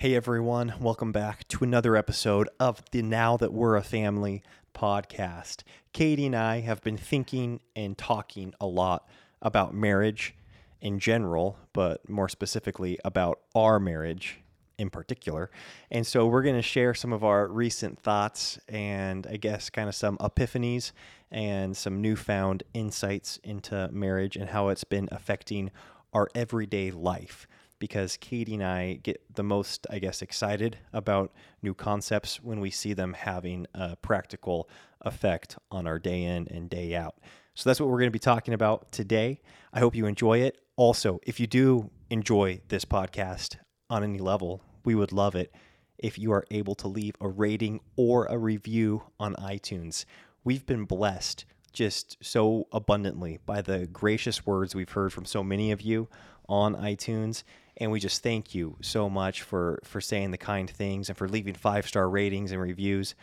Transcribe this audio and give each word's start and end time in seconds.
Hey 0.00 0.14
everyone, 0.14 0.74
welcome 0.78 1.10
back 1.10 1.48
to 1.48 1.64
another 1.64 1.96
episode 1.96 2.48
of 2.60 2.80
the 2.92 3.02
Now 3.02 3.36
That 3.36 3.52
We're 3.52 3.74
a 3.74 3.82
Family 3.82 4.44
podcast. 4.72 5.64
Katie 5.92 6.26
and 6.26 6.36
I 6.36 6.60
have 6.60 6.80
been 6.82 6.96
thinking 6.96 7.58
and 7.74 7.98
talking 7.98 8.54
a 8.60 8.66
lot 8.68 9.08
about 9.42 9.74
marriage 9.74 10.36
in 10.80 11.00
general, 11.00 11.58
but 11.72 12.08
more 12.08 12.28
specifically 12.28 12.96
about 13.04 13.40
our 13.56 13.80
marriage 13.80 14.38
in 14.78 14.88
particular. 14.88 15.50
And 15.90 16.06
so 16.06 16.28
we're 16.28 16.44
going 16.44 16.54
to 16.54 16.62
share 16.62 16.94
some 16.94 17.12
of 17.12 17.24
our 17.24 17.48
recent 17.48 17.98
thoughts 17.98 18.56
and 18.68 19.26
I 19.26 19.36
guess 19.36 19.68
kind 19.68 19.88
of 19.88 19.96
some 19.96 20.16
epiphanies 20.18 20.92
and 21.32 21.76
some 21.76 22.00
newfound 22.00 22.62
insights 22.72 23.40
into 23.42 23.88
marriage 23.90 24.36
and 24.36 24.50
how 24.50 24.68
it's 24.68 24.84
been 24.84 25.08
affecting 25.10 25.72
our 26.12 26.28
everyday 26.36 26.92
life 26.92 27.48
because 27.78 28.16
Katie 28.16 28.54
and 28.54 28.64
I 28.64 28.94
get 29.02 29.22
the 29.34 29.42
most, 29.42 29.86
I 29.90 29.98
guess, 29.98 30.22
excited 30.22 30.78
about 30.92 31.32
new 31.62 31.74
concepts 31.74 32.42
when 32.42 32.60
we 32.60 32.70
see 32.70 32.92
them 32.92 33.12
having 33.12 33.66
a 33.74 33.96
practical 33.96 34.68
effect 35.02 35.56
on 35.70 35.86
our 35.86 35.98
day 35.98 36.24
in 36.24 36.48
and 36.48 36.68
day 36.68 36.94
out. 36.94 37.16
So 37.54 37.68
that's 37.68 37.80
what 37.80 37.88
we're 37.88 37.98
going 37.98 38.08
to 38.08 38.12
be 38.12 38.18
talking 38.18 38.54
about 38.54 38.92
today. 38.92 39.40
I 39.72 39.80
hope 39.80 39.94
you 39.94 40.06
enjoy 40.06 40.38
it. 40.38 40.60
Also, 40.76 41.20
if 41.24 41.40
you 41.40 41.46
do 41.46 41.90
enjoy 42.10 42.60
this 42.68 42.84
podcast 42.84 43.56
on 43.90 44.04
any 44.04 44.18
level, 44.18 44.62
we 44.84 44.94
would 44.94 45.12
love 45.12 45.34
it 45.34 45.52
if 45.98 46.18
you 46.18 46.32
are 46.32 46.44
able 46.50 46.74
to 46.76 46.88
leave 46.88 47.14
a 47.20 47.28
rating 47.28 47.80
or 47.96 48.26
a 48.26 48.38
review 48.38 49.02
on 49.18 49.34
iTunes. 49.34 50.04
We've 50.44 50.64
been 50.64 50.84
blessed 50.84 51.44
just 51.72 52.16
so 52.20 52.66
abundantly 52.72 53.38
by 53.44 53.62
the 53.62 53.86
gracious 53.86 54.46
words 54.46 54.74
we've 54.74 54.90
heard 54.90 55.12
from 55.12 55.24
so 55.24 55.42
many 55.42 55.70
of 55.70 55.80
you 55.80 56.08
on 56.48 56.74
iTunes 56.74 57.42
and 57.78 57.90
we 57.90 58.00
just 58.00 58.22
thank 58.22 58.54
you 58.54 58.76
so 58.82 59.08
much 59.08 59.42
for 59.42 59.80
for 59.84 60.00
saying 60.00 60.32
the 60.32 60.38
kind 60.38 60.68
things 60.68 61.08
and 61.08 61.16
for 61.16 61.28
leaving 61.28 61.54
five 61.54 61.86
star 61.86 62.08
ratings 62.08 62.52
and 62.52 62.60
reviews. 62.60 63.14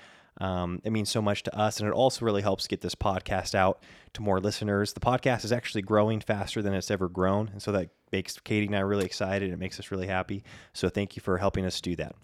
Um, 0.42 0.82
it 0.84 0.92
means 0.92 1.10
so 1.10 1.22
much 1.22 1.44
to 1.44 1.58
us, 1.58 1.80
and 1.80 1.88
it 1.88 1.94
also 1.94 2.26
really 2.26 2.42
helps 2.42 2.68
get 2.68 2.82
this 2.82 2.96
podcast 2.96 3.56
out 3.56 3.82
to 4.14 4.22
more 4.22 4.42
listeners. 4.42 4.92
The 4.92 5.00
podcast 5.00 5.46
is 5.46 5.54
actually 5.54 5.84
growing 5.84 6.20
faster 6.20 6.62
than 6.62 6.74
it's 6.74 6.92
ever 6.92 7.08
grown, 7.08 7.50
and 7.50 7.62
so 7.62 7.72
that 7.72 7.90
makes 8.12 8.38
Katie 8.40 8.66
and 8.66 8.76
I 8.76 8.82
really 8.82 9.06
excited. 9.06 9.52
It 9.52 9.60
makes 9.60 9.80
us 9.80 9.92
really 9.92 10.08
happy. 10.08 10.44
So 10.74 10.90
thank 10.90 11.16
you 11.16 11.22
for 11.22 11.38
helping 11.38 11.66
us 11.66 11.80
do 11.80 11.96
that. 11.98 12.16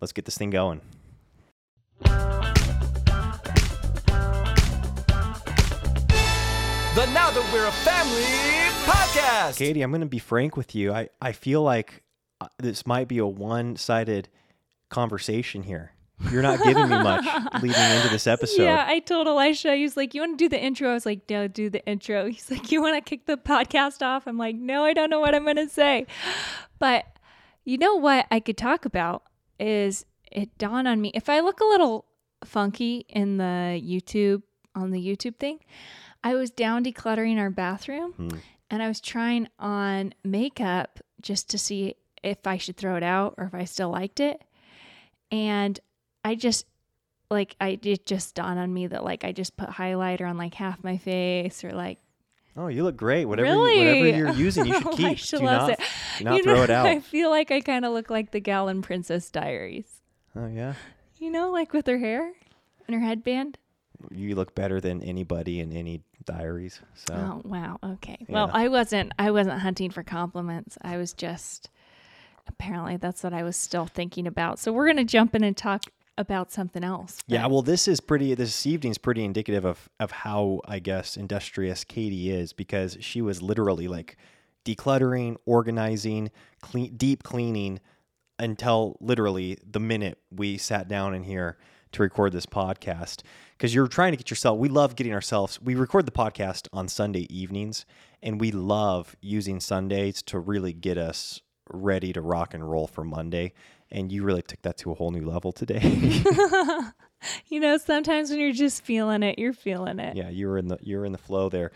Let's 0.00 0.12
get 0.12 0.26
this 0.26 0.38
thing 0.38 0.50
going. 0.50 0.80
The 6.94 7.04
Now 7.12 7.30
That 7.30 7.50
We're 7.52 7.66
a 7.66 7.72
Family 7.72 8.65
podcast. 8.86 9.56
Katie, 9.58 9.82
I'm 9.82 9.90
going 9.90 10.00
to 10.00 10.06
be 10.06 10.18
frank 10.18 10.56
with 10.56 10.74
you. 10.74 10.92
I, 10.92 11.08
I 11.20 11.32
feel 11.32 11.62
like 11.62 12.02
uh, 12.40 12.48
this 12.58 12.86
might 12.86 13.08
be 13.08 13.18
a 13.18 13.26
one 13.26 13.76
sided 13.76 14.28
conversation 14.88 15.62
here. 15.62 15.92
You're 16.30 16.42
not 16.42 16.62
giving 16.62 16.88
me 16.88 17.02
much 17.02 17.26
leading 17.62 17.78
into 17.78 18.08
this 18.08 18.26
episode. 18.26 18.62
Yeah, 18.62 18.84
I 18.88 19.00
told 19.00 19.26
Elisha, 19.26 19.74
he 19.74 19.82
was 19.82 19.98
like, 19.98 20.14
You 20.14 20.22
want 20.22 20.38
to 20.38 20.44
do 20.44 20.48
the 20.48 20.58
intro? 20.62 20.90
I 20.90 20.94
was 20.94 21.04
like, 21.04 21.28
No, 21.28 21.46
do 21.46 21.68
the 21.68 21.84
intro. 21.86 22.26
He's 22.30 22.50
like, 22.50 22.72
You 22.72 22.80
want 22.80 22.96
to 22.96 23.02
kick 23.06 23.26
the 23.26 23.36
podcast 23.36 24.00
off? 24.00 24.26
I'm 24.26 24.38
like, 24.38 24.56
No, 24.56 24.84
I 24.84 24.94
don't 24.94 25.10
know 25.10 25.20
what 25.20 25.34
I'm 25.34 25.44
going 25.44 25.56
to 25.56 25.68
say. 25.68 26.06
But 26.78 27.04
you 27.64 27.76
know 27.76 27.96
what 27.96 28.26
I 28.30 28.40
could 28.40 28.56
talk 28.56 28.84
about 28.86 29.24
is 29.60 30.06
it 30.32 30.56
dawned 30.56 30.88
on 30.88 31.00
me 31.00 31.10
if 31.14 31.28
I 31.28 31.40
look 31.40 31.60
a 31.60 31.64
little 31.64 32.06
funky 32.44 33.04
in 33.08 33.36
the 33.38 33.80
YouTube, 33.84 34.42
on 34.74 34.92
the 34.92 35.00
YouTube 35.04 35.36
thing, 35.36 35.58
I 36.24 36.34
was 36.34 36.50
down 36.50 36.84
decluttering 36.84 37.38
our 37.38 37.50
bathroom 37.50 38.12
Hmm. 38.12 38.28
And 38.70 38.82
I 38.82 38.88
was 38.88 39.00
trying 39.00 39.48
on 39.58 40.14
makeup 40.24 41.00
just 41.20 41.50
to 41.50 41.58
see 41.58 41.96
if 42.22 42.46
I 42.46 42.56
should 42.58 42.76
throw 42.76 42.96
it 42.96 43.02
out 43.02 43.34
or 43.38 43.44
if 43.44 43.54
I 43.54 43.64
still 43.64 43.90
liked 43.90 44.20
it. 44.20 44.42
And 45.30 45.78
I 46.24 46.34
just 46.34 46.66
like 47.30 47.56
I 47.60 47.78
it 47.82 48.06
just 48.06 48.34
dawned 48.34 48.58
on 48.58 48.72
me 48.72 48.86
that 48.88 49.04
like 49.04 49.24
I 49.24 49.32
just 49.32 49.56
put 49.56 49.68
highlighter 49.68 50.28
on 50.28 50.36
like 50.36 50.54
half 50.54 50.82
my 50.84 50.96
face 50.98 51.64
or 51.64 51.72
like 51.72 51.98
Oh, 52.58 52.68
you 52.68 52.84
look 52.84 52.96
great. 52.96 53.26
Whatever, 53.26 53.50
really 53.50 53.74
you, 53.74 53.78
whatever 53.80 54.16
you're 54.16 54.32
using, 54.32 54.64
you 54.64 54.72
should 54.78 54.86
oh, 54.86 54.96
keep. 54.96 55.06
Elisha 55.06 55.38
do 55.38 55.44
loves 55.44 55.68
not, 55.68 55.70
it. 55.70 55.78
do 56.18 56.24
not 56.24 56.36
You 56.36 56.42
throw 56.42 56.54
know, 56.54 56.62
it 56.62 56.70
out. 56.70 56.86
I 56.96 57.00
feel 57.00 57.28
like 57.28 57.50
I 57.50 57.60
kind 57.60 57.84
of 57.84 57.92
look 57.92 58.08
like 58.08 58.30
the 58.30 58.40
gal 58.40 58.68
in 58.68 58.80
Princess 58.80 59.28
Diaries. 59.30 60.00
Oh 60.34 60.46
yeah, 60.46 60.74
You 61.18 61.30
know, 61.30 61.50
like 61.50 61.72
with 61.74 61.86
her 61.86 61.98
hair 61.98 62.32
and 62.86 62.94
her 62.94 63.00
headband. 63.00 63.58
You 64.10 64.34
look 64.34 64.54
better 64.54 64.80
than 64.80 65.02
anybody 65.02 65.60
in 65.60 65.72
any 65.72 66.02
diaries. 66.24 66.80
So 66.94 67.14
Oh 67.14 67.48
wow. 67.48 67.78
Okay. 67.82 68.24
Well, 68.28 68.50
I 68.52 68.68
wasn't. 68.68 69.12
I 69.18 69.30
wasn't 69.30 69.60
hunting 69.60 69.90
for 69.90 70.02
compliments. 70.02 70.78
I 70.82 70.96
was 70.96 71.12
just. 71.12 71.70
Apparently, 72.48 72.96
that's 72.96 73.24
what 73.24 73.32
I 73.32 73.42
was 73.42 73.56
still 73.56 73.86
thinking 73.86 74.26
about. 74.26 74.60
So 74.60 74.72
we're 74.72 74.86
gonna 74.86 75.04
jump 75.04 75.34
in 75.34 75.42
and 75.42 75.56
talk 75.56 75.82
about 76.18 76.52
something 76.52 76.82
else. 76.82 77.18
yeah. 77.26 77.46
Well, 77.46 77.62
this 77.62 77.88
is 77.88 78.00
pretty. 78.00 78.34
This 78.34 78.66
evening's 78.66 78.98
pretty 78.98 79.24
indicative 79.24 79.64
of 79.64 79.88
of 79.98 80.10
how 80.10 80.60
I 80.66 80.78
guess 80.78 81.16
industrious 81.16 81.84
Katie 81.84 82.30
is 82.30 82.52
because 82.52 82.96
she 83.00 83.20
was 83.20 83.42
literally 83.42 83.88
like 83.88 84.16
decluttering, 84.64 85.36
organizing, 85.44 86.30
clean, 86.60 86.96
deep 86.96 87.22
cleaning 87.22 87.80
until 88.38 88.96
literally 89.00 89.58
the 89.64 89.80
minute 89.80 90.18
we 90.30 90.58
sat 90.58 90.88
down 90.88 91.14
in 91.14 91.22
here 91.22 91.56
to 91.92 92.02
record 92.02 92.32
this 92.32 92.46
podcast 92.46 93.22
because 93.56 93.74
you're 93.74 93.88
trying 93.88 94.12
to 94.12 94.16
get 94.16 94.30
yourself 94.30 94.58
we 94.58 94.68
love 94.68 94.96
getting 94.96 95.12
ourselves 95.12 95.60
we 95.60 95.74
record 95.74 96.06
the 96.06 96.12
podcast 96.12 96.68
on 96.72 96.88
sunday 96.88 97.26
evenings 97.30 97.86
and 98.22 98.40
we 98.40 98.50
love 98.50 99.16
using 99.20 99.60
sundays 99.60 100.22
to 100.22 100.38
really 100.38 100.72
get 100.72 100.98
us 100.98 101.40
ready 101.70 102.12
to 102.12 102.20
rock 102.20 102.54
and 102.54 102.68
roll 102.70 102.86
for 102.86 103.04
monday 103.04 103.52
and 103.90 104.10
you 104.10 104.22
really 104.24 104.42
took 104.42 104.62
that 104.62 104.76
to 104.78 104.90
a 104.90 104.94
whole 104.94 105.10
new 105.10 105.24
level 105.24 105.52
today. 105.52 106.22
You 107.48 107.60
know, 107.60 107.76
sometimes 107.78 108.30
when 108.30 108.38
you're 108.38 108.52
just 108.52 108.84
feeling 108.84 109.22
it, 109.22 109.38
you're 109.38 109.54
feeling 109.54 109.98
it. 109.98 110.16
yeah 110.16 110.28
you 110.28 110.46
were 110.48 110.58
in 110.58 110.68
the 110.68 110.78
you 110.82 110.98
were 110.98 111.04
in 111.04 111.12
the 111.12 111.18
flow 111.18 111.48
there. 111.48 111.72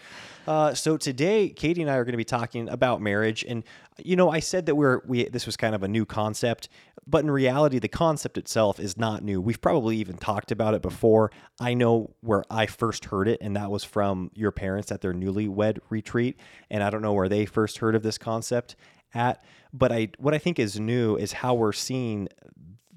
Uh, 0.46 0.74
so 0.74 0.96
today 0.96 1.48
katie 1.48 1.80
and 1.80 1.90
i 1.90 1.94
are 1.94 2.04
going 2.04 2.12
to 2.12 2.18
be 2.18 2.24
talking 2.24 2.68
about 2.68 3.00
marriage 3.00 3.44
and 3.48 3.64
you 3.98 4.16
know 4.16 4.30
i 4.30 4.38
said 4.38 4.66
that 4.66 4.74
we're 4.74 5.00
we 5.06 5.24
this 5.28 5.46
was 5.46 5.56
kind 5.56 5.74
of 5.74 5.82
a 5.82 5.88
new 5.88 6.04
concept 6.04 6.68
but 7.06 7.24
in 7.24 7.30
reality 7.30 7.78
the 7.78 7.88
concept 7.88 8.36
itself 8.38 8.78
is 8.78 8.96
not 8.96 9.24
new. 9.24 9.40
We've 9.40 9.60
probably 9.60 9.96
even 9.96 10.16
talked 10.16 10.52
about 10.52 10.74
it 10.74 10.82
before. 10.82 11.32
I 11.58 11.74
know 11.74 12.14
where 12.20 12.44
i 12.50 12.66
first 12.66 13.06
heard 13.06 13.26
it 13.26 13.40
and 13.40 13.56
that 13.56 13.70
was 13.70 13.82
from 13.82 14.30
your 14.34 14.52
parents 14.52 14.92
at 14.92 15.00
their 15.00 15.14
newlywed 15.14 15.78
retreat 15.88 16.38
and 16.70 16.82
i 16.82 16.90
don't 16.90 17.02
know 17.02 17.14
where 17.14 17.28
they 17.28 17.46
first 17.46 17.78
heard 17.78 17.94
of 17.94 18.02
this 18.02 18.18
concept 18.18 18.76
at 19.14 19.42
but 19.72 19.92
i 19.92 20.08
what 20.18 20.34
i 20.34 20.38
think 20.38 20.58
is 20.58 20.78
new 20.78 21.16
is 21.16 21.32
how 21.32 21.54
we're 21.54 21.72
seeing 21.72 22.28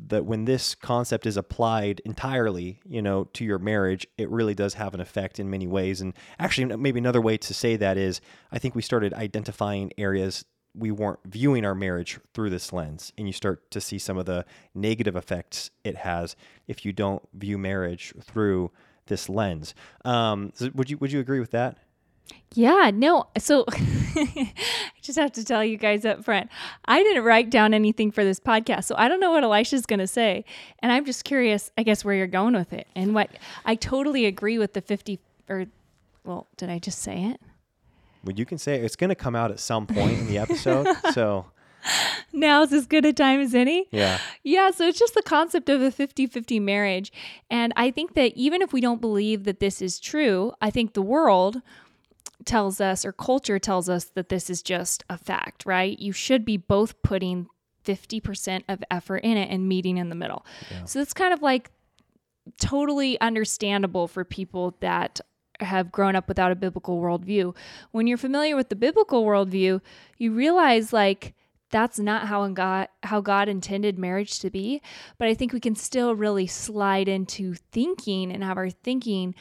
that 0.08 0.26
when 0.26 0.46
this 0.46 0.76
concept 0.76 1.26
is 1.26 1.38
applied 1.38 2.02
entirely, 2.04 2.80
you 2.86 3.02
know, 3.02 3.24
to 3.34 3.46
your 3.46 3.60
marriage, 3.60 4.06
it 4.18 4.30
really 4.30 4.54
does 4.54 4.74
have 4.74 4.94
an 4.94 5.00
effect 5.00 5.40
in 5.40 5.50
many 5.50 5.66
ways. 5.66 6.02
And 6.02 6.14
actually, 6.40 6.76
maybe 6.76 7.00
another 7.00 7.22
way 7.22 7.38
to 7.38 7.54
say 7.54 7.78
that 7.78 7.98
is, 7.98 8.20
I 8.52 8.60
think 8.60 8.76
we 8.76 8.82
started 8.82 9.14
identifying 9.14 9.92
areas 9.98 10.44
we 10.76 10.92
weren't 10.92 11.20
viewing 11.26 11.66
our 11.66 11.76
marriage 11.76 12.20
through 12.34 12.50
this 12.50 12.74
lens, 12.74 13.14
and 13.18 13.28
you 13.28 13.34
start 13.34 13.70
to 13.72 13.80
see 13.80 14.00
some 14.00 14.18
of 14.18 14.26
the 14.26 14.46
negative 14.74 15.16
effects 15.16 15.70
it 15.84 15.98
has 15.98 16.36
if 16.68 16.84
you 16.84 16.92
don't 16.92 17.22
view 17.34 17.58
marriage 17.58 18.14
through 18.22 18.72
this 19.06 19.30
lens. 19.30 19.76
Um, 20.04 20.52
would 20.74 20.90
you 20.90 20.98
would 20.98 21.12
you 21.12 21.20
agree 21.20 21.40
with 21.40 21.52
that? 21.52 21.78
Yeah, 22.56 22.92
no. 22.94 23.28
So 23.38 23.66
I 24.16 24.54
just 25.02 25.18
have 25.18 25.32
to 25.34 25.44
tell 25.44 25.64
you 25.64 25.78
guys 25.78 26.06
up 26.06 26.24
front, 26.24 26.50
I 26.86 27.02
didn't 27.02 27.24
write 27.24 27.50
down 27.50 27.74
anything 27.74 28.12
for 28.12 28.24
this 28.24 28.40
podcast. 28.40 28.86
So 28.86 28.96
I 28.98 29.08
don't 29.08 29.20
know 29.20 29.32
what 29.32 29.44
Elisha's 29.44 29.86
going 29.86 30.00
to 30.00 30.08
say. 30.08 30.46
And 30.80 30.92
I'm 30.92 31.06
just 31.06 31.24
curious, 31.24 31.72
I 31.78 31.84
guess, 31.84 32.06
where 32.06 32.16
you're 32.16 32.28
going 32.28 32.54
with 32.54 32.74
it. 32.74 32.88
And 32.96 33.16
what 33.16 33.32
I 33.66 33.76
totally 33.76 34.26
agree 34.26 34.58
with 34.58 34.74
the 34.74 34.82
50 34.82 35.20
or, 35.50 35.66
well, 36.24 36.48
did 36.58 36.70
I 36.70 36.80
just 36.80 37.00
say 37.00 37.24
it? 37.24 37.42
Well, 38.24 38.36
you 38.36 38.46
can 38.46 38.58
say 38.58 38.80
it's 38.80 38.96
going 38.96 39.10
to 39.10 39.16
come 39.16 39.36
out 39.36 39.52
at 39.52 39.60
some 39.60 39.86
point 39.88 40.20
in 40.20 40.28
the 40.28 40.38
episode. 40.38 40.88
so 41.14 41.48
Now's 42.32 42.72
as 42.72 42.88
good 42.88 43.06
a 43.06 43.14
time 43.14 43.40
as 43.42 43.54
any. 43.54 43.88
yeah, 43.92 44.20
Yeah, 44.44 44.72
so 44.72 44.88
it's 44.88 44.98
just 44.98 45.14
the 45.14 45.22
concept 45.22 45.70
of 45.70 45.82
a 45.82 45.92
50 45.92 46.28
50 46.28 46.60
marriage. 46.60 47.12
And 47.50 47.74
I 47.76 47.92
think 47.92 48.14
that 48.16 48.34
even 48.36 48.62
if 48.62 48.74
we 48.74 48.82
don't 48.82 49.02
believe 49.02 49.44
that 49.44 49.60
this 49.60 49.82
is 49.82 50.00
true, 50.00 50.54
I 50.62 50.70
think 50.70 50.94
the 50.94 51.02
world 51.02 51.62
tells 52.46 52.82
us 52.82 53.06
or 53.06 53.12
culture 53.12 53.60
tells 53.60 53.90
us 53.90 54.06
that 54.06 54.30
this 54.30 54.50
is 54.50 54.62
just 54.62 55.04
a 55.10 55.18
fact, 55.18 55.66
right? 55.66 55.98
You 56.00 56.12
should 56.12 56.46
be 56.46 56.58
both 56.58 57.02
putting 57.02 57.48
50% 57.86 58.64
of 58.68 58.84
effort 58.90 59.18
in 59.18 59.38
it 59.38 59.50
and 59.50 59.68
meeting 59.68 59.98
in 59.98 60.10
the 60.10 60.16
middle. 60.16 60.46
So 60.86 61.02
it's 61.02 61.14
kind 61.14 61.34
of 61.34 61.42
like 61.42 61.72
totally 62.60 63.20
understandable 63.22 64.08
for 64.08 64.24
people 64.24 64.76
that 64.80 65.22
have 65.60 65.92
grown 65.92 66.16
up 66.16 66.28
without 66.28 66.52
a 66.52 66.56
biblical 66.56 67.00
worldview. 67.00 67.56
When 67.92 68.08
you're 68.08 68.18
familiar 68.18 68.56
with 68.56 68.70
the 68.70 68.76
biblical 68.76 69.26
worldview, 69.26 69.82
you 70.18 70.32
realize 70.32 70.92
like 70.92 71.34
that's 71.70 72.00
not 72.00 72.28
how 72.28 72.48
God 72.50 72.88
how 73.04 73.20
God 73.20 73.50
intended 73.50 73.98
marriage 73.98 74.40
to 74.40 74.50
be. 74.50 74.82
But 75.18 75.28
I 75.28 75.34
think 75.34 75.54
we 75.54 75.60
can 75.60 75.76
still 75.76 76.16
really 76.16 76.48
slide 76.48 77.08
into 77.08 77.56
thinking 77.72 78.32
and 78.32 78.44
have 78.44 78.58
our 78.58 78.70
thinking 78.70 79.36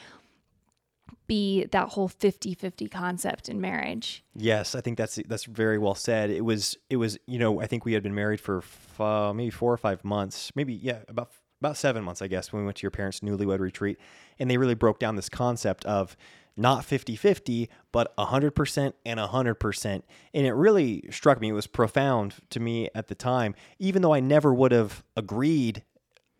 be 1.27 1.65
that 1.65 1.89
whole 1.89 2.09
50-50 2.09 2.89
concept 2.91 3.49
in 3.49 3.61
marriage. 3.61 4.23
Yes, 4.35 4.75
I 4.75 4.81
think 4.81 4.97
that's 4.97 5.19
that's 5.27 5.45
very 5.45 5.77
well 5.77 5.95
said. 5.95 6.29
It 6.29 6.45
was 6.45 6.77
it 6.89 6.97
was 6.97 7.17
you 7.27 7.39
know 7.39 7.61
I 7.61 7.67
think 7.67 7.85
we 7.85 7.93
had 7.93 8.03
been 8.03 8.15
married 8.15 8.39
for 8.39 8.59
f- 8.59 9.33
maybe 9.35 9.49
four 9.49 9.73
or 9.73 9.77
five 9.77 10.03
months, 10.03 10.51
maybe 10.55 10.73
yeah 10.73 10.99
about 11.07 11.31
about 11.61 11.77
seven 11.77 12.03
months 12.03 12.21
I 12.21 12.27
guess 12.27 12.51
when 12.51 12.61
we 12.61 12.65
went 12.65 12.77
to 12.77 12.83
your 12.83 12.91
parents' 12.91 13.21
newlywed 13.21 13.59
retreat, 13.59 13.97
and 14.39 14.49
they 14.49 14.57
really 14.57 14.75
broke 14.75 14.99
down 14.99 15.15
this 15.15 15.29
concept 15.29 15.85
of 15.85 16.15
not 16.55 16.83
50-50 16.83 17.67
but 17.91 18.15
100% 18.17 18.93
and 19.05 19.19
100% 19.19 20.01
and 20.33 20.45
it 20.45 20.51
really 20.51 21.03
struck 21.09 21.41
me 21.41 21.49
it 21.49 21.53
was 21.53 21.67
profound 21.67 22.35
to 22.51 22.59
me 22.59 22.89
at 22.93 23.07
the 23.07 23.15
time 23.15 23.55
even 23.79 24.01
though 24.01 24.13
i 24.13 24.19
never 24.19 24.53
would 24.53 24.71
have 24.71 25.03
agreed 25.17 25.83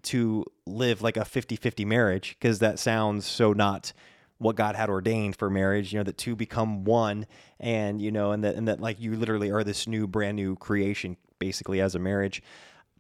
to 0.04 0.46
live 0.68 1.02
like 1.02 1.18
a 1.18 1.22
50-50 1.22 1.86
marriage 1.86 2.36
because 2.38 2.60
that 2.60 2.78
sounds 2.78 3.26
so 3.26 3.54
not 3.54 3.94
what 4.44 4.56
God 4.56 4.76
had 4.76 4.90
ordained 4.90 5.36
for 5.36 5.50
marriage, 5.50 5.94
you 5.94 6.00
know, 6.00 6.04
that 6.04 6.18
two 6.18 6.36
become 6.36 6.84
one 6.84 7.26
and, 7.60 8.02
you 8.02 8.12
know, 8.12 8.32
and 8.32 8.44
that, 8.44 8.56
and 8.56 8.68
that 8.68 8.80
like 8.80 9.00
you 9.00 9.16
literally 9.16 9.52
are 9.52 9.64
this 9.64 9.88
new, 9.88 10.08
brand 10.08 10.36
new 10.36 10.56
creation 10.56 11.18
basically 11.40 11.82
as 11.82 11.96
a 11.96 12.00
marriage. 12.00 12.44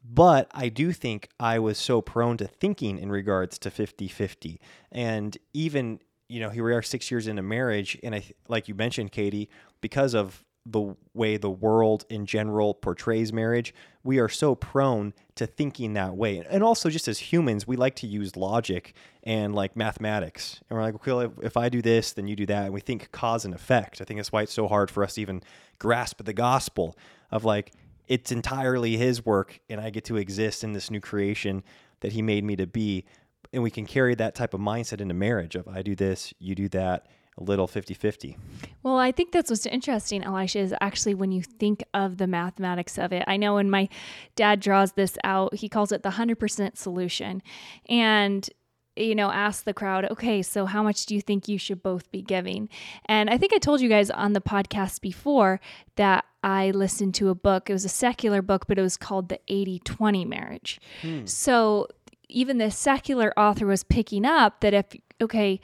But 0.03 0.49
I 0.51 0.69
do 0.69 0.91
think 0.91 1.29
I 1.39 1.59
was 1.59 1.77
so 1.77 2.01
prone 2.01 2.37
to 2.37 2.47
thinking 2.47 2.97
in 2.97 3.09
regards 3.09 3.57
to 3.59 3.71
50 3.71 4.07
50. 4.07 4.59
And 4.91 5.37
even, 5.53 5.99
you 6.27 6.39
know, 6.39 6.49
here 6.49 6.63
we 6.65 6.73
are 6.73 6.81
six 6.81 7.09
years 7.09 7.27
into 7.27 7.41
marriage. 7.41 7.97
And 8.03 8.15
I, 8.15 8.23
like 8.49 8.67
you 8.67 8.75
mentioned, 8.75 9.11
Katie, 9.11 9.49
because 9.79 10.13
of 10.13 10.43
the 10.65 10.95
way 11.13 11.35
the 11.37 11.49
world 11.49 12.05
in 12.09 12.25
general 12.25 12.73
portrays 12.73 13.33
marriage, 13.33 13.73
we 14.03 14.19
are 14.19 14.29
so 14.29 14.55
prone 14.55 15.13
to 15.35 15.45
thinking 15.45 15.93
that 15.93 16.15
way. 16.15 16.43
And 16.49 16.63
also, 16.63 16.89
just 16.89 17.07
as 17.07 17.19
humans, 17.19 17.67
we 17.67 17.75
like 17.75 17.95
to 17.97 18.07
use 18.07 18.37
logic 18.37 18.93
and 19.23 19.53
like 19.53 19.75
mathematics. 19.75 20.61
And 20.69 20.77
we're 20.77 20.83
like, 20.83 21.07
okay, 21.07 21.33
if 21.41 21.57
I 21.57 21.69
do 21.69 21.81
this, 21.81 22.13
then 22.13 22.27
you 22.27 22.35
do 22.35 22.45
that. 22.45 22.65
And 22.65 22.73
we 22.73 22.79
think 22.79 23.11
cause 23.11 23.43
and 23.43 23.53
effect. 23.53 23.99
I 23.99 24.05
think 24.05 24.19
that's 24.19 24.31
why 24.31 24.43
it's 24.43 24.53
so 24.53 24.67
hard 24.67 24.89
for 24.89 25.03
us 25.03 25.15
to 25.15 25.21
even 25.21 25.41
grasp 25.79 26.23
the 26.23 26.33
gospel 26.33 26.97
of 27.29 27.43
like, 27.43 27.73
it's 28.07 28.31
entirely 28.31 28.97
his 28.97 29.25
work, 29.25 29.59
and 29.69 29.79
I 29.79 29.89
get 29.89 30.03
to 30.05 30.17
exist 30.17 30.63
in 30.63 30.73
this 30.73 30.91
new 30.91 30.99
creation 30.99 31.63
that 32.01 32.11
he 32.11 32.21
made 32.21 32.43
me 32.43 32.55
to 32.57 32.67
be. 32.67 33.05
And 33.51 33.63
we 33.63 33.71
can 33.71 33.85
carry 33.85 34.15
that 34.15 34.35
type 34.35 34.53
of 34.53 34.59
mindset 34.59 34.99
into 34.99 35.13
marriage 35.13 35.55
of 35.55 35.67
I 35.67 35.81
do 35.81 35.95
this, 35.95 36.33
you 36.39 36.55
do 36.55 36.69
that 36.69 37.07
a 37.37 37.43
little 37.43 37.67
50 37.67 37.93
50. 37.93 38.37
Well, 38.83 38.97
I 38.97 39.11
think 39.11 39.31
that's 39.31 39.49
what's 39.49 39.65
interesting, 39.65 40.23
Elisha, 40.23 40.59
is 40.59 40.73
actually 40.81 41.15
when 41.15 41.31
you 41.31 41.41
think 41.41 41.83
of 41.93 42.17
the 42.17 42.27
mathematics 42.27 42.97
of 42.97 43.11
it. 43.11 43.23
I 43.27 43.37
know 43.37 43.55
when 43.55 43.69
my 43.69 43.89
dad 44.35 44.59
draws 44.59 44.93
this 44.93 45.17
out, 45.23 45.55
he 45.55 45.69
calls 45.69 45.91
it 45.91 46.03
the 46.03 46.11
100% 46.11 46.77
solution. 46.77 47.41
And 47.89 48.49
you 48.95 49.15
know, 49.15 49.31
ask 49.31 49.63
the 49.63 49.73
crowd, 49.73 50.05
okay, 50.11 50.41
so 50.41 50.65
how 50.65 50.83
much 50.83 51.05
do 51.05 51.15
you 51.15 51.21
think 51.21 51.47
you 51.47 51.57
should 51.57 51.81
both 51.81 52.11
be 52.11 52.21
giving? 52.21 52.69
And 53.05 53.29
I 53.29 53.37
think 53.37 53.53
I 53.53 53.57
told 53.57 53.81
you 53.81 53.89
guys 53.89 54.11
on 54.11 54.33
the 54.33 54.41
podcast 54.41 55.01
before 55.01 55.59
that 55.95 56.25
I 56.43 56.71
listened 56.71 57.15
to 57.15 57.29
a 57.29 57.35
book. 57.35 57.69
It 57.69 57.73
was 57.73 57.85
a 57.85 57.89
secular 57.89 58.41
book, 58.41 58.67
but 58.67 58.77
it 58.77 58.81
was 58.81 58.97
called 58.97 59.29
The 59.29 59.39
80 59.47 59.79
20 59.79 60.25
Marriage. 60.25 60.79
Hmm. 61.01 61.25
So 61.25 61.87
even 62.29 62.57
the 62.57 62.69
secular 62.69 63.33
author 63.37 63.65
was 63.65 63.83
picking 63.83 64.25
up 64.25 64.59
that 64.61 64.73
if, 64.73 64.85
okay, 65.21 65.59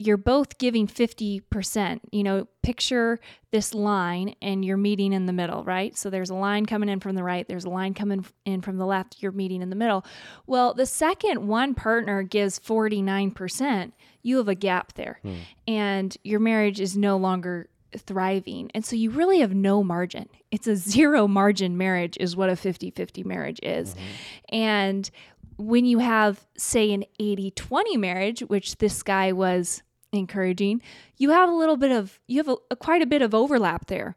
you're 0.00 0.16
both 0.16 0.56
giving 0.56 0.86
50%. 0.86 2.00
You 2.10 2.22
know, 2.22 2.48
picture 2.62 3.20
this 3.50 3.74
line 3.74 4.34
and 4.40 4.64
you're 4.64 4.78
meeting 4.78 5.12
in 5.12 5.26
the 5.26 5.32
middle, 5.32 5.62
right? 5.62 5.94
So 5.94 6.08
there's 6.08 6.30
a 6.30 6.34
line 6.34 6.64
coming 6.64 6.88
in 6.88 7.00
from 7.00 7.16
the 7.16 7.22
right, 7.22 7.46
there's 7.46 7.66
a 7.66 7.70
line 7.70 7.92
coming 7.92 8.24
in 8.46 8.62
from 8.62 8.78
the 8.78 8.86
left, 8.86 9.16
you're 9.20 9.30
meeting 9.30 9.60
in 9.60 9.68
the 9.68 9.76
middle. 9.76 10.02
Well, 10.46 10.72
the 10.72 10.86
second 10.86 11.46
one 11.46 11.74
partner 11.74 12.22
gives 12.22 12.58
49%, 12.58 13.92
you 14.22 14.38
have 14.38 14.48
a 14.48 14.54
gap 14.54 14.94
there. 14.94 15.18
Hmm. 15.20 15.34
And 15.68 16.16
your 16.24 16.40
marriage 16.40 16.80
is 16.80 16.96
no 16.96 17.18
longer 17.18 17.68
thriving. 17.94 18.70
And 18.74 18.82
so 18.82 18.96
you 18.96 19.10
really 19.10 19.40
have 19.40 19.54
no 19.54 19.84
margin. 19.84 20.30
It's 20.50 20.66
a 20.66 20.76
zero 20.76 21.28
margin 21.28 21.76
marriage, 21.76 22.16
is 22.18 22.34
what 22.34 22.48
a 22.48 22.56
50 22.56 22.92
50 22.92 23.22
marriage 23.24 23.60
is. 23.62 23.90
Mm-hmm. 23.90 24.54
And 24.54 25.10
when 25.58 25.84
you 25.84 25.98
have, 25.98 26.46
say, 26.56 26.90
an 26.92 27.04
80 27.18 27.50
20 27.50 27.96
marriage, 27.98 28.40
which 28.40 28.78
this 28.78 29.02
guy 29.02 29.32
was 29.32 29.82
encouraging, 30.12 30.82
you 31.16 31.30
have 31.30 31.48
a 31.48 31.54
little 31.54 31.76
bit 31.76 31.92
of 31.92 32.20
you 32.26 32.38
have 32.38 32.48
a, 32.48 32.56
a 32.70 32.76
quite 32.76 33.02
a 33.02 33.06
bit 33.06 33.22
of 33.22 33.34
overlap 33.34 33.86
there. 33.86 34.16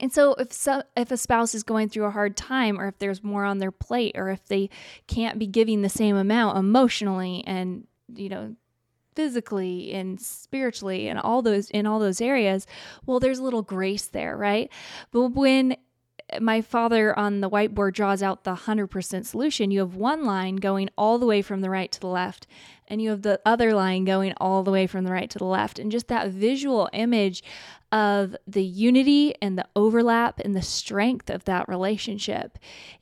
And 0.00 0.12
so 0.12 0.34
if 0.34 0.52
so, 0.52 0.82
if 0.96 1.10
a 1.10 1.16
spouse 1.16 1.54
is 1.54 1.62
going 1.62 1.88
through 1.88 2.04
a 2.04 2.10
hard 2.10 2.36
time 2.36 2.78
or 2.78 2.88
if 2.88 2.98
there's 2.98 3.24
more 3.24 3.44
on 3.44 3.58
their 3.58 3.72
plate 3.72 4.12
or 4.16 4.28
if 4.28 4.44
they 4.46 4.68
can't 5.06 5.38
be 5.38 5.46
giving 5.46 5.82
the 5.82 5.88
same 5.88 6.16
amount 6.16 6.58
emotionally 6.58 7.42
and 7.46 7.86
you 8.14 8.28
know 8.28 8.54
physically 9.14 9.92
and 9.92 10.20
spiritually 10.20 11.08
and 11.08 11.18
all 11.18 11.42
those 11.42 11.70
in 11.70 11.86
all 11.86 11.98
those 11.98 12.20
areas, 12.20 12.66
well 13.06 13.18
there's 13.18 13.38
a 13.38 13.42
little 13.42 13.62
grace 13.62 14.06
there, 14.06 14.36
right? 14.36 14.70
But 15.10 15.30
when 15.30 15.76
my 16.40 16.60
father 16.60 17.18
on 17.18 17.40
the 17.40 17.50
whiteboard 17.50 17.94
draws 17.94 18.22
out 18.22 18.44
the 18.44 18.54
100% 18.54 19.26
solution, 19.26 19.70
you 19.70 19.80
have 19.80 19.94
one 19.94 20.24
line 20.24 20.56
going 20.56 20.90
all 20.96 21.18
the 21.18 21.26
way 21.26 21.42
from 21.42 21.60
the 21.60 21.70
right 21.70 21.90
to 21.92 22.00
the 22.00 22.06
left, 22.06 22.46
and 22.86 23.00
you 23.00 23.10
have 23.10 23.22
the 23.22 23.40
other 23.44 23.74
line 23.74 24.04
going 24.04 24.34
all 24.38 24.62
the 24.62 24.70
way 24.70 24.86
from 24.86 25.04
the 25.04 25.12
right 25.12 25.30
to 25.30 25.38
the 25.38 25.44
left. 25.44 25.78
And 25.78 25.90
just 25.90 26.08
that 26.08 26.30
visual 26.30 26.88
image 26.92 27.42
of 27.90 28.36
the 28.46 28.62
unity 28.62 29.34
and 29.40 29.58
the 29.58 29.66
overlap 29.74 30.40
and 30.40 30.54
the 30.54 30.62
strength 30.62 31.30
of 31.30 31.44
that 31.44 31.68
relationship 31.68 32.58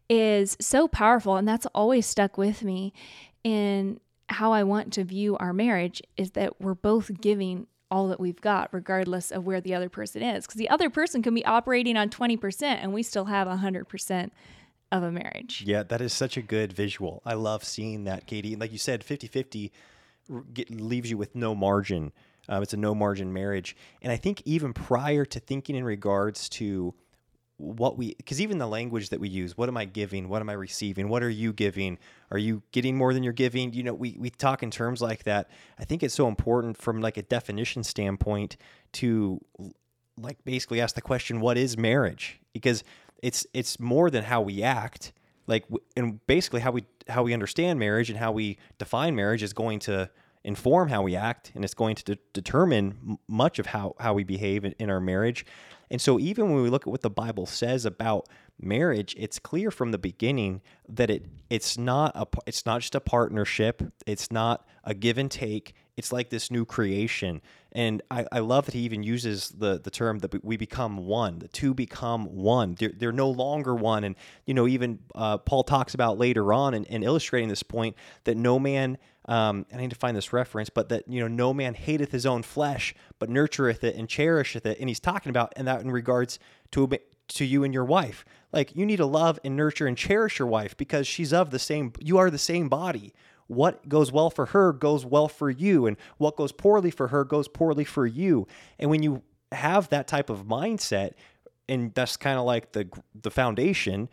is 0.09 0.57
so 0.61 0.87
powerful. 0.87 1.37
And 1.37 1.47
that's 1.47 1.67
always 1.75 2.07
stuck 2.07 2.39
with 2.39 2.63
me 2.63 2.93
in 3.43 4.01
how 4.29 4.53
I 4.53 4.65
want 4.65 4.93
to 4.95 5.05
view 5.05 5.37
our 5.39 5.53
marriage 5.53 6.03
is 6.17 6.33
that 6.33 6.61
we're 6.61 6.75
both 6.75 7.21
giving 7.21 7.67
all 7.91 8.09
that 8.09 8.21
we've 8.21 8.41
got, 8.41 8.73
regardless 8.73 9.31
of 9.31 9.47
where 9.47 9.61
the 9.61 9.75
other 9.75 9.89
person 9.89 10.23
is. 10.23 10.47
Because 10.47 10.59
the 10.59 10.69
other 10.69 10.91
person 10.91 11.23
can 11.23 11.35
be 11.35 11.45
operating 11.45 11.97
on 11.97 12.09
20% 12.09 12.63
and 12.63 12.93
we 12.93 13.03
still 13.03 13.27
have 13.27 13.47
100% 13.47 14.31
of 14.93 15.03
a 15.03 15.11
marriage. 15.11 15.63
Yeah, 15.67 15.83
that 15.85 16.01
is 16.01 16.13
such 16.13 16.37
a 16.37 16.43
good 16.43 16.73
visual. 16.73 17.23
I 17.25 17.35
love 17.35 17.65
seeing 17.65 18.05
that, 18.05 18.27
Katie. 18.27 18.57
Like 18.57 18.73
you 18.73 18.79
said, 18.79 19.05
50 19.05 19.27
50 19.27 19.73
leaves 20.71 21.11
you 21.11 21.17
with 21.17 21.35
no 21.35 21.55
margin. 21.55 22.13
Um, 22.49 22.63
it's 22.63 22.75
a 22.75 22.77
no 22.77 22.95
margin 22.95 23.33
marriage. 23.33 23.77
And 24.03 24.13
I 24.13 24.17
think 24.17 24.43
even 24.45 24.73
prior 24.73 25.25
to 25.25 25.41
thinking 25.41 25.77
in 25.77 25.85
regards 25.85 26.49
to 26.51 26.95
what 27.59 27.97
we 27.97 28.15
because 28.15 28.41
even 28.41 28.59
the 28.59 28.67
language 28.67 29.09
that 29.09 29.21
we 29.21 29.29
use 29.29 29.57
what 29.57 29.69
am 29.69 29.77
i 29.77 29.85
giving? 29.85 30.29
What 30.29 30.43
am 30.43 30.51
i 30.51 30.53
receiving? 30.53 31.09
What 31.09 31.23
are 31.23 31.31
you 31.31 31.53
giving? 31.53 31.99
Are 32.31 32.39
you 32.39 32.63
getting 32.73 32.97
more 32.97 33.15
than 33.15 33.23
you're 33.23 33.33
giving? 33.33 33.73
You 33.73 33.83
know 33.83 33.95
we, 33.95 34.17
we 34.19 34.31
talk 34.31 34.63
in 34.63 34.71
terms 34.71 35.01
like 35.01 35.25
that. 35.25 35.49
I 35.79 35.85
think 35.85 36.03
it's 36.03 36.15
so 36.15 36.29
important 36.29 36.77
from 36.77 37.01
like 37.01 37.17
a 37.17 37.23
definition 37.23 37.83
standpoint 37.83 38.57
to 38.95 39.41
like 40.19 40.45
basically 40.45 40.81
ask 40.81 40.95
the 40.95 41.01
question 41.01 41.41
what 41.41 41.57
is 41.57 41.79
marriage? 41.79 42.41
Because 42.53 42.85
it's 43.23 43.47
it's 43.55 43.81
more 43.81 44.11
than 44.11 44.25
how 44.25 44.43
we 44.43 44.63
act. 44.63 45.13
Like 45.47 45.65
and 45.97 46.25
basically 46.27 46.61
how 46.61 46.73
we 46.73 46.85
how 47.09 47.23
we 47.23 47.33
understand 47.33 47.79
marriage 47.79 48.11
and 48.11 48.19
how 48.19 48.33
we 48.33 48.59
define 48.79 49.15
marriage 49.15 49.43
is 49.43 49.53
going 49.53 49.79
to 49.81 50.11
inform 50.47 50.89
how 50.89 51.03
we 51.03 51.15
act 51.15 51.53
and 51.55 51.65
it's 51.65 51.75
going 51.75 51.95
to 51.95 52.05
de- 52.05 52.19
determine 52.33 53.19
much 53.29 53.59
of 53.59 53.67
how 53.67 53.95
how 54.01 54.15
we 54.15 54.25
behave 54.25 54.65
in, 54.65 54.73
in 54.79 54.89
our 54.89 55.01
marriage 55.01 55.45
and 55.91 56.01
so 56.01 56.19
even 56.19 56.53
when 56.53 56.63
we 56.63 56.71
look 56.71 56.83
at 56.83 56.91
what 56.91 57.03
the 57.03 57.11
Bible 57.11 57.47
says 57.47 57.85
about 57.85 58.29
marriage, 58.61 59.15
it's 59.19 59.39
clear 59.39 59.71
from 59.71 59.93
the 59.93 59.99
beginning 59.99 60.63
that 60.89 61.11
it 61.11 61.27
it's 61.49 61.79
not 61.79 62.13
a 62.17 62.27
it's 62.47 62.67
not 62.67 62.81
just 62.81 62.95
a 62.95 63.01
partnership, 63.01 63.83
it's 64.07 64.33
not 64.33 64.67
a 64.85 64.95
give 64.95 65.19
and 65.19 65.31
take. 65.31 65.75
It's 65.97 66.13
like 66.13 66.29
this 66.29 66.51
new 66.51 66.65
creation. 66.67 67.41
And 67.73 68.03
I, 68.11 68.27
I 68.31 68.39
love 68.41 68.67
that 68.67 68.75
he 68.75 68.81
even 68.81 69.03
uses 69.03 69.49
the, 69.49 69.81
the 69.83 69.91
term 69.91 70.19
that 70.19 70.45
we 70.45 70.57
become 70.59 70.99
one. 71.07 71.39
The 71.39 71.49
two 71.49 71.73
become 71.73 72.27
one. 72.37 72.75
They're, 72.79 72.93
they're 72.95 73.13
no 73.13 73.31
longer 73.31 73.75
one. 73.75 74.05
And, 74.05 74.15
you 74.45 74.53
know, 74.53 74.67
even 74.67 74.99
uh, 75.15 75.39
Paul 75.39 75.65
talks 75.65 75.95
about 75.95 76.19
later 76.19 76.53
on 76.53 76.75
and, 76.75 76.87
and 76.91 77.03
illustrating 77.03 77.49
this 77.49 77.63
point 77.63 77.97
that 78.25 78.37
no 78.37 78.59
man 78.59 78.99
um, 79.27 79.67
I 79.73 79.77
need 79.79 79.91
to 79.91 79.97
find 79.97 80.17
this 80.17 80.33
reference, 80.33 80.71
but 80.71 80.89
that 80.89 81.09
you 81.09 81.21
know, 81.21 81.29
no 81.29 81.53
man 81.53 81.75
hateth 81.75 82.13
his 82.13 82.27
own 82.27 82.43
flesh, 82.43 82.95
but 83.19 83.29
nurtureth 83.29 83.83
it 83.83 83.97
and 83.97 84.09
cherisheth 84.09 84.65
it. 84.65 84.79
And 84.79 84.89
he's 84.89 85.01
talking 85.01 85.31
about 85.31 85.53
and 85.57 85.67
that 85.67 85.81
in 85.81 85.91
regards 85.91 86.39
to 86.73 86.89
to 87.29 87.45
you 87.45 87.65
and 87.65 87.75
your 87.75 87.85
wife. 87.85 88.25
Like 88.53 88.77
you 88.77 88.87
need 88.87 88.97
to 88.97 89.07
love 89.07 89.39
and 89.45 89.57
nurture 89.57 89.87
and 89.87 89.97
cherish 89.97 90.39
your 90.39 90.49
wife 90.49 90.77
because 90.77 91.07
she's 91.07 91.33
of 91.33 91.51
the 91.51 91.59
same. 91.59 91.93
You 92.01 92.19
are 92.19 92.31
the 92.31 92.39
same 92.39 92.69
body. 92.69 93.13
What 93.49 93.89
goes 93.89 94.11
well 94.11 94.31
for 94.31 94.47
her 94.47 94.73
goes 94.73 95.05
well 95.05 95.29
for 95.29 95.51
you, 95.51 95.87
and 95.87 95.97
what 96.19 96.37
goes 96.37 96.53
poorly 96.53 96.91
for 96.91 97.09
her 97.09 97.25
goes 97.25 97.47
poorly 97.49 97.85
for 97.85 98.07
you. 98.07 98.49
And 98.79 98.91
when 98.91 99.03
you 99.03 99.23
have 99.53 99.89
that 99.91 100.09
type 100.09 100.31
of 100.31 100.47
mindset, 100.47 101.13
and 101.69 101.95
that's 101.95 102.17
kind 102.17 102.39
of 102.39 102.45
like 102.45 102.73
the 102.73 102.89
the 103.21 103.31
foundation 103.31 104.09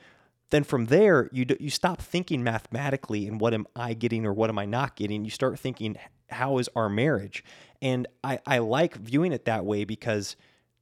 then 0.53 0.63
from 0.63 0.85
there 0.85 1.31
you 1.33 1.47
you 1.59 1.71
stop 1.71 1.99
thinking 1.99 2.43
mathematically 2.43 3.27
and 3.27 3.41
what 3.41 3.55
am 3.55 3.65
I 3.75 3.95
getting 3.95 4.23
or 4.23 4.31
what 4.31 4.51
am 4.51 4.59
I 4.59 4.65
not 4.65 4.95
getting. 4.95 5.25
You 5.25 5.31
start 5.31 5.57
thinking 5.57 5.97
how 6.29 6.59
is 6.59 6.69
our 6.75 6.89
marriage, 6.89 7.43
and 7.81 8.07
I 8.23 8.37
I 8.45 8.59
like 8.59 8.95
viewing 8.95 9.31
it 9.31 9.45
that 9.45 9.65
way 9.65 9.83
because 9.83 10.35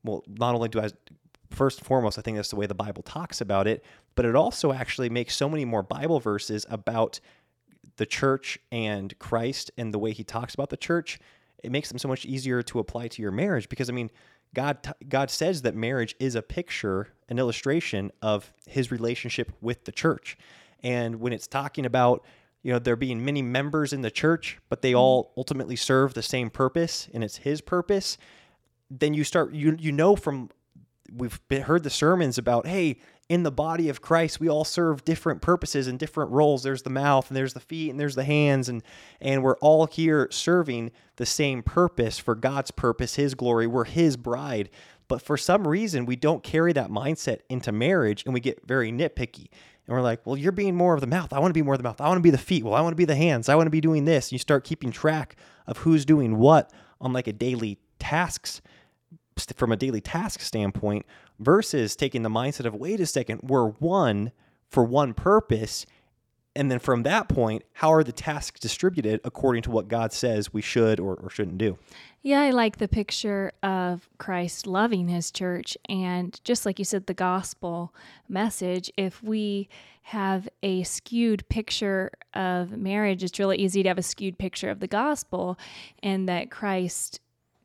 well 0.04 0.26
not 0.28 0.56
only 0.56 0.68
do 0.68 0.82
I 0.82 0.90
first 1.52 1.78
and 1.80 1.88
foremost 1.88 2.20
I 2.20 2.22
think 2.22 2.36
that's 2.36 2.50
the 2.50 2.58
way 2.58 2.66
the 2.66 2.76
Bible 2.76 3.02
talks 3.02 3.40
about 3.40 3.66
it, 3.66 3.82
but 4.16 4.26
it 4.26 4.36
also 4.36 4.74
actually 4.74 5.10
makes 5.10 5.38
so 5.38 5.48
many 5.48 5.64
more 5.64 5.84
Bible 5.84 6.20
verses 6.20 6.66
about 6.70 7.22
the 7.96 8.06
church 8.06 8.60
and 8.74 9.18
Christ 9.20 9.72
and 9.78 9.94
the 9.94 10.00
way 10.00 10.12
he 10.12 10.26
talks 10.26 10.54
about 10.54 10.70
the 10.70 10.76
church 10.76 11.18
it 11.64 11.72
makes 11.72 11.88
them 11.90 11.98
so 11.98 12.08
much 12.08 12.26
easier 12.26 12.62
to 12.64 12.80
apply 12.80 13.08
to 13.08 13.22
your 13.22 13.32
marriage 13.32 13.70
because 13.70 13.90
I 13.90 13.94
mean, 13.94 14.10
God 14.54 14.84
t- 14.84 14.92
God 15.08 15.30
says 15.30 15.62
that 15.62 15.76
marriage 15.76 16.16
is 16.20 16.36
a 16.36 16.42
picture, 16.42 17.10
an 17.30 17.40
illustration 17.40 18.12
of 18.22 18.52
his 18.68 18.92
relationship 18.92 19.52
with 19.62 19.86
the 19.86 19.92
church. 19.92 20.38
And 20.84 21.20
when 21.20 21.32
it's 21.32 21.48
talking 21.48 21.86
about, 21.86 22.26
you 22.64 22.72
know, 22.74 22.80
there 22.80 22.96
being 22.96 23.24
many 23.24 23.42
members 23.42 23.94
in 23.94 24.02
the 24.02 24.12
church, 24.12 24.60
but 24.70 24.82
they 24.82 24.92
mm-hmm. 24.92 25.00
all 25.00 25.34
ultimately 25.38 25.76
serve 25.76 26.14
the 26.14 26.24
same 26.24 26.50
purpose 26.50 27.08
and 27.14 27.24
it's 27.24 27.38
his 27.38 27.62
purpose, 27.62 28.18
then 28.90 29.14
you 29.14 29.24
start 29.24 29.54
you 29.54 29.76
you 29.80 29.92
know 29.92 30.16
from 30.16 30.50
we've 31.14 31.40
been, 31.48 31.64
heard 31.64 31.84
the 31.84 31.90
sermons 31.90 32.38
about 32.38 32.68
hey 32.68 32.98
in 33.32 33.44
the 33.44 33.52
body 33.52 33.88
of 33.88 34.02
Christ, 34.02 34.42
we 34.42 34.50
all 34.50 34.66
serve 34.66 35.06
different 35.06 35.42
purposes 35.42 35.88
and 35.88 35.98
different 35.98 36.32
roles. 36.32 36.64
There's 36.64 36.82
the 36.82 36.90
mouth 36.90 37.30
and 37.30 37.38
there's 37.38 37.54
the 37.54 37.62
feet 37.62 37.90
and 37.90 37.98
there's 37.98 38.16
the 38.16 38.26
hands 38.26 38.68
and 38.68 38.84
and 39.22 39.42
we're 39.42 39.56
all 39.60 39.88
here 39.88 40.28
serving 40.32 40.92
the 41.16 41.26
same 41.26 41.64
purpose 41.64 42.20
for 42.20 42.36
God's 42.36 42.72
purpose, 42.72 43.16
his 43.16 43.34
glory. 43.34 43.68
We're 43.68 43.86
his 43.86 44.18
bride. 44.18 44.70
But 45.08 45.22
for 45.22 45.38
some 45.38 45.66
reason, 45.66 46.06
we 46.06 46.18
don't 46.18 46.44
carry 46.44 46.74
that 46.74 46.90
mindset 46.90 47.40
into 47.48 47.72
marriage 47.72 48.26
and 48.26 48.34
we 48.34 48.42
get 48.42 48.68
very 48.68 48.92
nitpicky. 48.92 49.48
And 49.88 49.96
we're 49.96 50.02
like, 50.02 50.26
well, 50.26 50.36
you're 50.36 50.52
being 50.52 50.76
more 50.76 50.94
of 50.94 51.00
the 51.00 51.08
mouth. 51.08 51.32
I 51.32 51.40
want 51.40 51.52
to 51.52 51.58
be 51.58 51.62
more 51.62 51.76
of 51.76 51.80
the 51.80 51.88
mouth. 51.88 52.02
I 52.02 52.10
want 52.10 52.18
to 52.18 52.24
be 52.24 52.32
the 52.32 52.38
feet. 52.38 52.66
Well, 52.66 52.74
I 52.74 52.82
want 52.82 52.92
to 52.92 52.98
be 52.98 53.06
the 53.06 53.16
hands. 53.16 53.48
I 53.48 53.56
want 53.56 53.68
to 53.68 53.72
be 53.72 53.80
doing 53.80 54.04
this. 54.04 54.28
And 54.28 54.34
you 54.34 54.40
start 54.40 54.66
keeping 54.66 54.92
track 54.92 55.38
of 55.68 55.78
who's 55.78 56.04
doing 56.04 56.38
what 56.38 56.70
on 57.00 57.14
like 57.14 57.28
a 57.28 57.34
daily 57.34 57.80
tasks 57.98 58.62
from 59.56 59.72
a 59.72 59.78
daily 59.78 60.02
task 60.02 60.42
standpoint 60.42 61.06
versus 61.40 61.96
taking 61.96 62.24
the 62.24 62.30
mindset 62.30 62.66
of 62.66 62.76
wait 62.76 63.00
a 63.00 63.06
second 63.06 63.40
we're 63.44 63.68
one 63.68 64.32
for 64.68 64.84
one 64.84 65.14
purpose 65.14 65.86
and 66.56 66.70
then 66.70 66.80
from 66.80 67.04
that 67.04 67.30
point 67.30 67.64
how 67.74 67.92
are 67.92 68.04
the 68.04 68.12
tasks 68.12 68.60
distributed 68.60 69.20
according 69.24 69.62
to 69.62 69.72
what 69.72 69.88
god 69.88 70.12
says 70.12 70.54
we 70.54 70.62
should 70.62 71.00
or, 71.00 71.16
or 71.16 71.30
shouldn't 71.30 71.58
do 71.58 71.78
Yeah, 72.24 72.42
I 72.42 72.52
like 72.52 72.78
the 72.78 72.88
picture 72.88 73.52
of 73.64 74.08
Christ 74.20 74.68
loving 74.68 75.08
his 75.08 75.32
church. 75.32 75.76
And 75.90 76.40
just 76.44 76.68
like 76.68 76.78
you 76.78 76.86
said, 76.86 77.08
the 77.08 77.16
gospel 77.16 77.96
message, 78.30 78.92
if 78.96 79.24
we 79.24 79.70
have 80.04 80.48
a 80.62 80.84
skewed 80.84 81.48
picture 81.50 82.12
of 82.36 82.78
marriage, 82.78 83.24
it's 83.24 83.40
really 83.40 83.58
easy 83.58 83.82
to 83.82 83.90
have 83.90 83.98
a 83.98 84.04
skewed 84.04 84.38
picture 84.38 84.70
of 84.70 84.80
the 84.82 84.88
gospel 84.88 85.58
and 86.04 86.30
that 86.30 86.52
Christ 86.52 87.20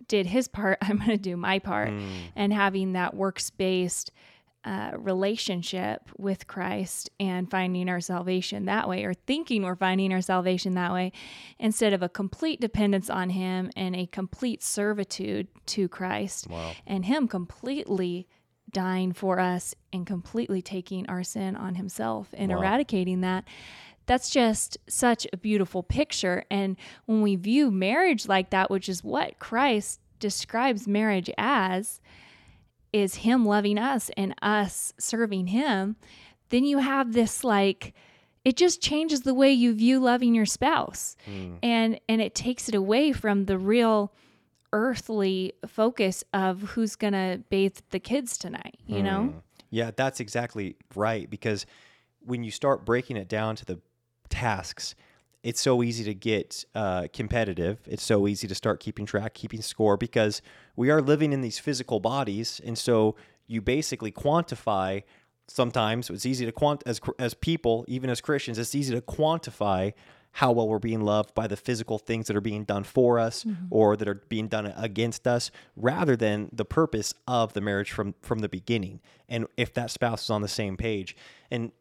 did 0.08 0.26
his 0.26 0.48
part, 0.48 0.78
I'm 0.82 0.98
going 0.98 1.10
to 1.10 1.16
do 1.16 1.36
my 1.36 1.58
part. 1.58 1.90
And 2.34 2.52
having 2.52 2.92
that 2.94 3.14
works 3.14 3.50
based 3.50 4.10
uh, 4.64 4.90
relationship 4.98 6.02
with 6.18 6.48
Christ 6.48 7.08
and 7.20 7.48
finding 7.48 7.88
our 7.88 8.00
salvation 8.00 8.64
that 8.64 8.88
way, 8.88 9.04
or 9.04 9.14
thinking 9.14 9.62
we're 9.62 9.76
finding 9.76 10.12
our 10.12 10.20
salvation 10.20 10.74
that 10.74 10.92
way, 10.92 11.12
instead 11.60 11.92
of 11.92 12.02
a 12.02 12.08
complete 12.08 12.60
dependence 12.60 13.08
on 13.08 13.30
Him 13.30 13.70
and 13.76 13.94
a 13.94 14.06
complete 14.06 14.64
servitude 14.64 15.46
to 15.66 15.88
Christ, 15.88 16.48
and 16.86 17.04
Him 17.04 17.28
completely 17.28 18.26
dying 18.72 19.12
for 19.12 19.38
us 19.38 19.74
and 19.92 20.04
completely 20.04 20.60
taking 20.60 21.08
our 21.08 21.22
sin 21.22 21.54
on 21.54 21.76
Himself 21.76 22.28
and 22.36 22.50
Wow. 22.50 22.58
eradicating 22.58 23.20
that. 23.20 23.44
That's 24.06 24.30
just 24.30 24.78
such 24.88 25.26
a 25.32 25.36
beautiful 25.36 25.82
picture. 25.82 26.44
And 26.50 26.76
when 27.06 27.22
we 27.22 27.36
view 27.36 27.70
marriage 27.70 28.28
like 28.28 28.50
that, 28.50 28.70
which 28.70 28.88
is 28.88 29.02
what 29.02 29.38
Christ 29.38 30.00
describes 30.18 30.86
marriage 30.86 31.30
as, 31.36 32.00
is 32.92 33.16
him 33.16 33.44
loving 33.44 33.78
us 33.78 34.10
and 34.16 34.34
us 34.40 34.94
serving 34.98 35.48
him, 35.48 35.96
then 36.50 36.64
you 36.64 36.78
have 36.78 37.12
this 37.12 37.44
like 37.44 37.92
it 38.44 38.56
just 38.56 38.80
changes 38.80 39.22
the 39.22 39.34
way 39.34 39.52
you 39.52 39.74
view 39.74 39.98
loving 39.98 40.32
your 40.32 40.46
spouse. 40.46 41.16
Hmm. 41.24 41.54
And 41.64 42.00
and 42.08 42.22
it 42.22 42.34
takes 42.34 42.68
it 42.68 42.76
away 42.76 43.12
from 43.12 43.46
the 43.46 43.58
real 43.58 44.12
earthly 44.72 45.52
focus 45.66 46.22
of 46.32 46.62
who's 46.62 46.96
going 46.96 47.12
to 47.12 47.42
bathe 47.48 47.78
the 47.90 47.98
kids 47.98 48.38
tonight, 48.38 48.78
you 48.86 49.02
know? 49.02 49.24
Hmm. 49.24 49.38
Yeah, 49.70 49.90
that's 49.94 50.20
exactly 50.20 50.76
right. 50.94 51.28
Because 51.28 51.66
when 52.20 52.44
you 52.44 52.50
start 52.50 52.84
breaking 52.84 53.16
it 53.16 53.28
down 53.28 53.56
to 53.56 53.64
the 53.64 53.80
tasks, 54.36 54.94
it's 55.42 55.60
so 55.60 55.82
easy 55.82 56.04
to 56.04 56.14
get 56.14 56.64
uh, 56.74 57.06
competitive. 57.12 57.78
It's 57.86 58.02
so 58.02 58.26
easy 58.26 58.48
to 58.48 58.54
start 58.54 58.80
keeping 58.80 59.06
track, 59.06 59.34
keeping 59.34 59.62
score, 59.62 59.96
because 59.96 60.42
we 60.74 60.90
are 60.90 61.00
living 61.00 61.32
in 61.32 61.40
these 61.40 61.58
physical 61.58 62.00
bodies, 62.00 62.60
and 62.64 62.76
so 62.76 63.16
you 63.46 63.60
basically 63.60 64.12
quantify. 64.12 65.04
Sometimes 65.48 66.10
it's 66.10 66.26
easy 66.26 66.44
to 66.44 66.52
quant 66.52 66.82
as 66.84 67.00
as 67.18 67.32
people, 67.34 67.84
even 67.86 68.10
as 68.10 68.20
Christians, 68.20 68.58
it's 68.58 68.74
easy 68.74 68.94
to 68.94 69.00
quantify 69.00 69.92
how 70.32 70.52
well 70.52 70.68
we're 70.68 70.78
being 70.78 71.00
loved 71.00 71.34
by 71.34 71.46
the 71.46 71.56
physical 71.56 71.98
things 71.98 72.26
that 72.26 72.36
are 72.36 72.42
being 72.42 72.64
done 72.64 72.84
for 72.84 73.18
us 73.18 73.46
or 73.70 73.96
that 73.96 74.06
are 74.06 74.20
being 74.28 74.48
done 74.48 74.66
against 74.76 75.26
us 75.26 75.50
rather 75.76 76.14
than 76.14 76.50
the 76.52 76.64
purpose 76.64 77.14
of 77.26 77.54
the 77.54 77.60
marriage 77.60 77.90
from 77.90 78.14
from 78.20 78.40
the 78.40 78.48
beginning 78.48 79.00
and 79.30 79.46
if 79.56 79.72
that 79.72 79.90
spouse 79.90 80.24
is 80.24 80.30
on 80.30 80.42
the 80.42 80.48
same 80.48 80.76
page 80.76 81.16
and 81.50 81.72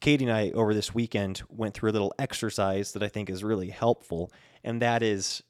Katie 0.00 0.24
and 0.24 0.32
I 0.32 0.50
over 0.50 0.74
this 0.74 0.94
weekend 0.94 1.42
went 1.48 1.74
through 1.74 1.90
a 1.90 1.92
little 1.92 2.14
exercise 2.18 2.92
that 2.92 3.02
I 3.02 3.08
think 3.08 3.30
is 3.30 3.44
really 3.44 3.70
helpful 3.70 4.32
and 4.64 4.82
that 4.82 5.02
is 5.02 5.42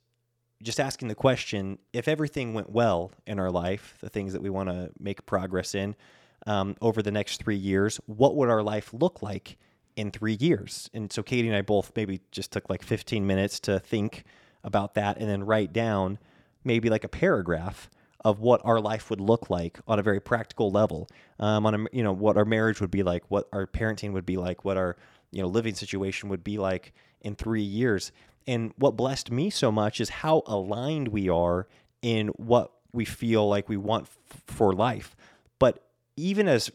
just 0.62 0.80
asking 0.80 1.08
the 1.08 1.14
question 1.14 1.78
if 1.92 2.08
everything 2.08 2.52
went 2.52 2.70
well 2.70 3.12
in 3.26 3.38
our 3.38 3.50
life 3.50 3.96
the 4.00 4.08
things 4.08 4.32
that 4.32 4.42
we 4.42 4.50
want 4.50 4.68
to 4.68 4.90
make 4.98 5.25
progress 5.26 5.75
in 5.75 5.94
um, 6.46 6.76
over 6.80 7.02
the 7.02 7.12
next 7.12 7.42
three 7.42 7.56
years 7.56 8.00
what 8.06 8.34
would 8.37 8.48
our 8.48 8.62
life 8.62 8.92
look 8.92 9.22
like 9.22 9.56
in 9.98 10.12
three 10.12 10.37
years. 10.38 10.88
And 10.94 11.12
so 11.12 11.25
Katie 11.25 11.48
and 11.48 11.56
I 11.56 11.62
both 11.62 11.90
maybe 11.96 12.20
just 12.30 12.52
took 12.52 12.70
like 12.70 12.84
15 12.84 13.26
minutes 13.26 13.58
to 13.60 13.80
think 13.80 14.22
about 14.62 14.94
that 14.94 15.18
and 15.18 15.28
then 15.28 15.42
write 15.42 15.72
down 15.72 16.20
maybe 16.62 16.88
like 16.88 17.02
a 17.02 17.08
paragraph 17.08 17.90
of 18.25 18.40
what 18.40 18.60
our 18.64 18.80
life 18.80 19.10
would 19.10 19.20
look 19.20 19.48
like 19.48 19.78
on 19.87 19.98
a 19.98 20.02
very 20.02 20.20
practical 20.20 20.70
level. 20.70 21.08
Um, 21.38 21.66
on 21.66 21.75
a, 21.75 21.84
you 21.92 22.02
know, 22.02 22.12
what 22.12 22.37
our 22.37 22.44
marriage 22.44 22.80
would 22.80 22.90
be 22.90 23.02
like, 23.02 23.25
what 23.28 23.48
our 23.52 23.66
parenting 23.66 24.12
would 24.12 24.26
be 24.26 24.37
like, 24.37 24.64
what 24.64 24.76
our, 24.76 24.96
you 25.30 25.40
know, 25.40 25.48
living 25.48 25.75
situation 25.75 26.28
would 26.28 26.42
be 26.42 26.58
like 26.58 26.92
in 27.20 27.34
three 27.34 27.62
years. 27.62 28.12
And 28.46 28.72
what 28.76 28.96
blessed 28.96 29.30
me 29.30 29.50
so 29.50 29.70
much 29.70 30.00
is 30.00 30.08
how 30.08 30.42
aligned 30.46 31.08
we 31.08 31.28
are 31.28 31.68
in 32.02 32.28
what 32.28 32.72
we 32.92 33.04
feel 33.04 33.48
like 33.48 33.68
we 33.68 33.76
want 33.76 34.04
f- 34.06 34.42
for 34.46 34.72
life. 34.72 35.14
But 35.58 35.84
even 36.16 36.48
as 36.48 36.70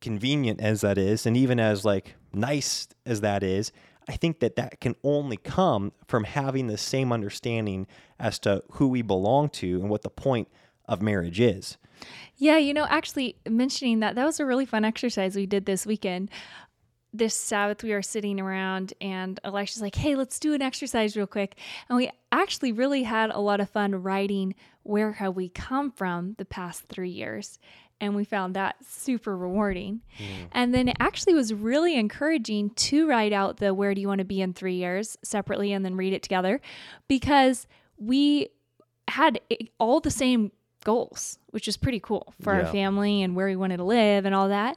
convenient 0.00 0.60
as 0.60 0.80
that 0.80 0.98
is 0.98 1.26
and 1.26 1.36
even 1.36 1.60
as 1.60 1.84
like 1.84 2.14
nice 2.32 2.88
as 3.04 3.20
that 3.20 3.42
is 3.42 3.72
i 4.10 4.16
think 4.16 4.40
that 4.40 4.56
that 4.56 4.80
can 4.80 4.94
only 5.02 5.36
come 5.36 5.92
from 6.06 6.24
having 6.24 6.66
the 6.66 6.78
same 6.78 7.12
understanding 7.12 7.86
as 8.18 8.38
to 8.38 8.62
who 8.72 8.88
we 8.88 9.00
belong 9.02 9.48
to 9.48 9.80
and 9.80 9.88
what 9.88 10.02
the 10.02 10.10
point 10.10 10.48
of 10.86 11.00
marriage 11.00 11.40
is 11.40 11.78
Yeah, 12.36 12.58
you 12.58 12.72
know, 12.72 12.86
actually 12.88 13.36
mentioning 13.48 14.00
that, 14.00 14.14
that 14.14 14.24
was 14.24 14.40
a 14.40 14.46
really 14.46 14.66
fun 14.66 14.84
exercise 14.84 15.36
we 15.36 15.46
did 15.46 15.66
this 15.66 15.86
weekend. 15.86 16.30
This 17.12 17.34
Sabbath, 17.34 17.82
we 17.82 17.90
were 17.90 18.02
sitting 18.02 18.38
around, 18.38 18.94
and 19.00 19.40
Elisha's 19.42 19.82
like, 19.82 19.96
hey, 19.96 20.14
let's 20.14 20.38
do 20.38 20.54
an 20.54 20.62
exercise 20.62 21.16
real 21.16 21.26
quick. 21.26 21.56
And 21.88 21.96
we 21.96 22.10
actually 22.30 22.72
really 22.72 23.02
had 23.02 23.30
a 23.30 23.40
lot 23.40 23.60
of 23.60 23.68
fun 23.68 23.96
writing 23.96 24.54
where 24.84 25.12
have 25.12 25.34
we 25.34 25.48
come 25.48 25.90
from 25.90 26.34
the 26.38 26.44
past 26.44 26.84
three 26.84 27.10
years. 27.10 27.58
And 28.00 28.14
we 28.16 28.24
found 28.24 28.56
that 28.56 28.76
super 28.84 29.36
rewarding. 29.36 30.00
Mm. 30.18 30.24
And 30.52 30.74
then 30.74 30.88
it 30.88 30.96
actually 31.00 31.34
was 31.34 31.52
really 31.52 31.96
encouraging 31.96 32.70
to 32.70 33.06
write 33.06 33.32
out 33.32 33.58
the 33.58 33.74
where 33.74 33.94
do 33.94 34.00
you 34.00 34.08
want 34.08 34.20
to 34.20 34.24
be 34.24 34.40
in 34.40 34.54
three 34.54 34.76
years 34.76 35.18
separately 35.22 35.72
and 35.72 35.84
then 35.84 35.96
read 35.96 36.12
it 36.14 36.22
together 36.22 36.60
because 37.08 37.66
we 37.98 38.48
had 39.08 39.40
all 39.78 40.00
the 40.00 40.10
same 40.10 40.50
goals, 40.84 41.38
which 41.50 41.68
is 41.68 41.76
pretty 41.76 42.00
cool 42.00 42.32
for 42.40 42.54
Yeah. 42.54 42.60
our 42.66 42.72
family 42.72 43.22
and 43.22 43.36
where 43.36 43.46
we 43.46 43.56
wanted 43.56 43.76
to 43.78 43.84
live 43.84 44.24
and 44.24 44.34
all 44.34 44.48
that. 44.48 44.76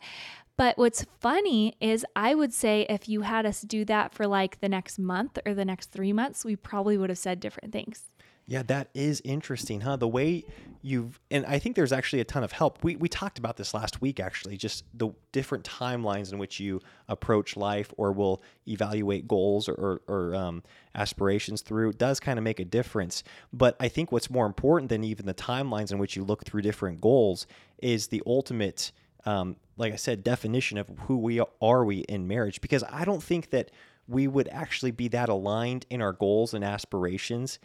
But 0.57 0.77
what's 0.77 1.05
funny 1.19 1.75
is 1.79 2.05
I 2.15 2.35
would 2.35 2.53
say 2.53 2.85
if 2.89 3.07
you 3.09 3.21
had 3.21 3.45
us 3.45 3.61
do 3.61 3.85
that 3.85 4.13
for 4.13 4.27
like 4.27 4.59
the 4.59 4.69
next 4.69 4.99
month 4.99 5.39
or 5.45 5.53
the 5.53 5.65
next 5.65 5.91
three 5.91 6.13
months, 6.13 6.43
we 6.45 6.55
probably 6.55 6.97
would 6.97 7.09
have 7.09 7.17
said 7.17 7.39
different 7.39 7.71
things. 7.73 8.03
Yeah, 8.45 8.63
that 8.63 8.89
is 8.93 9.21
interesting, 9.23 9.81
huh? 9.81 9.95
The 9.95 10.07
way 10.07 10.43
you've, 10.81 11.17
and 11.31 11.45
I 11.45 11.59
think 11.59 11.77
there's 11.77 11.93
actually 11.93 12.19
a 12.19 12.25
ton 12.25 12.43
of 12.43 12.51
help. 12.51 12.83
We, 12.83 12.97
we 12.97 13.07
talked 13.07 13.39
about 13.39 13.55
this 13.55 13.73
last 13.73 14.01
week, 14.01 14.19
actually, 14.19 14.57
just 14.57 14.83
the 14.93 15.11
different 15.31 15.63
timelines 15.63 16.33
in 16.33 16.39
which 16.39 16.59
you 16.59 16.81
approach 17.07 17.55
life 17.55 17.93
or 17.95 18.11
will 18.11 18.43
evaluate 18.67 19.29
goals 19.29 19.69
or, 19.69 19.73
or, 19.73 20.01
or 20.07 20.35
um, 20.35 20.63
aspirations 20.93 21.61
through 21.61 21.93
does 21.93 22.19
kind 22.19 22.37
of 22.37 22.43
make 22.43 22.59
a 22.59 22.65
difference. 22.65 23.23
But 23.53 23.77
I 23.79 23.87
think 23.87 24.11
what's 24.11 24.29
more 24.29 24.45
important 24.45 24.89
than 24.89 25.05
even 25.05 25.25
the 25.25 25.33
timelines 25.33 25.93
in 25.93 25.97
which 25.97 26.17
you 26.17 26.25
look 26.25 26.43
through 26.43 26.63
different 26.63 26.99
goals 26.99 27.47
is 27.81 28.07
the 28.07 28.21
ultimate, 28.25 28.91
um, 29.25 29.55
like 29.77 29.93
I 29.93 29.97
said, 29.97 30.21
definition 30.21 30.77
of 30.77 30.89
who 31.07 31.17
we 31.17 31.41
are 31.61 31.85
we 31.85 31.99
in 31.99 32.27
marriage. 32.27 32.59
Because 32.59 32.83
I 32.89 33.05
don't 33.05 33.23
think 33.23 33.51
that 33.51 33.71
we 34.09 34.27
would 34.27 34.49
actually 34.49 34.91
be 34.91 35.07
that 35.07 35.29
aligned 35.29 35.85
in 35.89 36.01
our 36.01 36.11
goals 36.11 36.53
and 36.53 36.61
aspirations 36.61 37.57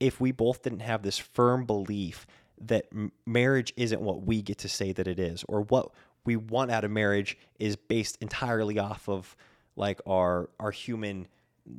if 0.00 0.20
we 0.20 0.32
both 0.32 0.62
didn't 0.62 0.80
have 0.80 1.02
this 1.02 1.18
firm 1.18 1.64
belief 1.64 2.26
that 2.60 2.86
marriage 3.26 3.72
isn't 3.76 4.00
what 4.00 4.22
we 4.22 4.42
get 4.42 4.58
to 4.58 4.68
say 4.68 4.92
that 4.92 5.06
it 5.06 5.18
is 5.18 5.44
or 5.48 5.62
what 5.62 5.90
we 6.24 6.36
want 6.36 6.70
out 6.70 6.84
of 6.84 6.90
marriage 6.90 7.38
is 7.58 7.76
based 7.76 8.18
entirely 8.20 8.78
off 8.78 9.08
of 9.08 9.36
like 9.76 10.00
our 10.06 10.48
our 10.58 10.70
human 10.70 11.28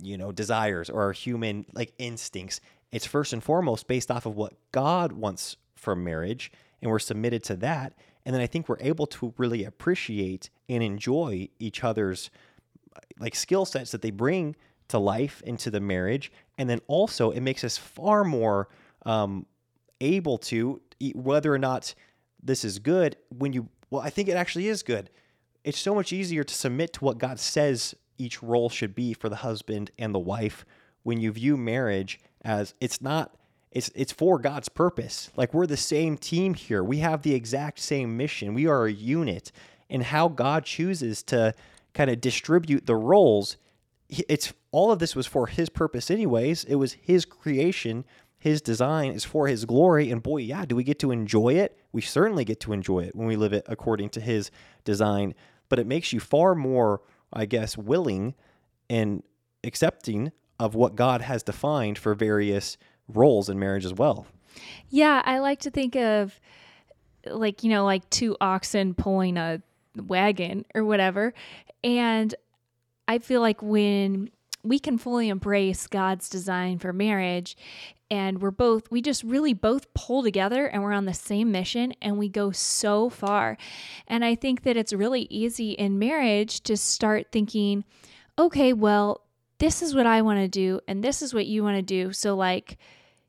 you 0.02 0.18
know 0.18 0.32
desires 0.32 0.90
or 0.90 1.02
our 1.02 1.12
human 1.12 1.66
like 1.74 1.94
instincts. 1.98 2.62
It's 2.92 3.06
first 3.06 3.34
and 3.34 3.44
foremost 3.44 3.88
based 3.88 4.10
off 4.10 4.26
of 4.26 4.36
what 4.36 4.54
God 4.72 5.12
wants 5.12 5.58
from 5.76 6.04
marriage, 6.04 6.52
and 6.82 6.90
we're 6.90 7.00
submitted 7.00 7.44
to 7.46 7.56
that. 7.58 7.94
And 8.26 8.34
then 8.34 8.42
I 8.42 8.48
think 8.48 8.68
we're 8.68 8.78
able 8.80 9.08
to 9.08 9.34
really 9.38 9.64
appreciate 9.64 10.50
and 10.68 10.84
enjoy 10.84 11.50
each 11.60 11.84
other's 11.84 12.30
like 13.20 13.36
skill 13.36 13.66
sets 13.66 13.92
that 13.92 14.02
they 14.02 14.12
bring 14.12 14.56
to 14.90 15.00
life 15.00 15.42
into 15.46 15.70
the 15.70 15.80
marriage 15.80 16.32
and 16.58 16.70
then 16.70 16.80
also 16.88 17.32
it 17.32 17.42
makes 17.42 17.64
us 17.64 17.78
far 17.78 18.24
more 18.24 18.70
um, 19.06 19.46
able 20.02 20.38
to 20.38 20.82
whether 21.14 21.54
or 21.54 21.60
not 21.60 21.94
this 22.42 22.64
is 22.64 22.80
good 22.80 23.16
when 23.30 23.54
you 23.54 23.68
well 23.90 24.02
i 24.02 24.10
think 24.10 24.28
it 24.30 24.36
actually 24.36 24.68
is 24.68 24.84
good. 24.84 25.10
It's 25.64 25.80
so 25.80 25.94
much 25.94 26.14
easier 26.14 26.46
to 26.46 26.54
submit 26.54 26.94
to 26.94 27.04
what 27.04 27.18
god 27.18 27.40
says 27.40 27.94
each 28.18 28.42
role 28.42 28.70
should 28.70 28.96
be 28.96 29.14
for 29.14 29.30
the 29.30 29.38
husband 29.38 29.92
and 29.98 30.14
the 30.14 30.20
wife 30.20 30.66
when 31.04 31.20
you 31.20 31.32
view 31.32 31.58
marriage 31.58 32.20
as 32.44 32.74
it's 32.80 33.02
not 33.02 33.36
it's 33.72 33.92
it's 33.96 34.12
for 34.12 34.40
god's 34.40 34.70
purpose. 34.70 35.30
Like 35.36 35.54
we're 35.54 35.68
the 35.68 35.78
same 35.78 36.18
team 36.18 36.54
here. 36.54 36.84
We 36.84 37.00
have 37.00 37.22
the 37.22 37.36
exact 37.36 37.80
same 37.80 38.18
mission. 38.18 38.54
We 38.54 38.66
are 38.66 38.86
a 38.86 38.92
unit. 38.92 39.52
And 39.90 40.04
how 40.04 40.30
god 40.30 40.66
chooses 40.66 41.22
to 41.24 41.54
kind 41.94 42.10
of 42.10 42.22
distribute 42.22 42.86
the 42.86 42.96
roles 42.96 43.58
it's 44.10 44.54
all 44.72 44.92
of 44.92 45.00
this 45.00 45.16
was 45.16 45.28
for 45.28 45.48
his 45.48 45.70
purpose 45.70 46.10
anyways. 46.10 46.64
It 46.64 46.76
was 46.76 46.94
his 46.94 47.26
creation. 47.26 48.06
His 48.38 48.62
design 48.62 49.12
is 49.12 49.26
for 49.26 49.48
his 49.48 49.66
glory. 49.66 50.12
And 50.12 50.22
boy 50.24 50.38
yeah 50.38 50.66
do 50.66 50.76
we 50.76 50.84
get 50.84 51.00
to 51.00 51.12
enjoy 51.12 51.56
it? 51.56 51.78
We 51.92 52.02
certainly 52.02 52.46
get 52.46 52.60
to 52.62 52.74
enjoy 52.74 53.02
it 53.02 53.16
when 53.16 53.28
we 53.28 53.36
live 53.36 53.54
it 53.54 53.66
according 53.68 54.10
to 54.10 54.22
his 54.22 54.52
design. 54.84 55.34
But 55.70 55.80
it 55.80 55.88
makes 55.88 56.14
you 56.14 56.20
far 56.20 56.56
more 56.56 57.02
i 57.34 57.46
guess 57.46 57.78
willing 57.78 58.34
and 58.90 59.22
accepting 59.66 60.32
of 60.60 60.76
what 60.76 60.96
god 60.96 61.22
has 61.22 61.44
defined 61.44 61.98
for 61.98 62.16
various 62.16 62.78
roles 63.10 63.50
in 63.50 63.60
marriage 63.60 63.86
as 63.86 63.94
well. 63.94 64.28
Yeah 64.90 65.22
i 65.26 65.40
like 65.40 65.60
to 65.62 65.72
think 65.72 65.96
of 65.96 66.40
like 67.26 67.64
you 67.64 67.70
know 67.70 67.84
like 67.84 68.10
two 68.10 68.38
oxen 68.40 68.94
pulling 68.94 69.38
a 69.38 69.62
wagon 70.02 70.66
or 70.74 70.86
whatever. 70.86 71.34
And 71.84 72.34
I 73.08 73.20
feel 73.20 73.42
like 73.42 73.62
when 73.62 74.30
we 74.64 74.80
can 74.80 74.98
fully 74.98 75.30
embrace 75.30 75.88
God's 75.88 76.30
design 76.30 76.80
for 76.80 76.92
marriage 76.92 77.56
and 78.10 78.42
we're 78.42 78.52
both 78.52 78.90
we 78.90 79.02
just 79.02 79.24
really 79.24 79.54
both 79.54 79.94
pull 79.94 80.24
together 80.24 80.66
and 80.66 80.82
we're 80.82 80.94
on 80.94 81.06
the 81.06 81.14
same 81.14 81.52
mission 81.52 81.94
and 82.02 82.18
we 82.18 82.30
go 82.30 82.52
so 82.52 83.10
far. 83.10 83.58
And 84.08 84.24
I 84.24 84.36
think 84.36 84.64
that 84.64 84.78
it's 84.78 84.94
really 84.94 85.28
easy 85.30 85.72
in 85.72 86.00
marriage 86.00 86.62
to 86.62 86.78
start 86.78 87.28
thinking, 87.32 87.84
okay, 88.40 88.74
well, 88.74 89.22
this 89.60 89.82
is 89.82 89.96
what 89.96 90.06
I 90.06 90.22
want 90.22 90.40
to 90.40 90.48
do 90.48 90.80
and 90.88 91.04
this 91.04 91.22
is 91.22 91.34
what 91.34 91.48
you 91.48 91.64
want 91.64 91.78
to 91.78 91.82
do. 91.82 92.14
So 92.14 92.36
like 92.36 92.78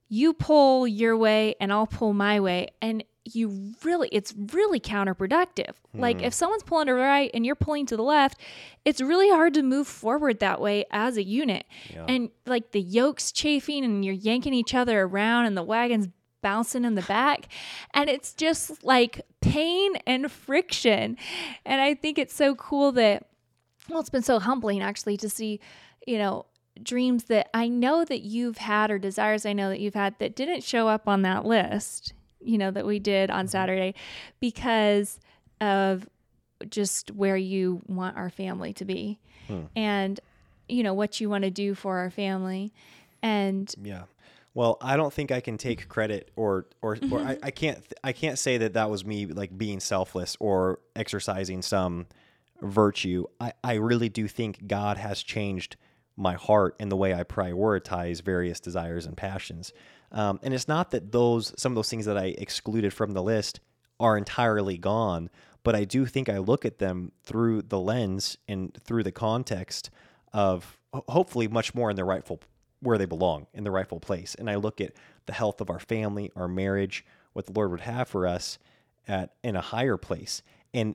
you 0.08 0.32
pull 0.32 0.86
your 0.86 1.16
way 1.16 1.54
and 1.60 1.72
I'll 1.72 1.86
pull 1.86 2.12
my 2.12 2.40
way 2.40 2.68
and 2.80 3.04
you 3.34 3.74
really 3.84 4.08
it's 4.12 4.34
really 4.52 4.80
counterproductive. 4.80 5.72
Mm. 5.94 6.00
Like 6.00 6.22
if 6.22 6.34
someone's 6.34 6.62
pulling 6.62 6.86
to 6.86 6.92
the 6.92 6.98
right 6.98 7.30
and 7.34 7.44
you're 7.44 7.54
pulling 7.54 7.86
to 7.86 7.96
the 7.96 8.02
left, 8.02 8.40
it's 8.84 9.00
really 9.00 9.30
hard 9.30 9.54
to 9.54 9.62
move 9.62 9.86
forward 9.86 10.40
that 10.40 10.60
way 10.60 10.84
as 10.90 11.16
a 11.16 11.22
unit. 11.22 11.64
Yeah. 11.92 12.04
And 12.08 12.30
like 12.46 12.72
the 12.72 12.80
yokes 12.80 13.32
chafing 13.32 13.84
and 13.84 14.04
you're 14.04 14.14
yanking 14.14 14.54
each 14.54 14.74
other 14.74 15.02
around 15.02 15.46
and 15.46 15.56
the 15.56 15.62
wagon's 15.62 16.08
bouncing 16.40 16.84
in 16.84 16.94
the 16.94 17.02
back 17.02 17.48
and 17.92 18.08
it's 18.08 18.32
just 18.32 18.84
like 18.84 19.22
pain 19.40 19.96
and 20.06 20.30
friction. 20.30 21.16
And 21.64 21.80
I 21.80 21.94
think 21.94 22.18
it's 22.18 22.34
so 22.34 22.54
cool 22.54 22.92
that 22.92 23.26
well 23.88 24.00
it's 24.00 24.10
been 24.10 24.22
so 24.22 24.38
humbling 24.38 24.82
actually 24.82 25.16
to 25.18 25.28
see, 25.28 25.60
you 26.06 26.18
know, 26.18 26.46
dreams 26.82 27.24
that 27.24 27.48
I 27.54 27.68
know 27.68 28.04
that 28.04 28.22
you've 28.22 28.58
had 28.58 28.90
or 28.90 28.98
desires 28.98 29.44
I 29.44 29.52
know 29.52 29.68
that 29.68 29.80
you've 29.80 29.94
had 29.94 30.18
that 30.18 30.36
didn't 30.36 30.62
show 30.62 30.88
up 30.88 31.08
on 31.08 31.22
that 31.22 31.44
list 31.44 32.12
you 32.40 32.58
know, 32.58 32.70
that 32.70 32.86
we 32.86 32.98
did 32.98 33.30
on 33.30 33.44
mm-hmm. 33.44 33.50
Saturday 33.50 33.94
because 34.40 35.18
of 35.60 36.08
just 36.68 37.10
where 37.12 37.36
you 37.36 37.82
want 37.86 38.16
our 38.16 38.30
family 38.30 38.72
to 38.74 38.84
be 38.84 39.18
hmm. 39.46 39.62
and, 39.76 40.20
you 40.68 40.82
know, 40.82 40.94
what 40.94 41.20
you 41.20 41.30
want 41.30 41.44
to 41.44 41.50
do 41.50 41.74
for 41.74 41.98
our 41.98 42.10
family. 42.10 42.72
And 43.22 43.72
yeah. 43.82 44.04
Well, 44.54 44.76
I 44.80 44.96
don't 44.96 45.12
think 45.12 45.30
I 45.30 45.40
can 45.40 45.56
take 45.56 45.88
credit 45.88 46.32
or 46.34 46.66
or, 46.82 46.96
mm-hmm. 46.96 47.12
or 47.12 47.20
I, 47.20 47.34
mm-hmm. 47.34 47.44
I 47.44 47.50
can't 47.50 47.92
I 48.02 48.12
can't 48.12 48.38
say 48.38 48.58
that 48.58 48.72
that 48.72 48.90
was 48.90 49.04
me 49.04 49.26
like 49.26 49.56
being 49.56 49.78
selfless 49.78 50.36
or 50.40 50.80
exercising 50.96 51.62
some 51.62 52.06
virtue. 52.60 53.26
I, 53.40 53.52
I 53.62 53.74
really 53.74 54.08
do 54.08 54.26
think 54.26 54.66
God 54.66 54.96
has 54.96 55.22
changed 55.22 55.76
my 56.18 56.34
heart 56.34 56.74
and 56.80 56.90
the 56.90 56.96
way 56.96 57.14
I 57.14 57.22
prioritize 57.22 58.20
various 58.20 58.60
desires 58.60 59.06
and 59.06 59.16
passions. 59.16 59.72
Um, 60.10 60.40
and 60.42 60.52
it's 60.52 60.68
not 60.68 60.90
that 60.90 61.12
those 61.12 61.54
some 61.56 61.72
of 61.72 61.76
those 61.76 61.90
things 61.90 62.06
that 62.06 62.18
I 62.18 62.34
excluded 62.38 62.92
from 62.92 63.12
the 63.12 63.22
list 63.22 63.60
are 64.00 64.16
entirely 64.16 64.78
gone, 64.78 65.30
but 65.62 65.74
I 65.74 65.84
do 65.84 66.06
think 66.06 66.28
I 66.28 66.38
look 66.38 66.64
at 66.64 66.78
them 66.78 67.12
through 67.24 67.62
the 67.62 67.78
lens 67.78 68.36
and 68.48 68.76
through 68.84 69.04
the 69.04 69.12
context 69.12 69.90
of 70.32 70.78
hopefully 70.92 71.48
much 71.48 71.74
more 71.74 71.90
in 71.90 71.96
the 71.96 72.04
rightful 72.04 72.40
where 72.80 72.98
they 72.98 73.06
belong 73.06 73.46
in 73.54 73.64
the 73.64 73.70
rightful 73.70 74.00
place. 74.00 74.34
And 74.34 74.48
I 74.48 74.56
look 74.56 74.80
at 74.80 74.92
the 75.26 75.32
health 75.32 75.60
of 75.60 75.70
our 75.70 75.80
family, 75.80 76.30
our 76.36 76.48
marriage, 76.48 77.04
what 77.32 77.46
the 77.46 77.52
Lord 77.52 77.70
would 77.70 77.80
have 77.80 78.08
for 78.08 78.26
us 78.26 78.58
at 79.06 79.30
in 79.42 79.56
a 79.56 79.60
higher 79.60 79.96
place. 79.96 80.42
And 80.72 80.94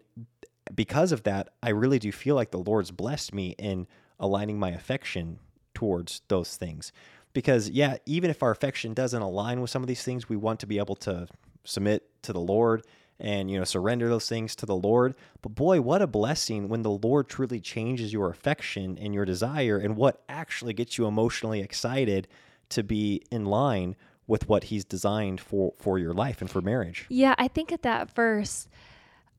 because 0.74 1.12
of 1.12 1.24
that, 1.24 1.50
I 1.62 1.70
really 1.70 2.00
do 2.00 2.12
feel 2.12 2.36
like 2.36 2.52
the 2.52 2.58
Lord's 2.58 2.92
blessed 2.92 3.34
me 3.34 3.56
in 3.58 3.88
aligning 4.24 4.58
my 4.58 4.72
affection 4.72 5.38
towards 5.74 6.22
those 6.30 6.56
things. 6.56 6.92
Because 7.34 7.70
yeah 7.70 7.98
even 8.06 8.30
if 8.30 8.42
our 8.42 8.52
affection 8.52 8.94
doesn't 8.94 9.22
align 9.22 9.60
with 9.60 9.70
some 9.70 9.84
of 9.84 9.88
these 9.88 10.04
things 10.04 10.30
we 10.30 10.38
want 10.38 10.60
to 10.62 10.68
be 10.68 10.78
able 10.78 10.96
to 10.96 11.28
submit 11.66 12.04
to 12.24 12.34
the 12.34 12.40
lord 12.40 12.86
and 13.20 13.50
you 13.50 13.58
know 13.58 13.64
surrender 13.64 14.08
those 14.08 14.30
things 14.30 14.56
to 14.56 14.66
the 14.66 14.76
lord. 14.76 15.16
But 15.42 15.56
boy 15.56 15.82
what 15.82 16.02
a 16.02 16.08
blessing 16.08 16.70
when 16.70 16.84
the 16.84 16.92
lord 16.92 17.28
truly 17.28 17.60
changes 17.60 18.14
your 18.14 18.30
affection 18.30 18.98
and 18.98 19.14
your 19.14 19.26
desire 19.26 19.78
and 19.78 19.98
what 19.98 20.24
actually 20.30 20.74
gets 20.74 20.98
you 20.98 21.06
emotionally 21.06 21.60
excited 21.60 22.28
to 22.70 22.84
be 22.84 23.24
in 23.30 23.46
line 23.46 23.96
with 24.26 24.48
what 24.48 24.66
he's 24.66 24.86
designed 24.86 25.42
for 25.42 25.74
for 25.78 26.00
your 26.00 26.14
life 26.14 26.40
and 26.40 26.50
for 26.50 26.62
marriage. 26.62 27.06
Yeah 27.10 27.36
i 27.38 27.48
think 27.50 27.72
at 27.72 27.82
that 27.82 28.14
verse. 28.16 28.68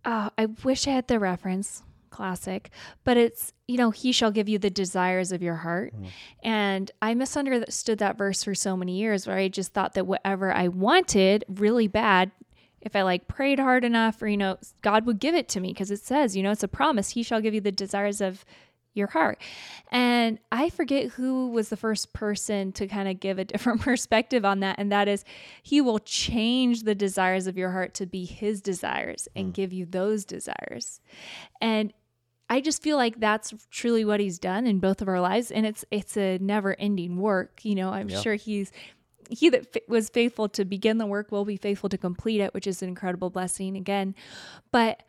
Uh, 0.05 0.29
i 0.37 0.47
wish 0.65 0.87
i 0.87 0.91
had 0.91 1.09
the 1.09 1.19
reference 1.19 1.83
classic, 2.15 2.71
but 3.03 3.17
it's, 3.17 3.53
you 3.67 3.77
know, 3.77 3.91
he 3.91 4.13
shall 4.13 4.31
give 4.31 4.49
you 4.49 4.57
the 4.57 4.71
desires 4.71 5.33
of 5.33 5.43
your 5.43 5.57
heart. 5.57 5.93
Mm. 5.95 6.09
And 6.45 6.91
I 7.03 7.15
misunderstood 7.15 7.99
that 7.99 8.17
verse 8.17 8.45
for 8.45 8.55
so 8.55 8.77
many 8.77 8.97
years 8.97 9.27
where 9.27 9.37
I 9.37 9.49
just 9.49 9.73
thought 9.73 9.95
that 9.95 10.07
whatever 10.07 10.53
I 10.53 10.69
wanted 10.69 11.45
really 11.49 11.89
bad, 11.89 12.31
if 12.81 12.95
I 12.95 13.03
like 13.03 13.27
prayed 13.27 13.59
hard 13.59 13.85
enough 13.85 14.23
or, 14.23 14.29
you 14.29 14.37
know, 14.37 14.59
God 14.81 15.07
would 15.07 15.19
give 15.19 15.35
it 15.35 15.49
to 15.51 15.61
me 15.61 15.73
because 15.73 15.91
it 15.91 16.01
says, 16.01 16.37
you 16.37 16.43
know, 16.43 16.53
it's 16.53 16.63
a 16.63 16.69
promise. 16.69 17.11
He 17.11 17.25
shall 17.25 17.41
give 17.41 17.55
you 17.55 17.61
the 17.61 17.73
desires 17.73 18.21
of 18.21 18.45
your 18.95 19.09
heart. 19.09 19.41
And 19.91 20.39
I 20.51 20.71
forget 20.71 21.11
who 21.13 21.51
was 21.51 21.69
the 21.69 21.77
first 21.77 22.13
person 22.13 22.73
to 22.73 22.87
kind 22.87 23.09
of 23.09 23.21
give 23.21 23.39
a 23.39 23.45
different 23.53 23.83
perspective 23.83 24.45
on 24.45 24.61
that. 24.61 24.79
And 24.79 24.91
that 24.93 25.09
is, 25.09 25.25
He 25.63 25.81
will 25.81 25.99
change 25.99 26.85
the 26.85 26.95
desires 26.95 27.47
of 27.47 27.59
your 27.59 27.73
heart 27.73 27.95
to 27.95 28.07
be 28.07 28.25
His 28.25 28.61
desires 28.61 29.29
and 29.37 29.49
mm. 29.49 29.53
give 29.53 29.73
you 29.73 29.85
those 29.85 30.25
desires. 30.25 31.01
And 31.61 31.93
I 32.55 32.61
just 32.61 32.85
feel 32.85 32.97
like 32.97 33.19
that's 33.19 33.53
truly 33.73 34.05
what 34.05 34.21
he's 34.21 34.39
done 34.39 34.65
in 34.65 34.79
both 34.79 35.03
of 35.03 35.09
our 35.09 35.21
lives 35.21 35.51
and 35.51 35.67
it's 35.67 35.85
it's 35.91 36.17
a 36.17 36.39
never-ending 36.39 37.17
work. 37.17 37.65
You 37.65 37.75
know, 37.75 37.91
I'm 37.91 38.09
sure 38.09 38.37
he's 38.37 38.71
he 39.29 39.49
that 39.49 39.67
f- 39.75 39.83
was 39.89 40.09
faithful 40.09 40.49
to 40.51 40.65
begin 40.65 40.99
the 40.99 41.07
work 41.07 41.33
will 41.33 41.45
be 41.45 41.57
faithful 41.57 41.89
to 41.89 41.99
complete 41.99 42.41
it, 42.41 42.55
which 42.55 42.69
is 42.69 42.81
an 42.81 42.89
incredible 42.89 43.29
blessing 43.29 43.77
again. 43.77 44.15
But 44.71 45.03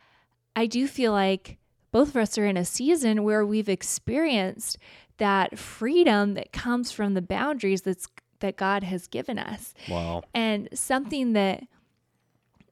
I 0.56 0.66
do 0.66 0.88
feel 0.88 1.12
like 1.12 1.58
both 1.92 2.08
of 2.08 2.16
us 2.16 2.36
are 2.36 2.46
in 2.46 2.56
a 2.56 2.64
season 2.64 3.22
where 3.22 3.46
we've 3.46 3.68
experienced 3.68 4.76
that 5.18 5.56
freedom 5.56 6.34
that 6.34 6.50
comes 6.50 6.90
from 6.90 7.14
the 7.14 7.22
boundaries 7.22 7.82
that's 7.82 8.08
that 8.40 8.56
God 8.56 8.82
has 8.82 9.06
given 9.06 9.38
us. 9.38 9.72
Wow. 9.88 10.24
And 10.34 10.68
something 10.74 11.32
that 11.34 11.62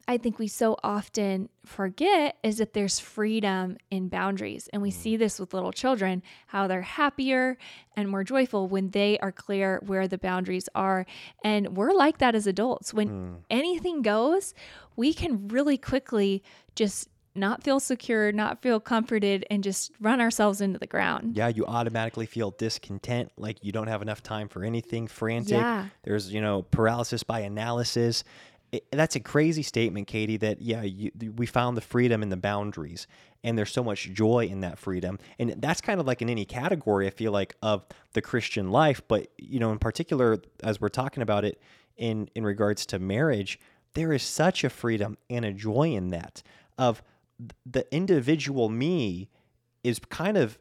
I 0.06 0.18
think 0.18 0.38
we 0.38 0.48
so 0.48 0.76
often 0.82 1.48
forget 1.64 2.36
is 2.42 2.58
that 2.58 2.74
there's 2.74 3.00
freedom 3.00 3.78
in 3.90 4.08
boundaries. 4.08 4.68
And 4.72 4.82
we 4.82 4.90
mm. 4.90 4.94
see 4.94 5.16
this 5.16 5.40
with 5.40 5.54
little 5.54 5.72
children, 5.72 6.22
how 6.48 6.66
they're 6.66 6.82
happier 6.82 7.56
and 7.96 8.08
more 8.08 8.24
joyful 8.24 8.68
when 8.68 8.90
they 8.90 9.18
are 9.18 9.32
clear 9.32 9.80
where 9.86 10.06
the 10.06 10.18
boundaries 10.18 10.68
are. 10.74 11.06
And 11.42 11.76
we're 11.76 11.92
like 11.92 12.18
that 12.18 12.34
as 12.34 12.46
adults. 12.46 12.92
When 12.92 13.08
mm. 13.08 13.36
anything 13.50 14.02
goes, 14.02 14.54
we 14.96 15.14
can 15.14 15.48
really 15.48 15.78
quickly 15.78 16.42
just 16.74 17.08
not 17.34 17.64
feel 17.64 17.80
secure, 17.80 18.30
not 18.30 18.62
feel 18.62 18.78
comforted, 18.78 19.44
and 19.50 19.64
just 19.64 19.90
run 20.00 20.20
ourselves 20.20 20.60
into 20.60 20.78
the 20.78 20.86
ground. 20.86 21.36
Yeah, 21.36 21.48
you 21.48 21.66
automatically 21.66 22.26
feel 22.26 22.52
discontent, 22.52 23.32
like 23.36 23.64
you 23.64 23.72
don't 23.72 23.88
have 23.88 24.02
enough 24.02 24.22
time 24.22 24.48
for 24.48 24.62
anything, 24.62 25.08
frantic. 25.08 25.56
Yeah. 25.56 25.86
There's, 26.04 26.32
you 26.32 26.40
know, 26.40 26.62
paralysis 26.62 27.22
by 27.24 27.40
analysis 27.40 28.22
it, 28.74 28.86
that's 28.90 29.14
a 29.14 29.20
crazy 29.20 29.62
statement, 29.62 30.06
Katie. 30.06 30.36
That 30.36 30.60
yeah, 30.60 30.82
you, 30.82 31.10
we 31.36 31.46
found 31.46 31.76
the 31.76 31.80
freedom 31.80 32.22
in 32.22 32.28
the 32.28 32.36
boundaries, 32.36 33.06
and 33.42 33.56
there's 33.56 33.72
so 33.72 33.84
much 33.84 34.10
joy 34.12 34.46
in 34.46 34.60
that 34.60 34.78
freedom, 34.78 35.18
and 35.38 35.54
that's 35.58 35.80
kind 35.80 36.00
of 36.00 36.06
like 36.06 36.22
in 36.22 36.28
any 36.28 36.44
category. 36.44 37.06
I 37.06 37.10
feel 37.10 37.32
like 37.32 37.56
of 37.62 37.84
the 38.12 38.22
Christian 38.22 38.70
life, 38.70 39.00
but 39.06 39.28
you 39.38 39.60
know, 39.60 39.70
in 39.70 39.78
particular, 39.78 40.38
as 40.62 40.80
we're 40.80 40.88
talking 40.88 41.22
about 41.22 41.44
it 41.44 41.60
in 41.96 42.28
in 42.34 42.44
regards 42.44 42.84
to 42.86 42.98
marriage, 42.98 43.60
there 43.94 44.12
is 44.12 44.22
such 44.22 44.64
a 44.64 44.70
freedom 44.70 45.18
and 45.30 45.44
a 45.44 45.52
joy 45.52 45.92
in 45.92 46.08
that 46.08 46.42
of 46.76 47.02
the 47.66 47.86
individual 47.94 48.68
me 48.68 49.28
is 49.82 50.00
kind 50.08 50.36
of 50.36 50.58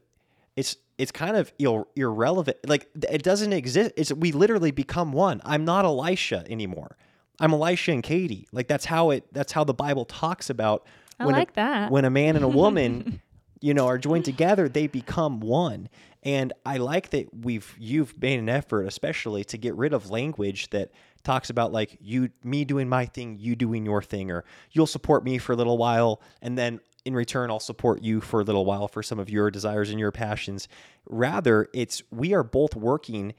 it's 0.56 0.76
it's 0.98 1.10
kind 1.10 1.36
of 1.36 1.52
ir- 1.58 1.86
irrelevant 1.96 2.56
like 2.66 2.88
it 3.10 3.22
doesn't 3.22 3.52
exist 3.52 3.92
it's 3.96 4.12
we 4.12 4.32
literally 4.32 4.70
become 4.70 5.12
one 5.12 5.40
i'm 5.44 5.64
not 5.64 5.84
elisha 5.84 6.44
anymore 6.48 6.96
i'm 7.40 7.52
elisha 7.52 7.92
and 7.92 8.02
katie. 8.02 8.46
Like 8.52 8.68
that's 8.68 8.84
how 8.84 9.10
it 9.10 9.24
that's 9.32 9.52
how 9.52 9.64
the 9.64 9.74
bible 9.74 10.04
talks 10.04 10.50
about 10.50 10.86
I 11.18 11.26
when 11.26 11.34
like 11.34 11.50
a, 11.50 11.54
that. 11.54 11.90
when 11.90 12.04
a 12.04 12.10
man 12.10 12.36
and 12.36 12.44
a 12.44 12.48
woman 12.48 13.20
you 13.60 13.74
know 13.74 13.86
are 13.86 13.98
joined 13.98 14.24
together 14.24 14.68
they 14.68 14.86
become 14.86 15.40
one. 15.40 15.88
And 16.22 16.52
i 16.64 16.78
like 16.78 17.10
that 17.10 17.34
we've 17.34 17.74
you've 17.78 18.20
made 18.20 18.38
an 18.38 18.48
effort 18.48 18.84
especially 18.84 19.44
to 19.44 19.58
get 19.58 19.74
rid 19.74 19.92
of 19.92 20.10
language 20.10 20.70
that 20.70 20.90
talks 21.22 21.50
about 21.50 21.72
like 21.72 21.96
you 22.00 22.30
me 22.42 22.64
doing 22.64 22.88
my 22.88 23.06
thing 23.06 23.38
you 23.38 23.56
doing 23.56 23.84
your 23.84 24.02
thing 24.02 24.30
or 24.30 24.44
you'll 24.72 24.86
support 24.86 25.24
me 25.24 25.38
for 25.38 25.52
a 25.52 25.56
little 25.56 25.78
while 25.78 26.20
and 26.42 26.56
then 26.56 26.80
in 27.04 27.14
return 27.14 27.50
I'll 27.50 27.60
support 27.60 28.02
you 28.02 28.20
for 28.20 28.40
a 28.40 28.44
little 28.44 28.64
while 28.64 28.88
for 28.88 29.02
some 29.02 29.18
of 29.18 29.28
your 29.28 29.50
desires 29.50 29.90
and 29.90 29.98
your 29.98 30.12
passions. 30.12 30.68
Rather 31.08 31.68
it's 31.74 32.02
we 32.10 32.32
are 32.32 32.42
both 32.42 32.74
working 32.74 33.34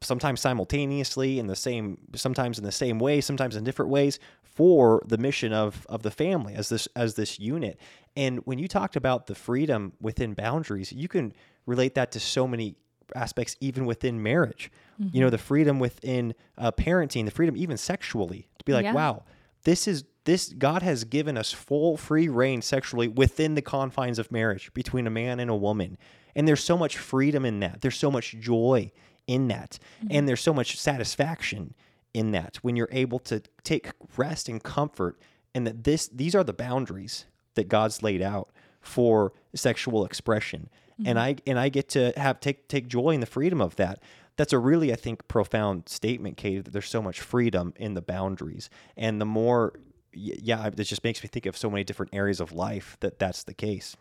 sometimes 0.00 0.40
simultaneously 0.40 1.38
in 1.38 1.46
the 1.46 1.56
same 1.56 1.98
sometimes 2.14 2.58
in 2.58 2.64
the 2.64 2.72
same 2.72 2.98
way 2.98 3.20
sometimes 3.20 3.56
in 3.56 3.64
different 3.64 3.90
ways 3.90 4.18
for 4.42 5.02
the 5.06 5.18
mission 5.18 5.52
of 5.52 5.86
of 5.88 6.02
the 6.02 6.10
family 6.10 6.54
as 6.54 6.68
this 6.68 6.86
as 6.96 7.14
this 7.14 7.38
unit. 7.38 7.78
And 8.16 8.40
when 8.44 8.58
you 8.58 8.68
talked 8.68 8.96
about 8.96 9.26
the 9.26 9.34
freedom 9.34 9.92
within 10.00 10.34
boundaries 10.34 10.92
you 10.92 11.08
can 11.08 11.32
relate 11.66 11.94
that 11.94 12.12
to 12.12 12.20
so 12.20 12.46
many 12.46 12.76
aspects 13.14 13.56
even 13.60 13.84
within 13.86 14.22
marriage. 14.22 14.70
You 14.98 15.20
know 15.20 15.30
the 15.30 15.38
freedom 15.38 15.80
within 15.80 16.34
uh, 16.56 16.70
parenting 16.72 17.24
the 17.24 17.30
freedom 17.32 17.56
even 17.56 17.76
sexually 17.76 18.48
to 18.58 18.64
be 18.64 18.72
like 18.72 18.84
Yeah. 18.84 18.92
wow 18.94 19.24
this 19.64 19.88
is 19.88 20.04
this 20.24 20.52
god 20.52 20.82
has 20.82 21.02
given 21.04 21.36
us 21.36 21.52
full 21.52 21.96
free 21.96 22.28
reign 22.28 22.62
sexually 22.62 23.08
within 23.08 23.54
the 23.56 23.62
confines 23.62 24.18
of 24.20 24.30
marriage 24.30 24.72
between 24.74 25.06
a 25.06 25.10
man 25.10 25.40
and 25.40 25.50
a 25.50 25.56
woman. 25.56 25.98
And 26.36 26.46
there's 26.48 26.62
so 26.64 26.78
much 26.78 26.96
freedom 26.96 27.44
in 27.44 27.60
that. 27.60 27.80
There's 27.82 27.98
so 27.98 28.10
much 28.10 28.36
joy 28.38 28.92
in 29.32 29.48
that. 29.48 29.78
Mm-hmm. 29.98 30.08
And 30.10 30.28
there's 30.28 30.40
so 30.40 30.52
much 30.52 30.78
satisfaction 30.78 31.74
in 32.12 32.32
that 32.32 32.56
when 32.56 32.76
you're 32.76 32.88
able 32.92 33.18
to 33.18 33.42
take 33.64 33.90
rest 34.16 34.48
and 34.48 34.62
comfort 34.62 35.18
and 35.54 35.66
that 35.66 35.84
this 35.84 36.08
these 36.08 36.34
are 36.34 36.44
the 36.44 36.52
boundaries 36.52 37.24
that 37.54 37.68
god's 37.68 38.02
laid 38.02 38.20
out 38.20 38.50
for 38.80 39.32
sexual 39.54 40.04
expression. 40.04 40.68
And 40.98 41.16
mm-hmm. 41.16 41.18
i 41.18 41.36
and 41.46 41.58
i 41.58 41.68
get 41.68 41.88
to 41.90 42.12
have 42.16 42.40
take 42.40 42.68
take 42.68 42.86
joy 42.88 43.10
in 43.10 43.20
the 43.20 43.26
freedom 43.26 43.60
of 43.60 43.76
that. 43.76 44.00
That's 44.36 44.52
a 44.52 44.58
really 44.58 44.92
i 44.92 44.96
think 44.96 45.26
profound 45.28 45.88
statement 45.88 46.36
kate 46.36 46.64
that 46.64 46.72
there's 46.72 46.88
so 46.88 47.02
much 47.02 47.20
freedom 47.20 47.72
in 47.76 47.94
the 47.94 48.02
boundaries. 48.02 48.68
And 48.96 49.20
the 49.20 49.26
more 49.26 49.72
yeah 50.12 50.66
it 50.66 50.76
just 50.84 51.04
makes 51.04 51.22
me 51.22 51.28
think 51.28 51.46
of 51.46 51.56
so 51.56 51.70
many 51.70 51.84
different 51.84 52.14
areas 52.14 52.40
of 52.40 52.52
life 52.52 52.98
that 53.00 53.18
that's 53.18 53.44
the 53.44 53.54
case. 53.54 53.96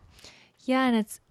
Yeah, 0.65 0.85
and 0.85 0.95
it's 0.95 1.21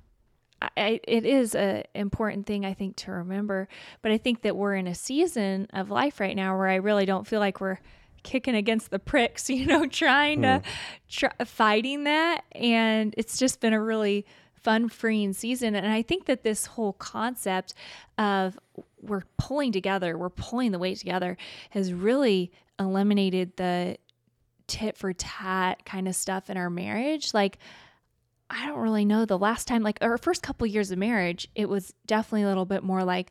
I- 0.77 1.01
it 1.05 1.25
is 1.25 1.55
a 1.55 1.85
important 1.95 2.47
thing 2.47 2.65
I 2.65 2.75
think 2.75 2.97
to 2.97 3.13
remember. 3.13 3.69
But 4.03 4.13
I 4.13 4.19
think 4.19 4.43
that 4.43 4.57
we're 4.57 4.75
in 4.75 4.87
a 4.87 4.95
season 4.95 5.67
of 5.73 5.91
life 5.91 6.21
right 6.21 6.37
now 6.37 6.57
where 6.57 6.69
I 6.69 6.77
really 6.77 7.07
don't 7.07 7.27
feel 7.27 7.41
like 7.41 7.61
we're 7.61 7.79
kicking 8.23 8.55
against 8.55 8.91
the 8.91 8.99
pricks, 8.99 9.49
you 9.51 9.67
know, 9.67 9.87
trying 9.87 10.43
to 10.43 10.59
hmm. 10.59 10.71
try, 11.09 11.33
fighting 11.45 12.05
that, 12.05 12.45
and 12.53 13.15
it's 13.17 13.39
just 13.39 13.61
been 13.61 13.73
a 13.73 13.81
really 13.81 14.27
fun, 14.55 14.89
freeing 14.89 15.33
season. 15.33 15.75
And 15.75 15.87
I 15.87 16.03
think 16.03 16.27
that 16.27 16.43
this 16.43 16.67
whole 16.67 16.93
concept 16.93 17.75
of 18.19 18.59
we're 19.01 19.23
pulling 19.39 19.73
together, 19.73 20.19
we're 20.19 20.29
pulling 20.29 20.73
the 20.73 20.79
weight 20.79 20.99
together, 20.99 21.37
has 21.71 21.93
really 21.93 22.53
eliminated 22.79 23.57
the 23.57 23.97
tit 24.67 24.97
for 24.97 25.13
tat 25.13 25.85
kind 25.85 26.07
of 26.07 26.15
stuff 26.15 26.51
in 26.51 26.57
our 26.57 26.71
marriage. 26.71 27.33
Like, 27.33 27.59
I 28.51 28.67
don't 28.67 28.79
really 28.79 29.05
know 29.05 29.25
the 29.25 29.39
last 29.39 29.69
time, 29.69 29.83
like 29.83 29.99
our 30.01 30.19
first 30.19 30.43
couple 30.43 30.67
years 30.67 30.91
of 30.91 30.99
marriage, 30.99 31.49
it 31.55 31.69
was 31.69 31.95
definitely 32.07 32.43
a 32.43 32.49
little 32.49 32.65
bit 32.65 32.83
more 32.83 33.05
like, 33.05 33.31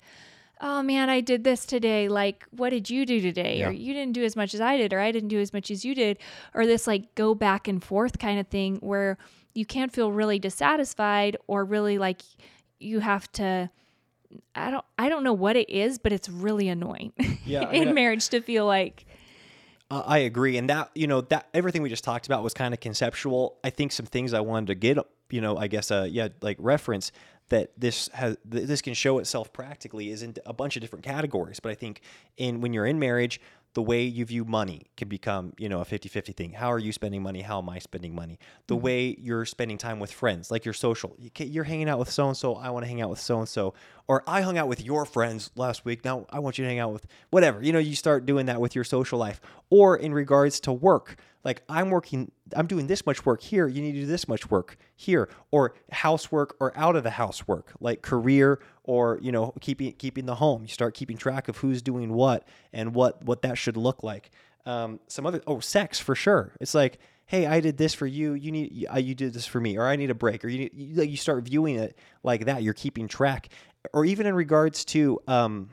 oh 0.62 0.82
man, 0.82 1.10
I 1.10 1.22
did 1.22 1.44
this 1.44 1.66
today. 1.66 2.08
Like, 2.08 2.46
what 2.52 2.70
did 2.70 2.90
you 2.90 3.06
do 3.06 3.22
today? 3.22 3.64
Or 3.64 3.72
you 3.72 3.94
didn't 3.94 4.14
do 4.14 4.24
as 4.24 4.36
much 4.36 4.54
as 4.54 4.62
I 4.62 4.78
did, 4.78 4.94
or 4.94 5.00
I 5.00 5.12
didn't 5.12 5.30
do 5.30 5.40
as 5.40 5.54
much 5.54 5.70
as 5.72 5.84
you 5.86 5.94
did. 5.94 6.18
Or 6.54 6.66
this 6.66 6.88
like 6.88 7.16
go 7.16 7.36
back 7.36 7.68
and 7.68 7.84
forth 7.84 8.18
kind 8.20 8.40
of 8.40 8.48
thing 8.48 8.78
where 8.78 9.18
you 9.54 9.66
can't 9.66 9.92
feel 9.92 10.12
really 10.12 10.40
dissatisfied 10.40 11.38
or 11.48 11.66
really 11.66 11.98
like 11.98 12.22
you 12.80 13.00
have 13.00 13.32
to. 13.34 13.70
I 14.54 14.70
don't 14.72 14.86
I 14.98 15.10
don't 15.10 15.24
know 15.24 15.34
what 15.34 15.56
it 15.56 15.70
is, 15.70 15.98
but 15.98 16.14
it's 16.14 16.30
really 16.30 16.70
annoying 16.70 17.14
Yeah, 17.46 17.64
I 17.68 17.72
in 17.74 17.86
mean, 17.86 17.96
marriage 17.96 18.30
to 18.30 18.42
feel 18.42 18.66
like 18.66 19.06
Uh, 19.92 20.04
I 20.06 20.20
agree, 20.20 20.58
and 20.58 20.70
that 20.70 20.92
you 20.94 21.08
know 21.08 21.22
that 21.22 21.48
everything 21.54 21.82
we 21.82 21.90
just 21.90 22.04
talked 22.04 22.28
about 22.28 22.44
was 22.44 22.54
kind 22.54 22.74
of 22.74 22.80
conceptual. 22.80 23.58
I 23.64 23.72
think 23.72 23.92
some 23.92 24.06
things 24.06 24.34
I 24.34 24.40
wanted 24.40 24.68
to 24.68 24.76
get, 24.76 24.98
you 25.32 25.42
know, 25.42 25.58
I 25.58 25.68
guess, 25.68 25.90
uh, 25.90 26.08
yeah, 26.10 26.28
like 26.42 26.58
reference 26.60 27.12
that 27.50 27.72
this 27.76 28.08
has 28.14 28.38
th- 28.52 28.68
this 28.68 28.82
can 28.84 28.94
show 28.94 29.18
itself 29.18 29.52
practically 29.52 30.12
is 30.12 30.22
in 30.22 30.36
a 30.46 30.54
bunch 30.54 30.76
of 30.76 30.82
different 30.82 31.04
categories. 31.04 31.60
But 31.60 31.72
I 31.72 31.76
think 31.76 32.02
in 32.38 32.62
when 32.62 32.74
you're 32.74 32.86
in 32.86 33.00
marriage, 33.00 33.42
the 33.74 33.82
way 33.82 34.04
you 34.04 34.26
view 34.26 34.46
money 34.46 34.88
can 34.98 35.08
become, 35.08 35.54
you 35.58 35.70
know, 35.70 35.82
a 35.82 35.86
50-50 35.86 36.36
thing. 36.36 36.54
How 36.54 36.72
are 36.72 36.80
you 36.80 36.92
spending 36.92 37.22
money? 37.22 37.42
How 37.42 37.60
am 37.60 37.70
I 37.70 37.80
spending 37.80 38.16
money? 38.16 38.40
The 38.68 38.76
mm-hmm. 38.76 38.84
way 38.84 39.16
you're 39.20 39.46
spending 39.46 39.78
time 39.78 40.00
with 40.00 40.12
friends, 40.12 40.50
like 40.50 40.66
your 40.66 40.74
social, 40.74 41.16
you're 41.38 41.64
hanging 41.64 41.88
out 41.88 42.00
with 42.00 42.10
so 42.10 42.28
and 42.28 42.36
so. 42.36 42.56
I 42.56 42.72
want 42.72 42.84
to 42.84 42.90
hang 42.90 43.02
out 43.02 43.10
with 43.10 43.20
so 43.20 43.40
and 43.40 43.48
so, 43.48 43.76
or 44.08 44.24
I 44.28 44.42
hung 44.42 44.58
out 44.58 44.68
with 44.68 44.84
your 44.84 45.06
friends 45.06 45.52
last 45.56 45.86
week. 45.86 46.04
Now 46.04 46.26
I 46.32 46.40
want 46.40 46.58
you 46.58 46.64
to 46.64 46.70
hang 46.70 46.80
out 46.80 46.92
with 46.94 47.06
whatever. 47.30 47.62
You 47.62 47.72
know, 47.72 47.80
you 47.80 47.96
start 47.96 48.26
doing 48.26 48.48
that 48.48 48.60
with 48.60 48.74
your 48.74 48.84
social 48.84 49.20
life, 49.20 49.40
or 49.70 49.96
in 49.96 50.14
regards 50.14 50.60
to 50.62 50.74
work. 50.74 51.18
Like 51.44 51.62
I'm 51.70 51.90
working, 51.90 52.32
I'm 52.54 52.68
doing 52.68 52.88
this 52.88 53.06
much 53.06 53.26
work 53.26 53.42
here. 53.42 53.68
You 53.68 53.82
need 53.82 53.94
to 53.94 54.02
do 54.02 54.06
this 54.06 54.28
much 54.28 54.50
work 54.52 54.78
here, 54.96 55.30
or 55.52 55.74
housework, 55.92 56.56
or 56.60 56.78
out 56.78 56.98
of 56.98 57.04
the 57.04 57.12
housework, 57.12 57.72
like 57.80 58.02
career, 58.02 58.60
or 58.90 59.20
you 59.22 59.32
know, 59.32 59.54
keeping 59.62 59.94
keeping 59.94 60.26
the 60.26 60.36
home. 60.36 60.64
You 60.64 60.68
start 60.70 60.96
keeping 60.96 61.16
track 61.16 61.48
of 61.48 61.58
who's 61.58 61.84
doing 61.84 62.12
what 62.12 62.48
and 62.74 62.96
what 62.96 63.24
what 63.24 63.44
that 63.44 63.58
should 63.58 63.78
look 63.78 64.02
like. 64.02 64.32
Um, 64.66 65.00
some 65.08 65.28
other 65.28 65.42
oh, 65.46 65.60
sex 65.60 66.00
for 66.00 66.16
sure. 66.16 66.56
It's 66.60 66.74
like 66.74 66.98
hey, 67.28 67.46
I 67.46 67.60
did 67.60 67.78
this 67.78 67.94
for 67.94 68.08
you. 68.08 68.34
You 68.34 68.52
need 68.52 68.72
you, 68.74 68.88
uh, 68.90 69.00
did 69.00 69.34
this 69.34 69.46
for 69.46 69.62
me, 69.62 69.78
or 69.78 69.86
I 69.86 69.96
need 69.96 70.10
a 70.10 70.16
break, 70.16 70.44
or 70.44 70.48
you 70.48 70.58
need, 70.58 70.72
you, 70.74 70.96
like 70.96 71.12
you 71.12 71.18
start 71.18 71.44
viewing 71.44 71.76
it 71.76 71.96
like 72.24 72.46
that. 72.46 72.64
You're 72.64 72.74
keeping 72.74 73.08
track, 73.08 73.50
or 73.94 74.04
even 74.04 74.26
in 74.26 74.34
regards 74.34 74.84
to 74.86 75.20
um, 75.28 75.70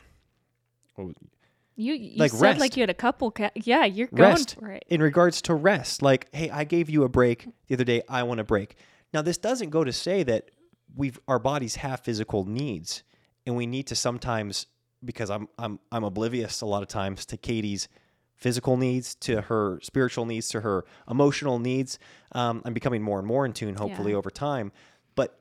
you 0.99 1.95
you 1.95 2.19
Like 2.19 2.33
said 2.33 2.41
rest. 2.43 2.61
like 2.61 2.77
you 2.77 2.83
had 2.83 2.91
a 2.91 2.95
couple 2.95 3.31
ca- 3.31 3.51
yeah, 3.55 3.87
you're 3.87 4.09
going 4.09 4.29
rest 4.31 4.57
for 4.59 4.71
it. 4.71 4.85
in 4.91 5.01
regards 5.01 5.41
to 5.43 5.55
rest 5.55 6.03
like 6.03 6.27
hey 6.35 6.51
i 6.51 6.65
gave 6.65 6.91
you 6.91 7.05
a 7.05 7.09
break 7.09 7.49
the 7.69 7.75
other 7.75 7.85
day 7.85 8.03
i 8.09 8.23
want 8.23 8.41
a 8.41 8.45
break 8.45 8.77
now 9.13 9.23
this 9.23 9.39
doesn't 9.39 9.71
go 9.71 9.85
to 9.85 9.93
say 9.93 10.23
that 10.23 10.51
we've 10.97 11.21
our 11.29 11.39
bodies 11.39 11.77
have 11.77 12.01
physical 12.01 12.45
needs 12.45 13.03
and 13.47 13.55
we 13.57 13.67
need 13.67 13.87
to 13.87 13.95
sometimes 13.95 14.67
because 15.05 15.31
i'm 15.31 15.49
i'm 15.59 15.79
i'm 15.93 16.05
oblivious 16.05 16.61
a 16.63 16.67
lot 16.67 16.83
of 16.83 16.89
times 16.89 17.25
to 17.27 17.37
katie's 17.37 17.87
physical 18.35 18.77
needs 18.77 19.15
to 19.15 19.43
her 19.43 19.79
spiritual 19.83 20.25
needs 20.27 20.49
to 20.49 20.61
her 20.63 20.85
emotional 21.09 21.59
needs 21.59 21.99
um, 22.33 22.63
i'm 22.65 22.73
becoming 22.75 23.03
more 23.03 23.19
and 23.19 23.29
more 23.29 23.45
in 23.47 23.53
tune 23.53 23.75
hopefully 23.77 24.13
Yeah. 24.13 24.19
over 24.19 24.31
time 24.31 24.73
but 25.15 25.39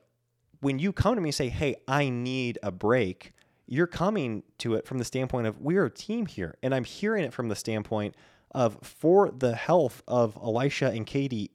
when 0.60 0.78
you 0.78 0.92
come 0.92 1.14
to 1.14 1.20
me 1.20 1.28
and 1.28 1.34
say, 1.34 1.50
"Hey, 1.50 1.76
I 1.86 2.08
need 2.08 2.58
a 2.62 2.72
break," 2.72 3.32
you're 3.66 3.86
coming 3.86 4.42
to 4.58 4.74
it 4.74 4.86
from 4.86 4.96
the 4.98 5.04
standpoint 5.04 5.46
of 5.46 5.60
we're 5.60 5.84
a 5.84 5.90
team 5.90 6.24
here, 6.24 6.56
and 6.62 6.74
I'm 6.74 6.84
hearing 6.84 7.24
it 7.24 7.32
from 7.34 7.48
the 7.50 7.54
standpoint 7.54 8.14
of 8.52 8.78
for 8.82 9.30
the 9.30 9.54
health 9.54 10.02
of 10.08 10.34
Elisha 10.36 10.86
and 10.90 11.04
Katie 11.06 11.50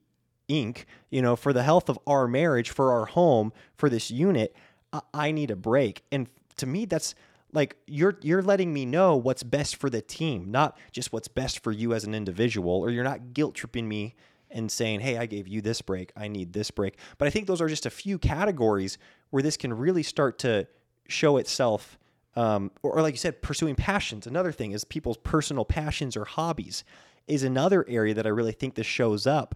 Inc. 0.52 0.84
You 1.10 1.22
know, 1.22 1.34
for 1.34 1.52
the 1.52 1.62
health 1.62 1.88
of 1.88 1.98
our 2.06 2.28
marriage, 2.28 2.70
for 2.70 2.92
our 2.92 3.06
home, 3.06 3.52
for 3.74 3.88
this 3.88 4.10
unit, 4.10 4.54
I, 4.92 5.00
I 5.14 5.30
need 5.32 5.50
a 5.50 5.56
break, 5.56 6.04
and 6.12 6.28
to 6.58 6.66
me, 6.66 6.84
that's 6.84 7.14
like 7.52 7.76
you're 7.86 8.18
you're 8.22 8.42
letting 8.42 8.72
me 8.72 8.84
know 8.84 9.16
what's 9.16 9.42
best 9.42 9.76
for 9.76 9.88
the 9.90 10.02
team, 10.02 10.50
not 10.50 10.76
just 10.92 11.12
what's 11.12 11.28
best 11.28 11.62
for 11.62 11.72
you 11.72 11.94
as 11.94 12.04
an 12.04 12.14
individual, 12.14 12.72
or 12.72 12.90
you're 12.90 13.04
not 13.04 13.32
guilt 13.32 13.54
tripping 13.54 13.88
me 13.88 14.14
and 14.50 14.70
saying, 14.70 15.00
"Hey, 15.00 15.16
I 15.16 15.26
gave 15.26 15.48
you 15.48 15.60
this 15.62 15.80
break. 15.80 16.12
I 16.16 16.28
need 16.28 16.52
this 16.52 16.70
break." 16.70 16.98
But 17.18 17.28
I 17.28 17.30
think 17.30 17.46
those 17.46 17.60
are 17.60 17.68
just 17.68 17.86
a 17.86 17.90
few 17.90 18.18
categories 18.18 18.98
where 19.30 19.42
this 19.42 19.56
can 19.56 19.72
really 19.72 20.02
start 20.02 20.38
to 20.40 20.66
show 21.08 21.38
itself. 21.38 21.98
Um, 22.34 22.70
or, 22.82 22.92
or 22.92 23.02
like 23.02 23.12
you 23.12 23.18
said, 23.18 23.42
pursuing 23.42 23.74
passions. 23.74 24.26
Another 24.26 24.52
thing 24.52 24.72
is 24.72 24.84
people's 24.84 25.18
personal 25.18 25.66
passions 25.66 26.16
or 26.16 26.24
hobbies 26.24 26.82
is 27.26 27.42
another 27.42 27.84
area 27.88 28.14
that 28.14 28.26
I 28.26 28.30
really 28.30 28.52
think 28.52 28.74
this 28.74 28.86
shows 28.86 29.26
up 29.26 29.54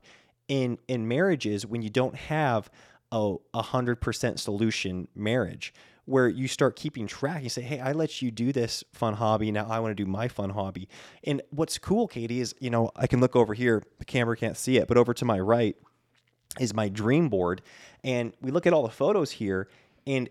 in 0.48 0.78
in 0.88 1.08
marriages 1.08 1.66
when 1.66 1.82
you 1.82 1.90
don't 1.90 2.14
have 2.14 2.70
a 3.12 3.62
hundred 3.62 4.00
percent 4.00 4.38
solution 4.38 5.08
marriage 5.14 5.72
where 6.04 6.28
you 6.28 6.46
start 6.48 6.76
keeping 6.76 7.06
track. 7.06 7.42
You 7.42 7.48
say, 7.48 7.62
"Hey, 7.62 7.80
I 7.80 7.92
let 7.92 8.20
you 8.22 8.30
do 8.30 8.52
this 8.52 8.84
fun 8.92 9.14
hobby. 9.14 9.50
Now 9.50 9.66
I 9.68 9.80
want 9.80 9.96
to 9.96 10.04
do 10.04 10.08
my 10.08 10.28
fun 10.28 10.50
hobby." 10.50 10.88
And 11.24 11.42
what's 11.50 11.78
cool, 11.78 12.08
Katie, 12.08 12.40
is 12.40 12.54
you 12.60 12.70
know 12.70 12.90
I 12.96 13.06
can 13.06 13.20
look 13.20 13.36
over 13.36 13.54
here. 13.54 13.82
The 13.98 14.04
camera 14.04 14.36
can't 14.36 14.56
see 14.56 14.76
it, 14.76 14.88
but 14.88 14.96
over 14.96 15.14
to 15.14 15.24
my 15.24 15.38
right 15.40 15.76
is 16.60 16.74
my 16.74 16.88
dream 16.88 17.28
board, 17.28 17.62
and 18.04 18.32
we 18.40 18.50
look 18.50 18.66
at 18.66 18.72
all 18.72 18.82
the 18.82 18.92
photos 18.92 19.32
here. 19.32 19.68
And 20.06 20.28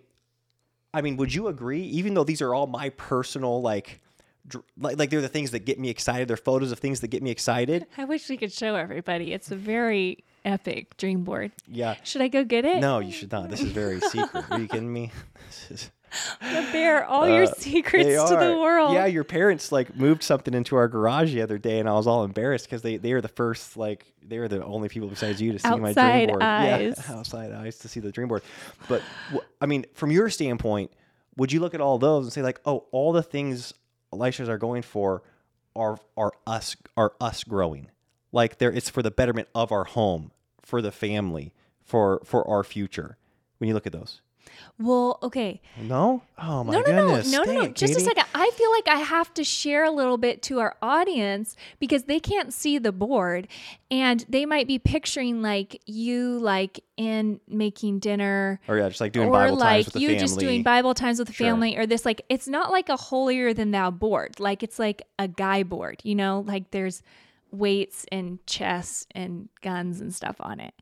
I 0.94 1.02
mean, 1.02 1.18
would 1.18 1.34
you 1.34 1.48
agree? 1.48 1.82
Even 1.82 2.14
though 2.14 2.24
these 2.24 2.42
are 2.42 2.54
all 2.54 2.68
my 2.68 2.90
personal 2.90 3.62
like. 3.62 4.02
Like, 4.78 5.00
like 5.00 5.10
they're 5.10 5.22
the 5.22 5.28
things 5.28 5.52
that 5.52 5.66
get 5.66 5.80
me 5.80 5.90
excited. 5.90 6.28
They're 6.28 6.38
photos 6.38 6.72
of 6.72 6.80
things 6.80 7.00
that 7.00 7.08
get 7.08 7.24
me 7.24 7.32
excited. 7.32 7.88
I 7.98 8.06
wish 8.06 8.30
we 8.30 8.38
could 8.38 8.52
show 8.54 8.76
everybody. 8.76 9.34
It's 9.34 9.50
a 9.52 9.56
very 9.56 10.24
epic 10.44 10.98
dream 10.98 11.24
board. 11.24 11.52
Yeah. 11.68 11.96
Should 12.04 12.22
I 12.22 12.28
go 12.28 12.44
get 12.44 12.66
it? 12.66 12.80
No, 12.80 13.00
you 13.00 13.12
should 13.12 13.32
not. 13.32 13.50
This 13.50 13.62
is 13.62 13.72
very 13.72 14.00
secret. 14.02 14.46
Are 14.52 14.60
you 14.60 14.68
kidding 14.68 14.92
me? 14.92 15.12
This 15.48 15.72
is, 15.72 15.92
To 16.42 16.72
bear 16.72 17.06
all 17.06 17.28
your 17.28 17.46
secrets 17.46 18.08
Uh, 18.18 18.28
to 18.30 18.46
the 18.46 18.58
world. 18.58 18.94
Yeah, 18.94 19.06
your 19.06 19.24
parents 19.24 19.72
like 19.72 19.96
moved 19.96 20.24
something 20.24 20.54
into 20.54 20.76
our 20.76 20.88
garage 20.88 21.34
the 21.34 21.42
other 21.42 21.58
day, 21.58 21.80
and 21.80 21.90
I 21.90 21.94
was 21.94 22.08
all 22.08 22.24
embarrassed 22.24 22.66
because 22.66 22.82
they 22.84 22.98
they 22.98 23.14
were 23.14 23.22
the 23.22 23.28
first 23.28 23.76
like 23.78 24.06
they 24.26 24.40
were 24.40 24.48
the 24.48 24.64
only 24.64 24.88
people 24.90 25.08
besides 25.10 25.42
you 25.42 25.52
to 25.52 25.60
see 25.60 25.76
my 25.76 25.94
dream 25.94 26.28
board. 26.30 26.42
eyes. 26.44 27.04
Yeah, 27.10 27.16
outside 27.16 27.52
eyes 27.52 27.78
to 27.80 27.88
see 27.90 28.00
the 28.00 28.12
dream 28.12 28.28
board. 28.28 28.44
But 28.88 29.02
I 29.62 29.66
mean, 29.66 29.86
from 29.94 30.10
your 30.12 30.30
standpoint, 30.30 30.92
would 31.38 31.52
you 31.52 31.60
look 31.60 31.74
at 31.74 31.82
all 31.82 31.98
those 31.98 32.26
and 32.26 32.34
say 32.34 32.42
like, 32.42 32.60
oh, 32.66 32.86
all 32.92 33.12
the 33.12 33.24
things 33.24 33.74
Elishas 34.16 34.48
are 34.48 34.58
going 34.58 34.82
for 34.82 35.24
are 35.76 36.00
are 36.16 36.34
us 36.48 36.76
are 36.96 37.14
us 37.20 37.44
growing, 37.44 37.90
like 38.32 38.58
there 38.58 38.72
it's 38.72 38.90
for 38.90 39.04
the 39.04 39.12
betterment 39.12 39.50
of 39.54 39.72
our 39.72 39.84
home, 39.84 40.32
for 40.62 40.82
the 40.82 40.92
family, 40.92 41.54
for 41.84 42.22
for 42.24 42.48
our 42.48 42.64
future. 42.64 43.18
When 43.58 43.68
you 43.68 43.74
look 43.74 43.88
at 43.88 43.94
those. 43.94 44.22
Well, 44.78 45.20
okay. 45.24 45.62
No? 45.82 46.22
Oh 46.38 46.64
my 46.64 46.74
no, 46.74 46.80
no, 46.80 46.84
goodness. 46.86 47.32
no, 47.32 47.40
no, 47.40 47.44
no, 47.44 47.46
Dang 47.46 47.56
no. 47.56 47.64
it, 47.70 47.76
Just 47.76 47.96
a 47.96 48.00
second. 48.02 48.26
I 48.34 48.50
feel 48.56 48.72
like 48.72 48.88
I 48.90 48.98
have 48.98 49.34
to 49.36 49.44
share 49.44 49.86
a 49.86 49.92
little 49.92 50.18
bit 50.18 50.42
to 50.44 50.60
our 50.60 50.76
audience 50.82 51.56
because 51.80 52.04
they 52.04 52.20
can't 52.20 52.54
see 52.54 52.78
the 52.78 52.92
board, 52.92 53.48
and 53.90 54.26
they 54.28 54.46
might 54.46 54.68
be 54.68 54.78
picturing 54.80 55.42
like 55.42 55.82
you, 55.86 56.38
like 56.40 56.82
in 56.98 57.40
making 57.48 58.00
dinner, 58.00 58.60
Or 58.68 58.78
yeah, 58.78 58.90
just 58.90 59.00
like 59.02 59.14
doing 59.14 59.30
or 59.30 59.32
Bible 59.32 59.56
like 59.58 59.68
times 59.68 59.86
with 59.86 59.94
the 59.94 60.00
you 60.02 60.08
family. 60.10 60.20
just 60.20 60.40
doing 60.40 60.64
Bible 60.64 60.94
times 60.94 61.20
with 61.20 61.28
the 61.30 61.34
Sure. 61.34 61.48
family, 61.48 61.78
or 61.78 61.86
this 61.86 62.06
like 62.06 62.22
it's 62.28 62.48
not 62.48 62.72
like 62.72 62.90
a 62.90 62.98
holier 62.98 63.54
than 63.54 63.72
thou 63.72 63.92
board. 63.92 64.40
Like 64.40 64.62
it's 64.64 64.78
like 64.80 65.04
a 65.18 65.28
guy 65.30 65.64
board, 65.64 66.02
you 66.04 66.16
know, 66.16 66.44
like 66.46 66.72
there's 66.72 67.02
weights 67.58 68.06
and 68.12 68.46
chess 68.46 69.06
and 69.12 69.50
guns 69.62 70.02
and 70.02 70.14
stuff 70.14 70.36
on 70.40 70.60
it. 70.60 70.74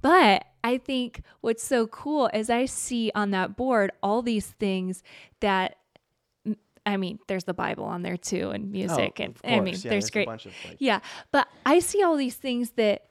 But 0.00 0.44
I 0.64 0.78
think 0.78 1.22
what's 1.40 1.62
so 1.64 1.86
cool 1.86 2.28
is 2.32 2.50
I 2.50 2.66
see 2.66 3.10
on 3.14 3.30
that 3.32 3.56
board 3.56 3.90
all 4.02 4.22
these 4.22 4.46
things 4.46 5.02
that 5.40 5.76
I 6.86 6.96
mean, 6.96 7.18
there's 7.26 7.44
the 7.44 7.52
Bible 7.52 7.84
on 7.84 8.00
there 8.02 8.16
too 8.16 8.50
and 8.50 8.64
oh, 8.66 8.70
music 8.70 9.20
and 9.20 9.36
Oh, 9.44 9.48
of 9.48 9.52
I 9.52 9.60
mean. 9.60 9.74
Yeah, 9.74 9.90
there's 9.90 10.08
a 10.08 10.10
great 10.10 10.26
bunch 10.26 10.46
of, 10.46 10.52
like- 10.64 10.76
yeah, 10.78 11.00
but 11.32 11.46
I 11.66 11.80
see 11.80 12.02
all 12.02 12.16
these 12.16 12.36
things 12.36 12.70
that 12.76 13.04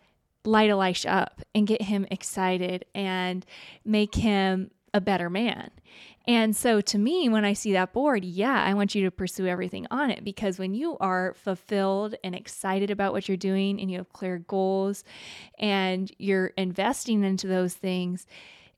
light 0.45 0.71
Elisha 0.71 1.12
up 1.12 1.41
and 1.53 1.67
get 1.67 1.84
him 1.84 2.08
excited 2.10 2.86
and 2.95 3.45
make 3.86 4.15
him 4.15 4.71
a 4.95 5.01
better 5.01 5.30
man. 5.30 5.69
And 6.27 6.55
so 6.55 6.81
to 6.81 6.97
me, 6.97 7.29
when 7.29 7.45
I 7.45 7.53
see 7.53 7.71
that 7.73 7.93
board, 7.93 8.25
yeah, 8.25 8.61
I 8.61 8.73
want 8.73 8.93
you 8.93 9.05
to 9.05 9.11
pursue 9.11 9.47
everything 9.47 9.87
on 9.89 10.11
it 10.11 10.25
because 10.25 10.59
when 10.59 10.73
you 10.73 10.97
are 10.99 11.33
fulfilled 11.35 12.15
and 12.21 12.35
excited 12.35 12.91
about 12.91 13.13
what 13.13 13.29
you're 13.29 13.37
doing 13.37 13.79
and 13.79 13.89
you 13.89 13.97
have 13.97 14.11
clear 14.11 14.39
goals 14.39 15.05
and 15.57 16.11
you're 16.17 16.47
investing 16.57 17.23
into 17.23 17.47
those 17.47 17.75
things, 17.75 18.27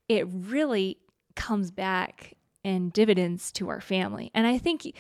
it 0.08 0.28
really 0.30 1.00
comes 1.36 1.72
back 1.72 2.36
and 2.64 2.94
dividends 2.94 3.52
to 3.54 3.70
our 3.70 3.82
family. 3.82 4.30
And 4.36 4.46
I 4.46 4.60
think 4.60 4.96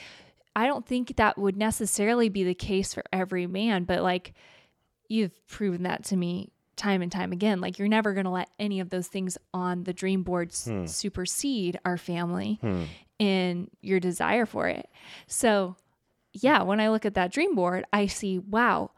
I 0.55 0.65
don't 0.65 0.85
think 0.85 1.17
that 1.17 1.37
would 1.37 1.55
necessarily 1.55 2.29
be 2.29 2.43
the 2.43 2.55
case 2.55 2.95
for 2.95 3.03
every 3.13 3.45
man, 3.45 3.83
but 3.83 4.01
like 4.01 4.33
you've 5.07 5.47
proven 5.47 5.83
that 5.83 6.03
to 6.05 6.15
me 6.15 6.49
time 6.79 7.01
and 7.03 7.11
time 7.11 7.31
again. 7.31 7.61
Like 7.61 7.77
you're 7.77 7.87
never 7.87 8.13
going 8.13 8.23
to 8.23 8.31
let 8.31 8.49
any 8.57 8.79
of 8.79 8.89
those 8.89 9.07
things 9.07 9.37
on 9.53 9.83
the 9.83 9.93
dream 9.93 10.23
boards 10.23 10.65
Hmm. 10.65 10.85
supersede 10.87 11.79
our 11.85 11.97
family 11.97 12.59
in 13.19 13.69
your 13.81 13.99
desire 13.99 14.45
for 14.47 14.67
it. 14.67 14.89
So, 15.27 15.75
yeah, 16.33 16.63
when 16.63 16.79
I 16.79 16.89
look 16.89 17.05
at 17.05 17.13
that 17.15 17.31
dream 17.31 17.53
board, 17.55 17.85
I 17.93 18.07
see, 18.07 18.39
wow, 18.39 18.91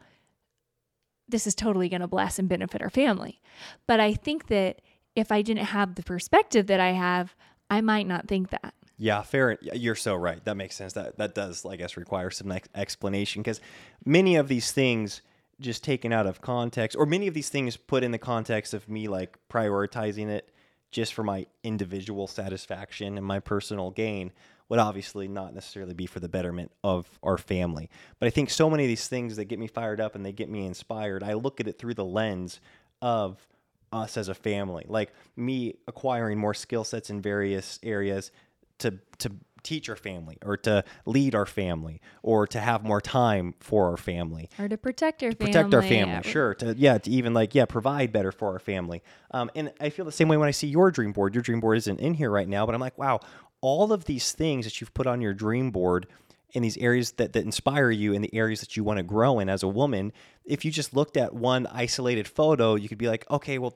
this 1.28 1.46
is 1.46 1.54
totally 1.54 1.88
going 1.88 2.00
to 2.00 2.06
bless 2.08 2.38
and 2.38 2.48
benefit 2.48 2.82
our 2.82 2.90
family. 2.90 3.40
But 3.86 4.00
I 4.00 4.14
think 4.14 4.46
that 4.48 4.80
if 5.16 5.32
I 5.32 5.42
didn't 5.42 5.64
have 5.66 5.94
the 5.94 6.02
perspective 6.02 6.66
that 6.68 6.80
I 6.80 6.92
have, 6.92 7.34
I 7.70 7.80
might 7.80 8.06
not 8.06 8.28
think 8.28 8.50
that. 8.50 8.74
Yeah, 8.98 9.22
fair. 9.22 9.58
You're 9.62 9.94
so 9.94 10.14
right. 10.14 10.44
That 10.44 10.56
makes 10.56 10.76
sense. 10.76 10.92
That 10.92 11.16
that 11.18 11.34
does, 11.34 11.64
I 11.66 11.76
guess, 11.76 11.96
require 11.96 12.30
some 12.30 12.52
ex- 12.52 12.68
explanation 12.74 13.42
because 13.42 13.60
many 14.04 14.36
of 14.36 14.46
these 14.48 14.70
things 14.72 15.22
just 15.62 15.82
taken 15.82 16.12
out 16.12 16.26
of 16.26 16.40
context, 16.40 16.96
or 16.96 17.06
many 17.06 17.26
of 17.26 17.34
these 17.34 17.48
things 17.48 17.76
put 17.76 18.04
in 18.04 18.10
the 18.10 18.18
context 18.18 18.74
of 18.74 18.88
me 18.88 19.08
like 19.08 19.38
prioritizing 19.48 20.28
it 20.28 20.50
just 20.90 21.14
for 21.14 21.22
my 21.22 21.46
individual 21.62 22.26
satisfaction 22.26 23.16
and 23.16 23.26
my 23.26 23.40
personal 23.40 23.90
gain, 23.90 24.30
would 24.68 24.78
obviously 24.78 25.28
not 25.28 25.54
necessarily 25.54 25.94
be 25.94 26.06
for 26.06 26.20
the 26.20 26.28
betterment 26.28 26.70
of 26.84 27.06
our 27.22 27.38
family. 27.38 27.90
But 28.18 28.26
I 28.26 28.30
think 28.30 28.50
so 28.50 28.68
many 28.70 28.84
of 28.84 28.88
these 28.88 29.08
things 29.08 29.36
that 29.36 29.46
get 29.46 29.58
me 29.58 29.66
fired 29.66 30.00
up 30.00 30.14
and 30.14 30.24
they 30.24 30.32
get 30.32 30.48
me 30.50 30.66
inspired, 30.66 31.22
I 31.22 31.34
look 31.34 31.60
at 31.60 31.68
it 31.68 31.78
through 31.78 31.94
the 31.94 32.04
lens 32.04 32.60
of 33.00 33.46
us 33.92 34.16
as 34.16 34.28
a 34.28 34.34
family, 34.34 34.86
like 34.88 35.12
me 35.36 35.74
acquiring 35.86 36.38
more 36.38 36.54
skill 36.54 36.84
sets 36.84 37.10
in 37.10 37.20
various 37.20 37.78
areas 37.82 38.30
to 38.78 38.98
to 39.18 39.30
teach 39.62 39.88
our 39.88 39.96
family 39.96 40.38
or 40.44 40.56
to 40.56 40.84
lead 41.06 41.34
our 41.34 41.46
family 41.46 42.00
or 42.22 42.46
to 42.46 42.60
have 42.60 42.84
more 42.84 43.00
time 43.00 43.54
for 43.60 43.90
our 43.90 43.96
family. 43.96 44.48
Or 44.58 44.68
to 44.68 44.76
protect 44.76 45.22
our 45.22 45.32
family. 45.32 45.52
protect 45.52 45.74
our 45.74 45.82
family. 45.82 46.14
uh, 46.14 46.22
sure. 46.22 46.54
To 46.54 46.74
yeah 46.76 46.98
to 46.98 47.10
even 47.10 47.34
like 47.34 47.54
yeah 47.54 47.64
provide 47.64 48.12
better 48.12 48.32
for 48.32 48.52
our 48.52 48.58
family. 48.58 49.02
Um, 49.30 49.50
and 49.54 49.72
i 49.80 49.88
feel 49.88 50.04
the 50.04 50.12
same 50.12 50.28
way 50.28 50.36
when 50.36 50.48
i 50.48 50.52
see 50.52 50.66
your 50.66 50.90
dream 50.90 51.12
board. 51.12 51.34
Your 51.34 51.42
dream 51.42 51.60
board 51.60 51.78
isn't 51.78 52.00
in 52.00 52.14
here 52.14 52.30
right 52.30 52.48
now 52.48 52.66
but 52.66 52.74
i'm 52.74 52.80
like 52.80 52.98
wow 52.98 53.20
all 53.60 53.92
of 53.92 54.04
these 54.04 54.32
things 54.32 54.64
that 54.64 54.80
you've 54.80 54.92
put 54.92 55.06
on 55.06 55.20
your 55.20 55.32
dream 55.32 55.70
board 55.70 56.06
in 56.50 56.62
these 56.62 56.76
areas 56.76 57.12
that, 57.12 57.32
that 57.32 57.44
inspire 57.44 57.90
you 57.90 58.12
in 58.12 58.20
the 58.20 58.34
areas 58.34 58.60
that 58.60 58.76
you 58.76 58.84
want 58.84 58.98
to 58.98 59.02
grow 59.02 59.38
in 59.38 59.48
as 59.48 59.62
a 59.62 59.68
woman 59.68 60.12
if 60.44 60.64
you 60.64 60.70
just 60.70 60.94
looked 60.94 61.16
at 61.16 61.32
one 61.32 61.66
isolated 61.68 62.28
photo 62.28 62.74
you 62.74 62.88
could 62.88 62.98
be 62.98 63.08
like 63.08 63.28
okay 63.30 63.58
well 63.58 63.74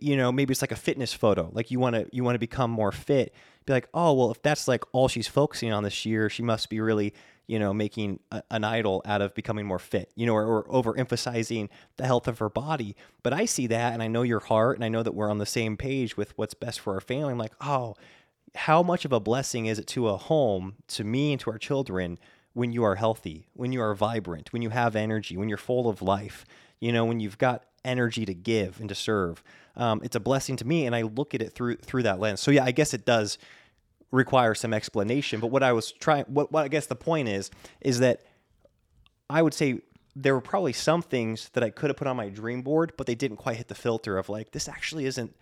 you 0.00 0.16
know 0.16 0.32
maybe 0.32 0.52
it's 0.52 0.62
like 0.62 0.72
a 0.72 0.76
fitness 0.76 1.12
photo. 1.12 1.50
Like 1.52 1.70
you 1.70 1.78
want 1.78 1.94
to 1.94 2.06
you 2.12 2.24
want 2.24 2.34
to 2.34 2.38
become 2.38 2.70
more 2.70 2.92
fit 2.92 3.34
be 3.68 3.72
like 3.72 3.88
oh 3.94 4.12
well 4.12 4.30
if 4.30 4.42
that's 4.42 4.66
like 4.66 4.84
all 4.92 5.08
she's 5.08 5.28
focusing 5.28 5.72
on 5.72 5.82
this 5.82 6.04
year 6.04 6.28
she 6.28 6.42
must 6.42 6.68
be 6.68 6.80
really 6.80 7.14
you 7.46 7.58
know 7.58 7.72
making 7.72 8.20
a, 8.30 8.42
an 8.50 8.64
idol 8.64 9.02
out 9.04 9.20
of 9.20 9.34
becoming 9.34 9.66
more 9.66 9.78
fit 9.78 10.10
you 10.16 10.26
know 10.26 10.34
or, 10.34 10.62
or 10.62 10.82
overemphasizing 10.82 11.68
the 11.96 12.06
health 12.06 12.28
of 12.28 12.38
her 12.38 12.48
body. 12.48 12.96
But 13.22 13.32
i 13.32 13.44
see 13.44 13.66
that 13.68 13.92
and 13.92 14.02
i 14.02 14.08
know 14.08 14.22
your 14.22 14.40
heart 14.40 14.76
and 14.76 14.84
i 14.84 14.88
know 14.88 15.02
that 15.02 15.14
we're 15.14 15.30
on 15.30 15.38
the 15.38 15.46
same 15.46 15.76
page 15.76 16.16
with 16.16 16.36
what's 16.36 16.54
best 16.54 16.80
for 16.80 16.94
our 16.94 17.00
family. 17.00 17.32
I'm 17.32 17.38
like 17.38 17.54
oh 17.60 17.94
how 18.54 18.82
much 18.82 19.04
of 19.04 19.12
a 19.12 19.20
blessing 19.20 19.66
is 19.66 19.78
it 19.78 19.86
to 19.88 20.08
a 20.08 20.16
home 20.16 20.76
to 20.88 21.04
me 21.04 21.32
and 21.32 21.40
to 21.40 21.50
our 21.50 21.58
children 21.58 22.18
when 22.54 22.72
you 22.72 22.82
are 22.82 22.96
healthy 22.96 23.48
when 23.54 23.72
you 23.72 23.80
are 23.80 23.94
vibrant 23.94 24.52
when 24.52 24.62
you 24.62 24.70
have 24.70 24.96
energy 24.96 25.36
when 25.36 25.48
you're 25.48 25.58
full 25.58 25.88
of 25.88 26.02
life 26.02 26.44
you 26.80 26.92
know 26.92 27.04
when 27.04 27.20
you've 27.20 27.38
got 27.38 27.64
energy 27.84 28.24
to 28.24 28.34
give 28.34 28.80
and 28.80 28.88
to 28.88 28.94
serve 28.94 29.42
um, 29.76 30.00
it's 30.02 30.16
a 30.16 30.20
blessing 30.20 30.56
to 30.56 30.66
me 30.66 30.86
and 30.86 30.94
i 30.94 31.02
look 31.02 31.34
at 31.34 31.42
it 31.42 31.52
through 31.52 31.76
through 31.76 32.02
that 32.02 32.18
lens. 32.18 32.40
So 32.40 32.50
yeah 32.50 32.64
i 32.64 32.70
guess 32.70 32.94
it 32.94 33.04
does 33.04 33.38
require 34.10 34.54
some 34.54 34.72
explanation 34.72 35.40
but 35.40 35.48
what 35.48 35.62
i 35.62 35.72
was 35.72 35.92
trying 35.92 36.24
what, 36.24 36.50
what 36.50 36.64
i 36.64 36.68
guess 36.68 36.86
the 36.86 36.96
point 36.96 37.28
is 37.28 37.50
is 37.80 38.00
that 38.00 38.22
i 39.28 39.42
would 39.42 39.54
say 39.54 39.80
there 40.16 40.34
were 40.34 40.40
probably 40.40 40.72
some 40.72 41.02
things 41.02 41.50
that 41.50 41.62
i 41.62 41.70
could 41.70 41.90
have 41.90 41.96
put 41.96 42.06
on 42.06 42.16
my 42.16 42.28
dream 42.28 42.62
board 42.62 42.92
but 42.96 43.06
they 43.06 43.14
didn't 43.14 43.36
quite 43.36 43.56
hit 43.56 43.68
the 43.68 43.74
filter 43.74 44.16
of 44.16 44.28
like 44.28 44.52
this 44.52 44.68
actually 44.68 45.04
isn't 45.04 45.34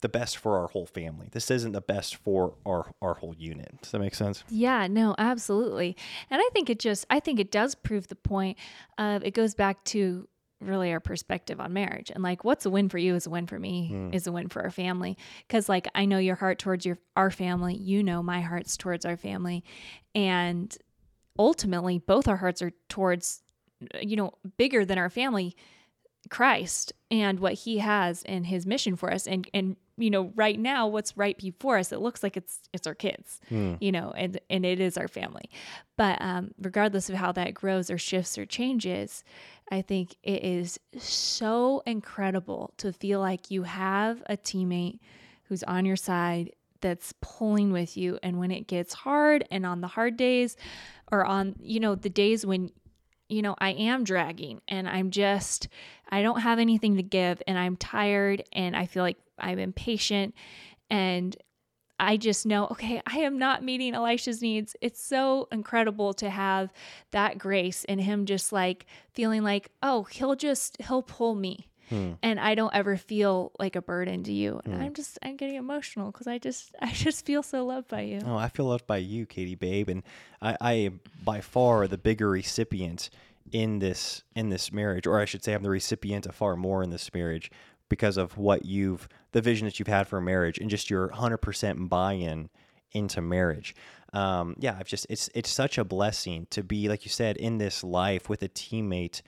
the 0.00 0.08
best 0.08 0.38
for 0.38 0.58
our 0.58 0.68
whole 0.68 0.86
family. 0.86 1.28
This 1.30 1.50
isn't 1.50 1.72
the 1.72 1.80
best 1.80 2.16
for 2.16 2.54
our 2.64 2.92
our 3.02 3.14
whole 3.14 3.34
unit. 3.36 3.82
Does 3.82 3.90
that 3.92 3.98
make 3.98 4.14
sense? 4.14 4.44
Yeah, 4.48 4.86
no, 4.86 5.14
absolutely. 5.18 5.96
And 6.30 6.40
I 6.40 6.48
think 6.52 6.70
it 6.70 6.78
just, 6.78 7.06
I 7.10 7.20
think 7.20 7.38
it 7.38 7.50
does 7.50 7.74
prove 7.74 8.08
the 8.08 8.16
point 8.16 8.56
of 8.98 9.22
it 9.24 9.32
goes 9.32 9.54
back 9.54 9.84
to 9.86 10.26
really 10.60 10.92
our 10.92 11.00
perspective 11.00 11.60
on 11.60 11.72
marriage. 11.72 12.10
And 12.14 12.22
like 12.22 12.44
what's 12.44 12.66
a 12.66 12.70
win 12.70 12.88
for 12.88 12.98
you 12.98 13.14
is 13.14 13.26
a 13.26 13.30
win 13.30 13.46
for 13.46 13.58
me 13.58 14.10
is 14.12 14.26
a 14.26 14.32
win 14.32 14.48
for 14.48 14.62
our 14.62 14.70
family. 14.70 15.16
Because 15.46 15.68
like 15.68 15.88
i 15.94 16.04
know 16.04 16.18
your 16.18 16.36
heart 16.36 16.58
towards 16.58 16.84
your 16.86 16.98
our 17.16 17.30
family. 17.30 17.74
You 17.74 18.02
know 18.02 18.22
my 18.22 18.40
heart's 18.40 18.76
towards 18.76 19.04
our 19.04 19.16
family. 19.16 19.64
And 20.14 20.76
ultimately 21.38 21.98
both 21.98 22.28
our 22.28 22.36
hearts 22.36 22.60
are 22.60 22.72
towards 22.88 23.42
you 24.02 24.16
know 24.16 24.32
bigger 24.58 24.84
than 24.84 24.98
our 24.98 25.08
family 25.08 25.56
Christ 26.28 26.92
and 27.10 27.40
what 27.40 27.54
he 27.54 27.78
has 27.78 28.22
and 28.24 28.46
his 28.46 28.66
mission 28.66 28.94
for 28.96 29.10
us. 29.12 29.26
And 29.26 29.48
and 29.54 29.76
you 29.96 30.10
know 30.10 30.32
right 30.34 30.58
now 30.58 30.86
what's 30.86 31.16
right 31.16 31.36
before 31.36 31.76
us 31.78 31.92
it 31.92 32.00
looks 32.00 32.22
like 32.22 32.36
it's 32.36 32.60
it's 32.72 32.86
our 32.86 32.94
kids 32.94 33.38
you 33.80 33.92
know 33.92 34.12
and 34.16 34.40
and 34.48 34.64
it 34.66 34.80
is 34.80 34.96
our 34.98 35.08
family. 35.08 35.48
But 35.96 36.20
um 36.20 36.52
regardless 36.60 37.08
of 37.08 37.16
how 37.16 37.32
that 37.32 37.54
grows 37.54 37.90
or 37.90 37.98
shifts 37.98 38.36
or 38.38 38.44
changes 38.46 39.24
I 39.70 39.82
think 39.82 40.16
it 40.22 40.42
is 40.42 40.80
so 40.98 41.82
incredible 41.86 42.74
to 42.78 42.92
feel 42.92 43.20
like 43.20 43.50
you 43.50 43.62
have 43.62 44.22
a 44.26 44.36
teammate 44.36 44.98
who's 45.44 45.62
on 45.62 45.84
your 45.84 45.96
side 45.96 46.52
that's 46.80 47.12
pulling 47.20 47.72
with 47.72 47.96
you 47.96 48.18
and 48.22 48.38
when 48.38 48.50
it 48.50 48.66
gets 48.66 48.94
hard 48.94 49.44
and 49.50 49.66
on 49.66 49.80
the 49.80 49.86
hard 49.88 50.16
days 50.16 50.56
or 51.12 51.24
on 51.24 51.54
you 51.60 51.78
know 51.78 51.94
the 51.94 52.08
days 52.08 52.46
when 52.46 52.70
you 53.28 53.42
know 53.42 53.54
I 53.58 53.70
am 53.70 54.02
dragging 54.02 54.60
and 54.66 54.88
I'm 54.88 55.10
just 55.10 55.68
I 56.08 56.22
don't 56.22 56.40
have 56.40 56.58
anything 56.58 56.96
to 56.96 57.02
give 57.02 57.42
and 57.46 57.58
I'm 57.58 57.76
tired 57.76 58.42
and 58.52 58.74
I 58.74 58.86
feel 58.86 59.02
like 59.02 59.18
I'm 59.38 59.58
impatient 59.58 60.34
and 60.88 61.36
I 62.00 62.16
just 62.16 62.46
know, 62.46 62.66
okay, 62.72 63.02
I 63.06 63.18
am 63.18 63.38
not 63.38 63.62
meeting 63.62 63.94
Elisha's 63.94 64.40
needs. 64.40 64.74
It's 64.80 65.02
so 65.02 65.48
incredible 65.52 66.14
to 66.14 66.30
have 66.30 66.72
that 67.10 67.38
grace 67.38 67.84
in 67.84 67.98
him 67.98 68.24
just 68.24 68.52
like 68.52 68.86
feeling 69.12 69.42
like, 69.42 69.70
oh, 69.82 70.04
he'll 70.04 70.34
just, 70.34 70.80
he'll 70.80 71.02
pull 71.02 71.34
me. 71.34 71.68
Hmm. 71.90 72.12
And 72.22 72.40
I 72.40 72.54
don't 72.54 72.74
ever 72.74 72.96
feel 72.96 73.52
like 73.58 73.76
a 73.76 73.82
burden 73.82 74.22
to 74.24 74.32
you. 74.32 74.62
And 74.64 74.74
hmm. 74.74 74.80
I'm 74.80 74.94
just, 74.94 75.18
I'm 75.22 75.36
getting 75.36 75.56
emotional 75.56 76.10
because 76.10 76.26
I 76.26 76.38
just, 76.38 76.74
I 76.80 76.90
just 76.90 77.26
feel 77.26 77.42
so 77.42 77.66
loved 77.66 77.88
by 77.88 78.00
you. 78.00 78.20
Oh, 78.24 78.36
I 78.36 78.48
feel 78.48 78.66
loved 78.66 78.86
by 78.86 78.96
you, 78.96 79.26
Katie, 79.26 79.54
babe. 79.54 79.90
And 79.90 80.02
I, 80.40 80.56
I 80.60 80.72
am 80.72 81.00
by 81.22 81.42
far 81.42 81.86
the 81.86 81.98
bigger 81.98 82.30
recipient 82.30 83.10
in 83.52 83.80
this, 83.80 84.22
in 84.34 84.48
this 84.48 84.72
marriage, 84.72 85.06
or 85.06 85.20
I 85.20 85.26
should 85.26 85.44
say 85.44 85.52
I'm 85.52 85.62
the 85.62 85.70
recipient 85.70 86.24
of 86.24 86.34
far 86.34 86.56
more 86.56 86.82
in 86.82 86.88
this 86.88 87.12
marriage 87.12 87.50
because 87.90 88.16
of 88.16 88.38
what 88.38 88.64
you've 88.64 89.06
the 89.32 89.42
vision 89.42 89.66
that 89.66 89.78
you've 89.78 89.86
had 89.86 90.08
for 90.08 90.20
marriage 90.20 90.56
and 90.56 90.70
just 90.70 90.88
your 90.88 91.10
100% 91.10 91.88
buy-in 91.90 92.48
into 92.92 93.20
marriage 93.20 93.74
um, 94.14 94.56
yeah 94.58 94.76
i've 94.80 94.88
just 94.88 95.06
it's 95.10 95.28
it's 95.34 95.50
such 95.50 95.76
a 95.76 95.84
blessing 95.84 96.46
to 96.50 96.62
be 96.62 96.88
like 96.88 97.04
you 97.04 97.10
said 97.10 97.36
in 97.36 97.58
this 97.58 97.84
life 97.84 98.28
with 98.28 98.42
a 98.42 98.48
teammate 98.48 99.20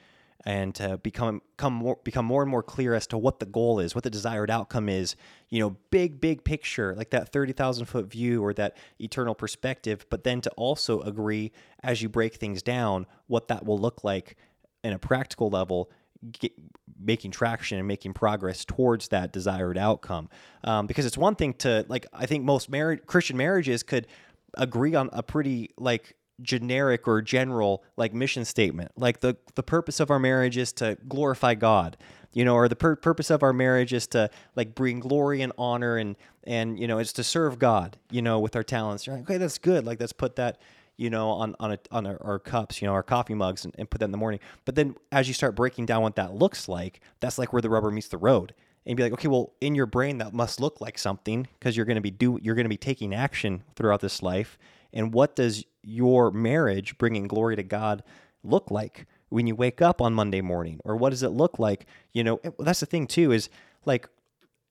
and 0.44 0.74
to 0.74 0.98
become 0.98 1.40
become 1.56 1.72
more 1.72 1.98
become 2.02 2.24
more 2.24 2.42
and 2.42 2.50
more 2.50 2.62
clear 2.62 2.94
as 2.94 3.06
to 3.08 3.18
what 3.18 3.38
the 3.38 3.46
goal 3.46 3.78
is, 3.78 3.94
what 3.94 4.04
the 4.04 4.10
desired 4.10 4.50
outcome 4.50 4.88
is. 4.88 5.14
You 5.48 5.60
know, 5.60 5.76
big 5.90 6.20
big 6.20 6.44
picture, 6.44 6.94
like 6.96 7.10
that 7.10 7.30
thirty 7.30 7.52
thousand 7.52 7.86
foot 7.86 8.06
view 8.06 8.42
or 8.42 8.52
that 8.54 8.76
eternal 8.98 9.34
perspective. 9.34 10.04
But 10.10 10.24
then 10.24 10.40
to 10.42 10.50
also 10.50 11.00
agree 11.00 11.52
as 11.82 12.02
you 12.02 12.08
break 12.08 12.34
things 12.34 12.62
down, 12.62 13.06
what 13.26 13.48
that 13.48 13.64
will 13.64 13.78
look 13.78 14.02
like 14.02 14.36
in 14.82 14.92
a 14.92 14.98
practical 14.98 15.48
level 15.48 15.90
get, 16.30 16.52
making 17.00 17.30
traction 17.30 17.78
and 17.78 17.88
making 17.88 18.12
progress 18.12 18.64
towards 18.64 19.08
that 19.08 19.32
desired 19.32 19.76
outcome. 19.76 20.28
Um, 20.64 20.86
because 20.86 21.06
it's 21.06 21.18
one 21.18 21.34
thing 21.34 21.54
to 21.54 21.84
like, 21.88 22.06
I 22.12 22.26
think 22.26 22.44
most 22.44 22.70
marriage 22.70 23.00
Christian 23.06 23.36
marriages 23.36 23.82
could 23.82 24.06
agree 24.54 24.94
on 24.94 25.10
a 25.12 25.22
pretty 25.22 25.70
like 25.76 26.16
generic 26.40 27.06
or 27.06 27.22
general 27.22 27.84
like 27.96 28.12
mission 28.12 28.44
statement. 28.44 28.92
Like 28.96 29.20
the 29.20 29.36
the 29.54 29.62
purpose 29.62 30.00
of 30.00 30.10
our 30.10 30.18
marriage 30.18 30.56
is 30.56 30.72
to 30.74 30.98
glorify 31.08 31.54
God, 31.54 31.96
you 32.32 32.44
know, 32.44 32.54
or 32.54 32.68
the 32.68 32.76
pur- 32.76 32.96
purpose 32.96 33.30
of 33.30 33.42
our 33.42 33.52
marriage 33.52 33.92
is 33.92 34.06
to 34.08 34.30
like 34.56 34.74
bring 34.74 35.00
glory 35.00 35.42
and 35.42 35.52
honor 35.58 35.96
and 35.96 36.16
and 36.44 36.78
you 36.78 36.86
know, 36.86 36.98
it's 36.98 37.12
to 37.14 37.24
serve 37.24 37.58
God, 37.58 37.96
you 38.10 38.22
know, 38.22 38.40
with 38.40 38.56
our 38.56 38.64
talents. 38.64 39.06
You're 39.06 39.16
like, 39.16 39.24
okay, 39.24 39.38
that's 39.38 39.58
good. 39.58 39.86
Like 39.86 40.00
let's 40.00 40.12
put 40.12 40.36
that 40.36 40.60
you 41.02 41.10
know, 41.10 41.30
on 41.30 41.56
on 41.58 41.72
a, 41.72 41.78
on 41.90 42.06
our, 42.06 42.16
our, 42.22 42.38
cups, 42.38 42.80
you 42.80 42.86
know, 42.86 42.94
our 42.94 43.02
coffee 43.02 43.34
mugs, 43.34 43.64
and, 43.64 43.74
and 43.76 43.90
put 43.90 43.98
that 43.98 44.04
in 44.04 44.12
the 44.12 44.18
morning. 44.18 44.38
But 44.64 44.76
then 44.76 44.94
as 45.10 45.26
you 45.26 45.34
start 45.34 45.56
breaking 45.56 45.86
down 45.86 46.02
what 46.02 46.14
that 46.14 46.32
looks 46.32 46.68
like, 46.68 47.00
that's 47.18 47.38
like 47.38 47.52
where 47.52 47.60
the 47.60 47.68
rubber 47.68 47.90
meets 47.90 48.06
the 48.06 48.18
road. 48.18 48.54
And 48.86 48.96
be 48.96 49.02
like, 49.02 49.12
okay, 49.12 49.28
well, 49.28 49.52
in 49.60 49.74
your 49.74 49.86
brain 49.86 50.18
that 50.18 50.32
must 50.32 50.60
look 50.60 50.80
like 50.80 50.98
something 50.98 51.46
because 51.58 51.76
you're 51.76 51.86
going 51.86 51.96
to 51.96 52.00
be 52.00 52.12
do 52.12 52.38
you're 52.40 52.54
going 52.54 52.64
to 52.64 52.70
be 52.70 52.76
taking 52.76 53.12
action 53.14 53.64
throughout 53.74 54.00
this 54.00 54.22
life. 54.22 54.58
And 54.92 55.12
what 55.12 55.34
does 55.34 55.64
your 55.82 56.30
marriage 56.30 56.96
bringing 56.98 57.26
glory 57.26 57.56
to 57.56 57.62
God 57.64 58.04
look 58.44 58.70
like 58.70 59.06
when 59.28 59.48
you 59.48 59.56
wake 59.56 59.82
up 59.82 60.00
on 60.00 60.14
Monday 60.14 60.40
morning, 60.40 60.78
or 60.84 60.96
what 60.96 61.10
does 61.10 61.24
it 61.24 61.30
look 61.30 61.58
like? 61.58 61.86
You 62.12 62.22
know, 62.22 62.40
that's 62.60 62.80
the 62.80 62.86
thing 62.86 63.08
too 63.08 63.32
is 63.32 63.48
like 63.84 64.08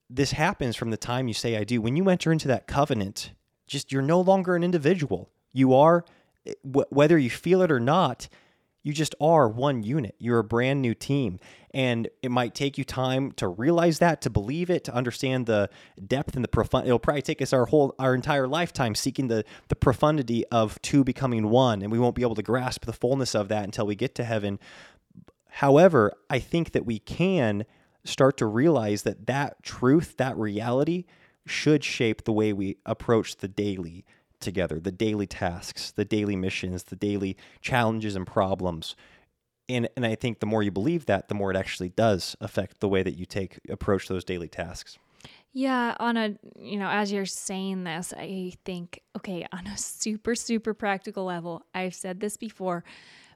this 0.09 0.31
happens 0.31 0.77
from 0.77 0.91
the 0.91 0.97
time 0.97 1.27
you 1.27 1.33
say 1.33 1.57
I 1.57 1.65
do. 1.65 1.81
When 1.81 1.97
you 1.97 2.07
enter 2.09 2.31
into 2.31 2.47
that 2.47 2.67
covenant, 2.67 3.31
just 3.67 3.91
you're 3.91 4.01
no 4.01 4.21
longer 4.21 4.55
an 4.55 4.63
individual. 4.63 5.29
You 5.53 5.73
are, 5.73 6.05
eh, 6.45 6.53
whether 6.63 7.17
you 7.17 7.29
feel 7.29 7.61
it 7.61 7.71
or 7.71 7.79
not, 7.79 8.27
you 8.83 8.93
just 8.93 9.13
are 9.21 9.47
one 9.47 9.83
unit. 9.83 10.15
You're 10.17 10.39
a 10.39 10.43
brand 10.43 10.81
new 10.81 10.93
team. 10.93 11.39
And 11.73 12.09
it 12.23 12.31
might 12.31 12.55
take 12.55 12.77
you 12.77 12.83
time 12.83 13.31
to 13.33 13.47
realize 13.47 13.99
that, 13.99 14.21
to 14.21 14.29
believe 14.29 14.69
it, 14.69 14.83
to 14.85 14.93
understand 14.93 15.45
the 15.45 15.69
depth 16.05 16.35
and 16.35 16.43
the 16.43 16.49
profund. 16.49 16.85
It'll 16.85 16.99
probably 16.99 17.21
take 17.21 17.41
us 17.41 17.53
our 17.53 17.67
whole, 17.67 17.93
our 17.99 18.15
entire 18.15 18.47
lifetime 18.47 18.95
seeking 18.95 19.27
the, 19.27 19.45
the 19.67 19.75
profundity 19.75 20.45
of 20.47 20.81
two 20.81 21.03
becoming 21.03 21.49
one. 21.49 21.81
And 21.81 21.91
we 21.91 21.99
won't 21.99 22.15
be 22.15 22.23
able 22.23 22.35
to 22.35 22.43
grasp 22.43 22.85
the 22.85 22.93
fullness 22.93 23.35
of 23.35 23.47
that 23.49 23.63
until 23.63 23.85
we 23.85 23.95
get 23.95 24.15
to 24.15 24.23
heaven. 24.23 24.59
However, 25.49 26.13
I 26.29 26.39
think 26.39 26.71
that 26.71 26.85
we 26.85 26.97
can 26.99 27.65
start 28.03 28.37
to 28.37 28.47
realize 28.47 29.03
that 29.03 29.27
that 29.27 29.61
truth, 29.61 30.17
that 30.17 30.35
reality, 30.37 31.05
should 31.45 31.83
shape 31.83 32.23
the 32.23 32.33
way 32.33 32.51
we 32.51 32.77
approach 32.85 33.37
the 33.37 33.47
daily 33.47 34.05
together 34.41 34.79
the 34.79 34.91
daily 34.91 35.27
tasks, 35.27 35.91
the 35.91 36.05
daily 36.05 36.35
missions, 36.35 36.83
the 36.83 36.95
daily 36.95 37.37
challenges 37.61 38.15
and 38.15 38.27
problems. 38.27 38.95
And, 39.69 39.87
and 39.95 40.05
I 40.05 40.15
think 40.15 40.39
the 40.39 40.45
more 40.45 40.63
you 40.63 40.71
believe 40.71 41.05
that, 41.05 41.29
the 41.29 41.35
more 41.35 41.51
it 41.51 41.57
actually 41.57 41.89
does 41.89 42.35
affect 42.41 42.79
the 42.79 42.89
way 42.89 43.03
that 43.03 43.17
you 43.17 43.25
take 43.25 43.59
approach 43.69 44.07
those 44.07 44.25
daily 44.25 44.49
tasks. 44.49 44.97
Yeah, 45.53 45.95
on 45.99 46.17
a, 46.17 46.35
you 46.57 46.77
know, 46.77 46.89
as 46.89 47.11
you're 47.11 47.25
saying 47.25 47.83
this, 47.83 48.13
I 48.17 48.53
think, 48.65 49.01
okay, 49.17 49.45
on 49.51 49.67
a 49.67 49.77
super, 49.77 50.35
super 50.35 50.73
practical 50.73 51.25
level, 51.25 51.63
I've 51.73 51.95
said 51.95 52.19
this 52.19 52.37
before, 52.37 52.83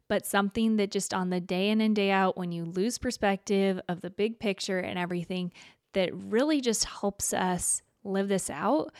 but 0.08 0.26
something 0.26 0.78
that 0.78 0.92
just 0.92 1.14
on 1.14 1.30
the 1.30 1.40
day 1.40 1.70
in 1.70 1.82
and 1.82 1.96
day 1.96 2.12
out, 2.12 2.38
when 2.38 2.52
you 2.52 2.66
lose 2.66 2.98
perspective 2.98 3.80
of 3.90 4.02
the 4.02 4.10
big 4.10 4.40
picture 4.40 4.80
and 4.80 5.00
everything, 5.00 5.52
that 5.94 6.12
really 6.14 6.62
just 6.62 6.86
helps 6.86 7.34
us 7.34 7.82
live 8.04 8.28
this 8.28 8.50
out 8.50 8.94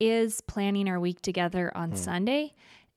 is 0.00 0.40
planning 0.42 0.88
our 0.88 1.00
week 1.00 1.20
together 1.22 1.72
on 1.74 1.92
mm. 1.92 1.96
Sunday 1.96 2.54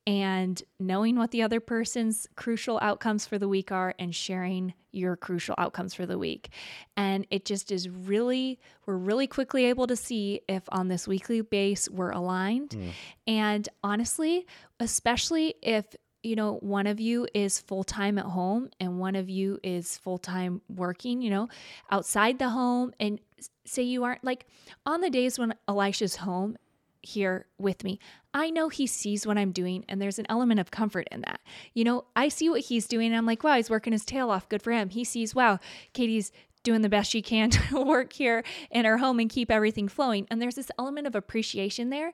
and 0.08 0.64
knowing 0.80 1.18
what 1.18 1.32
the 1.32 1.44
other 1.44 1.60
person's 1.60 2.28
crucial 2.36 2.80
outcomes 2.82 3.28
for 3.28 3.38
the 3.38 3.48
week 3.48 3.72
are 3.72 3.94
and 4.00 4.16
sharing 4.16 4.74
your 4.92 5.16
crucial 5.16 5.54
outcomes 5.58 5.94
for 5.94 6.06
the 6.06 6.18
week. 6.18 6.50
And 6.98 7.28
it 7.30 7.46
just 7.46 7.72
is 7.72 7.88
really, 7.88 8.60
we're 8.88 8.98
really 8.98 9.28
quickly 9.28 9.66
able 9.66 9.86
to 9.88 9.96
see 9.96 10.42
if 10.48 10.64
on 10.70 10.88
this 10.88 11.08
weekly 11.08 11.42
base 11.42 11.88
we're 11.90 12.10
aligned. 12.10 12.72
Mm. 12.72 12.92
And 13.28 13.70
honestly, 13.84 14.48
especially 14.80 15.54
if 15.62 15.86
you 16.22 16.36
know, 16.36 16.56
one 16.56 16.86
of 16.86 17.00
you 17.00 17.28
is 17.34 17.62
full 17.62 17.84
time 17.84 18.18
at 18.18 18.26
home 18.26 18.70
and 18.80 19.00
one 19.00 19.16
of 19.16 19.30
you 19.30 19.58
is 19.64 19.98
full 19.98 20.18
time 20.18 20.62
working, 20.68 21.22
you 21.22 21.30
know, 21.30 21.48
outside 21.92 22.40
the 22.40 22.50
home. 22.50 22.92
And 23.00 23.22
say 23.66 23.84
you 23.84 24.04
aren't 24.04 24.24
like 24.24 24.46
on 24.86 25.02
the 25.02 25.10
days 25.10 25.40
when 25.40 25.54
Elisha's 25.68 26.18
home 26.18 26.58
here 27.02 27.46
with 27.58 27.84
me. 27.84 28.00
I 28.34 28.50
know 28.50 28.70
he 28.70 28.88
sees 28.88 29.26
what 29.26 29.38
I'm 29.38 29.52
doing, 29.52 29.86
and 29.88 30.02
there's 30.02 30.20
an 30.20 30.26
element 30.30 30.60
of 30.60 30.72
comfort 30.72 31.08
in 31.12 31.22
that. 31.22 31.40
You 31.74 31.84
know, 31.84 32.06
I 32.16 32.30
see 32.30 32.50
what 32.50 32.62
he's 32.62 32.88
doing, 32.88 33.08
and 33.08 33.16
I'm 33.16 33.26
like, 33.26 33.44
wow, 33.44 33.56
he's 33.56 33.70
working 33.70 33.94
his 33.94 34.06
tail 34.06 34.30
off. 34.30 34.50
Good 34.50 34.62
for 34.62 34.72
him. 34.72 34.90
He 34.90 35.04
sees, 35.04 35.34
wow, 35.34 35.60
Katie's 35.94 36.32
doing 36.64 36.82
the 36.82 36.90
best 36.90 37.10
she 37.10 37.22
can 37.22 37.50
to 37.50 37.82
work 37.82 38.14
here 38.14 38.44
in 38.72 38.86
her 38.86 38.98
home 38.98 39.20
and 39.20 39.30
keep 39.30 39.50
everything 39.50 39.88
flowing. 39.88 40.28
And 40.30 40.42
there's 40.42 40.56
this 40.56 40.72
element 40.78 41.08
of 41.08 41.16
appreciation 41.16 41.90
there. 41.90 42.14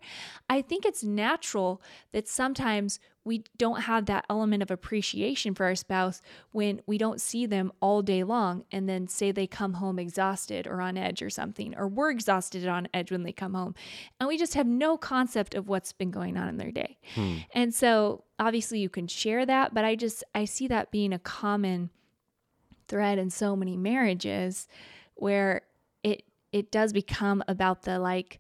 I 0.50 0.62
think 0.62 0.86
it's 0.86 1.04
natural 1.04 1.82
that 2.12 2.28
sometimes 2.28 3.00
we 3.26 3.44
don't 3.58 3.82
have 3.82 4.06
that 4.06 4.24
element 4.30 4.62
of 4.62 4.70
appreciation 4.70 5.56
for 5.56 5.66
our 5.66 5.76
spouse 5.76 6.22
when 6.52 6.80
we 6.86 6.98
don't 6.98 7.20
see 7.20 7.48
them 7.48 7.72
all 7.82 8.04
day 8.04 8.24
long 8.24 8.64
and 8.72 8.88
then 8.88 9.08
say 9.08 9.32
they 9.32 9.48
come 9.48 9.74
home 9.74 9.98
exhausted 9.98 10.68
or 10.68 10.80
on 10.80 10.96
edge 10.96 11.24
or 11.24 11.30
something, 11.32 11.76
or 11.76 11.88
we're 11.88 12.12
exhausted 12.12 12.68
on 12.68 12.88
edge 12.94 13.12
when 13.12 13.24
they 13.24 13.32
come 13.32 13.56
home. 13.56 13.74
And 14.20 14.30
we 14.30 14.38
just 14.38 14.54
have 14.54 14.68
no 14.68 14.96
concept 14.96 15.56
of 15.56 15.68
what's 15.68 15.92
been 15.92 16.12
going 16.12 16.38
on 16.38 16.48
in 16.48 16.58
their 16.58 16.72
day. 16.72 16.98
Hmm. 17.16 17.38
And 17.54 17.74
so 17.74 18.24
obviously 18.38 18.80
you 18.80 18.90
can 18.90 19.08
share 19.08 19.44
that, 19.46 19.74
but 19.74 19.84
I 19.84 19.96
just, 19.96 20.24
I 20.36 20.46
see 20.46 20.68
that 20.68 20.92
being 20.92 21.12
a 21.12 21.20
common 21.20 21.90
thread 22.88 23.18
in 23.18 23.32
so 23.32 23.56
many 23.56 23.76
marriages 23.76 24.68
where 25.16 25.62
it 26.04 26.24
it 26.52 26.72
does 26.72 26.94
become 26.94 27.44
about 27.48 27.82
the 27.82 27.98
like 28.00 28.40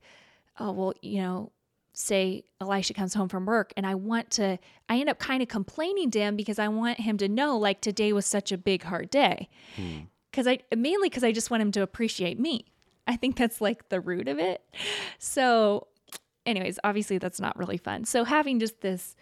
oh 0.60 0.72
well 0.72 0.94
you 1.02 1.22
know 1.22 1.52
say 1.98 2.44
Elisha 2.62 2.94
comes 2.94 3.14
home 3.14 3.30
from 3.30 3.46
work 3.46 3.74
and 3.78 3.86
I 3.86 3.96
want 3.96 4.30
to 4.32 4.60
I 4.90 4.98
end 5.00 5.10
up 5.10 5.20
kind 5.20 5.42
of 5.42 5.48
complaining 5.48 6.12
to 6.12 6.20
him 6.20 6.36
because 6.36 6.60
I 6.60 6.68
want 6.68 7.00
him 7.00 7.18
to 7.18 7.30
know 7.30 7.58
like 7.58 7.82
today 7.82 8.14
was 8.14 8.26
such 8.26 8.52
a 8.52 8.58
big 8.58 8.84
hard 8.84 9.10
day. 9.10 9.50
Hmm. 9.76 10.02
Cuz 10.34 10.48
I 10.48 10.60
mainly 10.76 11.10
cuz 11.10 11.24
I 11.24 11.32
just 11.32 11.50
want 11.50 11.62
him 11.62 11.72
to 11.74 11.82
appreciate 11.82 12.40
me. 12.40 12.66
I 13.08 13.16
think 13.16 13.36
that's 13.36 13.62
like 13.62 13.90
the 13.90 14.02
root 14.02 14.28
of 14.28 14.40
it. 14.40 14.62
So 15.20 15.88
anyways, 16.46 16.80
obviously 16.84 17.18
that's 17.18 17.40
not 17.40 17.58
really 17.58 17.78
fun. 17.78 18.06
So 18.06 18.24
having 18.24 18.60
just 18.60 18.82
this 18.82 19.16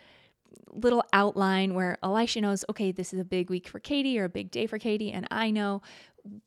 little 0.71 1.03
outline 1.13 1.73
where 1.73 1.97
Elisha 2.03 2.41
knows, 2.41 2.65
okay, 2.69 2.91
this 2.91 3.13
is 3.13 3.19
a 3.19 3.25
big 3.25 3.49
week 3.49 3.67
for 3.67 3.79
Katie 3.79 4.19
or 4.19 4.25
a 4.25 4.29
big 4.29 4.51
day 4.51 4.67
for 4.67 4.79
Katie, 4.79 5.11
and 5.11 5.27
I 5.31 5.51
know 5.51 5.81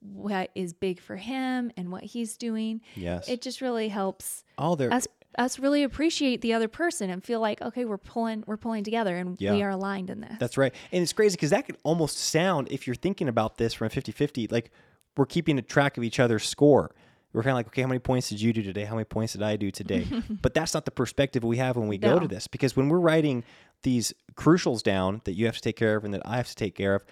what 0.01 0.51
is 0.55 0.72
big 0.72 1.01
for 1.01 1.16
him 1.16 1.70
and 1.76 1.92
what 1.92 2.03
he's 2.03 2.36
doing. 2.36 2.80
Yes. 2.94 3.28
It 3.28 3.42
just 3.42 3.61
really 3.61 3.88
helps 3.88 4.44
all 4.59 4.76
there 4.76 4.92
us 4.92 5.07
us 5.39 5.59
really 5.59 5.82
appreciate 5.82 6.41
the 6.41 6.53
other 6.53 6.68
person 6.68 7.11
and 7.11 7.24
feel 7.24 7.41
like 7.41 7.61
okay 7.62 7.84
we're 7.84 7.99
pulling 7.99 8.45
we're 8.47 8.57
pulling 8.57 8.84
together 8.84 9.16
and 9.16 9.41
yeah. 9.41 9.53
we 9.53 9.62
are 9.62 9.70
aligned 9.70 10.11
in 10.11 10.20
this 10.20 10.37
that's 10.39 10.57
right 10.57 10.74
and 10.93 11.03
it's 11.03 11.12
crazy 11.12 11.37
because 11.37 11.51
that 11.51 11.66
could 11.66 11.76
almost 11.82 12.18
sound 12.18 12.68
if 12.70 12.87
you're 12.87 12.97
thinking 12.97 13.28
about 13.28 13.57
this 13.57 13.74
from 13.74 13.89
50-50 13.89 14.51
like 14.51 14.70
we're 15.16 15.26
keeping 15.26 15.59
a 15.59 15.62
track 15.62 15.97
of 15.97 16.05
each 16.05 16.20
other's 16.20 16.45
score 16.45 16.93
we're 17.37 17.43
kind 17.43 17.53
of 17.53 17.57
like, 17.57 17.66
okay, 17.66 17.82
how 17.82 17.89
many 17.89 17.99
points 17.99 18.30
did 18.30 18.41
you 18.41 18.55
do 18.55 18.62
today? 18.62 18.84
How 18.84 18.95
many 18.95 19.05
points 19.05 19.34
did 19.34 19.43
I 19.43 19.57
do 19.57 19.70
today? 19.70 20.07
but 20.30 20.55
that's 20.55 20.72
not 20.72 20.87
the 20.87 20.91
perspective 20.91 21.45
we 21.45 21.59
have 21.59 21.76
when 21.76 21.87
we 21.87 21.99
go 21.99 22.18
to 22.18 22.26
this 22.26 22.47
because 22.47 22.74
when 22.74 22.89
we're 22.89 22.99
writing 22.99 23.45
these 23.82 24.14
crucials 24.37 24.82
down 24.82 25.20
that 25.24 25.34
you 25.34 25.45
have 25.45 25.55
to 25.55 25.61
take 25.61 25.76
care 25.76 25.97
of 25.97 26.05
and 26.07 26.14
that 26.14 26.22
I 26.24 26.39
have 26.39 26.49
to 26.49 26.55
take 26.55 26.74
care 26.74 26.95
of, 26.95 27.05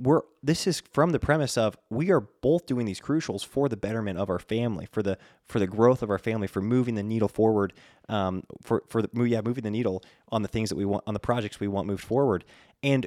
we're 0.00 0.22
this 0.42 0.66
is 0.66 0.82
from 0.92 1.10
the 1.10 1.18
premise 1.18 1.58
of 1.58 1.76
we 1.90 2.10
are 2.10 2.20
both 2.20 2.66
doing 2.66 2.86
these 2.86 3.00
crucials 3.00 3.44
for 3.44 3.68
the 3.68 3.76
betterment 3.76 4.18
of 4.18 4.30
our 4.30 4.38
family, 4.38 4.86
for 4.90 5.02
the 5.02 5.18
for 5.46 5.58
the 5.58 5.66
growth 5.66 6.02
of 6.02 6.10
our 6.10 6.18
family, 6.18 6.46
for 6.46 6.62
moving 6.62 6.94
the 6.94 7.02
needle 7.02 7.28
forward, 7.28 7.72
um, 8.08 8.42
for 8.62 8.82
for 8.88 9.02
the 9.02 9.08
yeah 9.26 9.40
moving 9.42 9.62
the 9.62 9.70
needle 9.70 10.02
on 10.28 10.42
the 10.42 10.48
things 10.48 10.70
that 10.70 10.76
we 10.76 10.84
want 10.84 11.04
on 11.06 11.14
the 11.14 11.20
projects 11.20 11.60
we 11.60 11.68
want 11.68 11.86
moved 11.86 12.04
forward, 12.04 12.44
and 12.82 13.06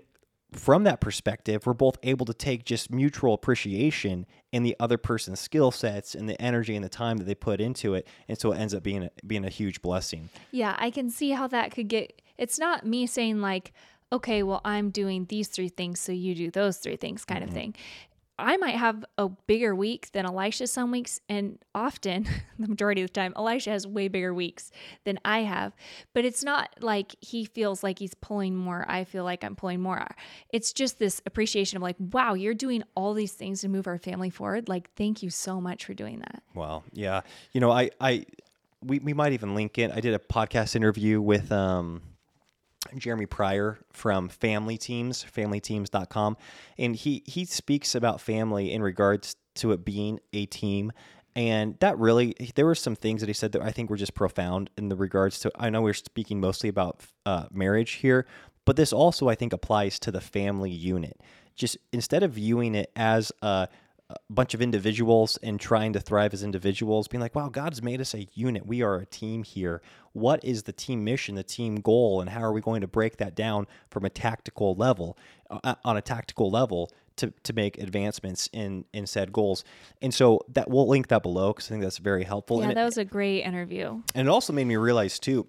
from 0.55 0.83
that 0.83 1.01
perspective, 1.01 1.65
we're 1.65 1.73
both 1.73 1.97
able 2.03 2.25
to 2.25 2.33
take 2.33 2.63
just 2.63 2.91
mutual 2.91 3.33
appreciation 3.33 4.25
in 4.51 4.63
the 4.63 4.75
other 4.79 4.97
person's 4.97 5.39
skill 5.39 5.71
sets 5.71 6.15
and 6.15 6.29
the 6.29 6.39
energy 6.41 6.75
and 6.75 6.85
the 6.85 6.89
time 6.89 7.17
that 7.17 7.25
they 7.25 7.35
put 7.35 7.59
into 7.59 7.95
it, 7.95 8.07
and 8.27 8.37
so 8.39 8.51
it 8.51 8.59
ends 8.59 8.73
up 8.73 8.83
being 8.83 9.03
a, 9.03 9.09
being 9.25 9.45
a 9.45 9.49
huge 9.49 9.81
blessing. 9.81 10.29
Yeah, 10.51 10.75
I 10.77 10.91
can 10.91 11.09
see 11.09 11.31
how 11.31 11.47
that 11.47 11.71
could 11.71 11.87
get. 11.87 12.21
It's 12.37 12.59
not 12.59 12.85
me 12.85 13.07
saying, 13.07 13.41
like, 13.41 13.73
okay, 14.14 14.43
well, 14.43 14.61
I'm 14.64 14.91
doing 14.91 15.26
these 15.26 15.47
three 15.47 15.70
things, 15.70 15.99
so 15.99 16.11
you 16.11 16.36
do 16.36 16.51
those 16.51 16.78
three 16.78 16.95
things 16.95 17.26
kind 17.26 17.43
of 17.43 17.49
thing. 17.49 17.76
I 18.39 18.57
might 18.57 18.76
have 18.76 19.05
a 19.18 19.30
bigger 19.30 19.76
week 19.76 20.11
than 20.11 20.26
Elisha 20.26 20.66
some 20.68 20.91
weeks, 20.91 21.20
and 21.30 21.59
often, 21.76 22.28
the 22.59 22.68
majority 22.68 23.01
of 23.01 23.09
the 23.09 23.14
time, 23.14 23.34
Elisha 23.36 23.70
has 23.72 23.86
way 23.86 24.07
bigger 24.07 24.34
weeks 24.34 24.72
than 25.03 25.20
I 25.24 25.39
have. 25.39 25.74
But 26.14 26.26
it's 26.26 26.43
not 26.43 26.70
like 26.80 27.16
he 27.22 27.45
feels 27.45 27.84
like 27.84 27.99
he's 27.99 28.14
pulling 28.16 28.55
more. 28.55 28.86
I 28.88 29.03
feel 29.03 29.24
like 29.24 29.43
I'm 29.43 29.55
pulling 29.55 29.82
more. 29.82 30.07
It's 30.49 30.74
just 30.74 30.97
this 30.97 31.22
appreciation 31.26 31.78
of 31.78 31.84
like, 31.84 31.95
wow, 31.99 32.34
you're 32.34 32.55
doing 32.55 32.84
all 32.95 33.14
these 33.14 33.34
things 33.34 33.61
to 33.61 33.68
move 33.68 33.88
our 33.88 33.99
family 33.99 34.30
forward. 34.30 34.68
Like, 34.68 34.91
thank 34.95 35.22
you 35.22 35.30
so 35.30 35.61
much 35.61 35.86
for 35.86 35.93
doing 35.93 36.20
that. 36.20 36.41
Wow. 36.55 36.84
Yeah. 36.91 37.22
You 37.51 37.61
know, 37.61 37.72
I, 37.72 37.91
I, 38.01 38.26
we, 38.82 38.99
we 38.99 39.14
might 39.14 39.34
even 39.34 39.53
link 39.53 39.78
it. 39.78 39.91
I 39.91 40.01
did 40.01 40.14
a 40.14 40.20
podcast 40.20 40.76
interview 40.76 41.22
with 41.22 41.51
um, 41.51 42.01
Jeremy 42.97 43.25
Pryor 43.25 43.79
from 43.91 44.29
Family 44.29 44.77
Teams, 44.77 45.25
familyteams.com. 45.25 46.38
And 46.77 46.95
he, 46.95 47.23
he 47.25 47.45
speaks 47.45 47.95
about 47.95 48.21
family 48.21 48.71
in 48.71 48.81
regards 48.81 49.36
to 49.55 49.71
it 49.71 49.86
being 49.86 50.19
a 50.31 50.45
team. 50.45 50.91
And 51.36 51.79
that 51.79 51.97
really, 51.97 52.36
there 52.55 52.65
were 52.65 52.75
some 52.75 52.95
things 52.95 53.21
that 53.21 53.27
he 53.27 53.34
said 53.34 53.53
that 53.53 53.61
I 53.61 53.71
think 53.71 53.89
were 53.89 53.97
just 53.97 54.13
profound 54.13 54.69
in 54.77 54.89
the 54.89 54.95
regards 54.95 55.39
to, 55.41 55.51
I 55.55 55.69
know 55.69 55.81
we're 55.81 55.93
speaking 55.93 56.39
mostly 56.39 56.69
about 56.69 57.01
uh, 57.25 57.45
marriage 57.51 57.93
here, 57.93 58.27
but 58.65 58.75
this 58.75 58.93
also, 58.93 59.29
I 59.29 59.36
think, 59.36 59.51
applies 59.51 59.99
to 59.99 60.11
the 60.11 60.21
family 60.21 60.71
unit. 60.71 61.19
Just 61.55 61.77
instead 61.91 62.23
of 62.23 62.34
viewing 62.34 62.75
it 62.75 62.91
as 62.95 63.31
a, 63.41 63.67
a 64.09 64.15
bunch 64.29 64.53
of 64.53 64.61
individuals 64.61 65.37
and 65.41 65.59
trying 65.59 65.93
to 65.93 65.99
thrive 65.99 66.33
as 66.33 66.43
individuals, 66.43 67.07
being 67.07 67.21
like, 67.21 67.35
wow, 67.35 67.49
God's 67.49 67.81
made 67.81 68.01
us 68.01 68.13
a 68.13 68.27
unit. 68.33 68.65
We 68.65 68.81
are 68.81 68.97
a 68.97 69.05
team 69.05 69.43
here. 69.43 69.81
What 70.11 70.43
is 70.43 70.63
the 70.63 70.73
team 70.73 71.03
mission, 71.03 71.35
the 71.35 71.43
team 71.43 71.75
goal, 71.77 72.21
and 72.21 72.29
how 72.29 72.41
are 72.41 72.51
we 72.51 72.61
going 72.61 72.81
to 72.81 72.87
break 72.87 73.17
that 73.17 73.35
down 73.35 73.67
from 73.89 74.05
a 74.05 74.09
tactical 74.09 74.75
level, 74.75 75.17
uh, 75.49 75.75
on 75.83 75.97
a 75.97 76.01
tactical 76.01 76.51
level 76.51 76.91
to, 77.15 77.33
to 77.43 77.53
make 77.53 77.77
advancements 77.77 78.49
in, 78.51 78.85
in 78.93 79.07
said 79.07 79.31
goals? 79.31 79.63
And 80.01 80.13
so 80.13 80.41
that 80.49 80.69
we'll 80.69 80.87
link 80.87 81.07
that 81.07 81.23
below 81.23 81.53
because 81.53 81.67
I 81.67 81.69
think 81.69 81.83
that's 81.83 81.97
very 81.97 82.23
helpful. 82.23 82.57
Yeah, 82.57 82.63
and, 82.63 82.71
it, 82.73 82.75
that 82.75 82.85
was 82.85 82.97
a 82.97 83.05
great 83.05 83.41
interview. 83.41 84.01
and 84.13 84.27
it 84.27 84.31
also 84.31 84.53
made 84.53 84.65
me 84.65 84.75
realize 84.75 85.17
too, 85.17 85.47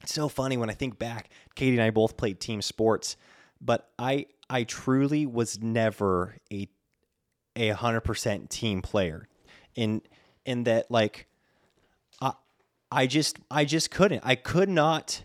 it's 0.00 0.14
so 0.14 0.28
funny 0.28 0.56
when 0.56 0.70
I 0.70 0.74
think 0.74 0.98
back, 0.98 1.30
Katie 1.54 1.76
and 1.76 1.82
I 1.82 1.90
both 1.90 2.16
played 2.16 2.40
team 2.40 2.62
sports, 2.62 3.16
but 3.60 3.90
I 3.98 4.26
I 4.50 4.64
truly 4.64 5.24
was 5.24 5.60
never 5.60 6.36
a 6.52 6.68
a 7.56 7.70
hundred 7.70 8.02
percent 8.02 8.50
team 8.50 8.82
player. 8.82 9.28
In 9.74 10.02
in 10.44 10.64
that 10.64 10.90
like 10.90 11.26
I 12.20 12.32
I 12.90 13.06
just 13.06 13.38
I 13.50 13.64
just 13.64 13.90
couldn't. 13.90 14.22
I 14.24 14.34
could 14.34 14.68
not 14.68 15.22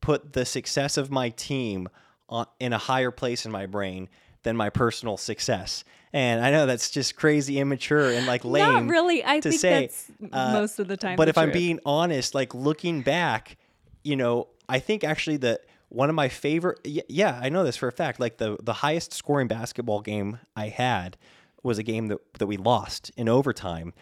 put 0.00 0.32
the 0.32 0.44
success 0.44 0.96
of 0.96 1.10
my 1.10 1.30
team 1.30 1.88
on, 2.28 2.46
in 2.58 2.72
a 2.72 2.78
higher 2.78 3.10
place 3.10 3.44
in 3.44 3.52
my 3.52 3.66
brain 3.66 4.08
than 4.42 4.56
my 4.56 4.70
personal 4.70 5.16
success. 5.16 5.84
And 6.12 6.44
I 6.44 6.50
know 6.50 6.66
that's 6.66 6.90
just 6.90 7.16
crazy 7.16 7.60
immature 7.60 8.10
and 8.10 8.26
like 8.26 8.44
lame. 8.44 8.64
Not 8.64 8.86
really. 8.86 9.24
I 9.24 9.40
to 9.40 9.50
think 9.50 9.60
say, 9.60 9.80
that's 9.82 10.10
uh, 10.32 10.52
most 10.52 10.78
of 10.78 10.88
the 10.88 10.96
time. 10.96 11.16
But 11.16 11.26
the 11.26 11.30
if 11.30 11.38
I'm 11.38 11.52
being 11.52 11.78
honest, 11.84 12.34
like 12.34 12.54
looking 12.54 13.02
back, 13.02 13.56
you 14.02 14.16
know, 14.16 14.48
I 14.68 14.80
think 14.80 15.04
actually 15.04 15.36
that 15.38 15.60
one 15.88 16.08
of 16.08 16.16
my 16.16 16.28
favorite, 16.28 16.80
yeah, 16.84 17.38
I 17.40 17.48
know 17.48 17.64
this 17.64 17.76
for 17.76 17.86
a 17.86 17.92
fact. 17.92 18.18
Like 18.18 18.38
the 18.38 18.56
the 18.62 18.72
highest 18.72 19.12
scoring 19.12 19.46
basketball 19.46 20.00
game 20.00 20.38
I 20.56 20.68
had 20.68 21.16
was 21.62 21.78
a 21.78 21.82
game 21.82 22.08
that 22.08 22.18
that 22.38 22.46
we 22.46 22.56
lost 22.56 23.10
in 23.16 23.28
overtime. 23.28 23.92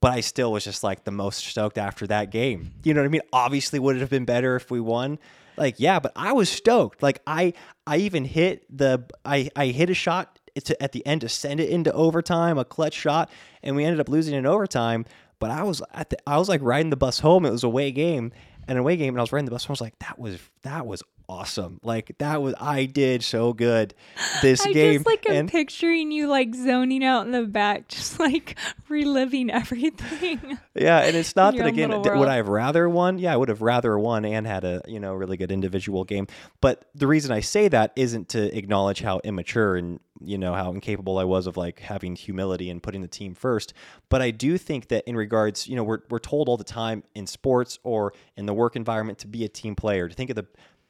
But 0.00 0.12
I 0.12 0.20
still 0.20 0.52
was 0.52 0.64
just 0.64 0.84
like 0.84 1.04
the 1.04 1.10
most 1.10 1.44
stoked 1.44 1.78
after 1.78 2.06
that 2.08 2.30
game. 2.30 2.72
You 2.84 2.94
know 2.94 3.00
what 3.00 3.06
I 3.06 3.10
mean? 3.10 3.22
Obviously, 3.32 3.78
would 3.78 3.96
it 3.96 4.00
have 4.00 4.10
been 4.10 4.26
better 4.26 4.54
if 4.56 4.70
we 4.70 4.78
won? 4.78 5.18
Like, 5.56 5.76
yeah, 5.78 6.00
but 6.00 6.12
I 6.14 6.32
was 6.32 6.50
stoked. 6.50 7.02
Like, 7.02 7.22
I 7.26 7.54
I 7.86 7.98
even 7.98 8.24
hit 8.24 8.64
the 8.74 9.04
I 9.24 9.50
I 9.56 9.66
hit 9.66 9.90
a 9.90 9.94
shot 9.94 10.38
to, 10.64 10.82
at 10.82 10.92
the 10.92 11.04
end 11.06 11.22
to 11.22 11.28
send 11.28 11.60
it 11.60 11.70
into 11.70 11.92
overtime, 11.92 12.58
a 12.58 12.64
clutch 12.64 12.94
shot, 12.94 13.30
and 13.62 13.76
we 13.76 13.84
ended 13.84 14.00
up 14.00 14.08
losing 14.08 14.34
in 14.34 14.46
overtime. 14.46 15.04
But 15.38 15.50
I 15.50 15.62
was 15.62 15.82
at 15.92 16.10
the, 16.10 16.18
I 16.26 16.38
was 16.38 16.48
like 16.48 16.60
riding 16.62 16.90
the 16.90 16.96
bus 16.96 17.20
home. 17.20 17.44
It 17.44 17.50
was 17.50 17.64
a 17.64 17.66
away 17.66 17.90
game, 17.90 18.32
an 18.68 18.76
away 18.76 18.96
game, 18.96 19.14
and 19.14 19.20
I 19.20 19.22
was 19.22 19.32
riding 19.32 19.44
the 19.46 19.50
bus 19.50 19.64
home. 19.64 19.72
I 19.72 19.74
was 19.74 19.80
like, 19.80 19.98
that 20.00 20.18
was 20.18 20.38
that 20.62 20.86
was 20.86 21.02
awesome. 21.28 21.80
Like 21.82 22.16
that 22.18 22.42
was 22.42 22.54
I 22.60 22.86
did 22.86 23.22
so 23.22 23.52
good 23.52 23.94
this 24.42 24.64
I 24.66 24.72
game. 24.72 24.94
just 24.94 25.06
like 25.06 25.28
am 25.28 25.36
and 25.36 25.50
picturing 25.50 26.10
you 26.10 26.28
like 26.28 26.54
zoning 26.54 27.04
out 27.04 27.26
in 27.26 27.32
the 27.32 27.44
back, 27.44 27.88
just 27.88 28.18
like 28.18 28.56
reliving 28.88 29.50
everything. 29.50 30.58
yeah, 30.74 31.00
and 31.00 31.16
it's 31.16 31.36
not 31.36 31.56
that 31.56 31.66
again. 31.66 31.90
Would. 31.90 32.28
I 32.28 32.36
have 32.36 32.48
rather 32.48 32.88
won? 32.88 33.18
Yeah, 33.18 33.32
I 33.32 33.36
would 33.36 33.48
have 33.48 33.62
rather 33.62 33.98
won 33.98 34.24
and 34.24 34.46
had 34.46 34.64
a 34.64 34.82
you 34.86 35.00
know 35.00 35.14
really 35.14 35.36
good 35.36 35.52
individual 35.52 36.04
game. 36.04 36.26
But 36.60 36.86
the 36.94 37.06
reason 37.06 37.32
I 37.32 37.40
say 37.40 37.68
that 37.68 37.92
isn't 37.96 38.30
to 38.30 38.56
acknowledge 38.56 39.00
how 39.00 39.20
immature 39.24 39.76
and 39.76 40.00
you 40.20 40.38
know 40.38 40.54
how 40.54 40.72
incapable 40.72 41.18
I 41.18 41.24
was 41.24 41.46
of 41.46 41.56
like 41.56 41.80
having 41.80 42.16
humility 42.16 42.70
and 42.70 42.82
putting 42.82 43.02
the 43.02 43.08
team 43.08 43.34
first. 43.34 43.74
But 44.08 44.22
I 44.22 44.30
do 44.30 44.58
think 44.58 44.88
that 44.88 45.04
in 45.06 45.16
regards, 45.16 45.66
you 45.66 45.76
know, 45.76 45.84
we're 45.84 46.00
we're 46.10 46.18
told 46.18 46.48
all 46.48 46.56
the 46.56 46.64
time 46.64 47.02
in 47.14 47.26
sports 47.26 47.78
or 47.82 48.12
in 48.36 48.46
the 48.46 48.54
work 48.54 48.76
environment 48.76 49.18
to 49.18 49.28
be 49.28 49.44
a 49.44 49.48
team 49.48 49.74
player, 49.74 50.08
to 50.08 50.14
think 50.14 50.30
of 50.30 50.36
the 50.36 50.46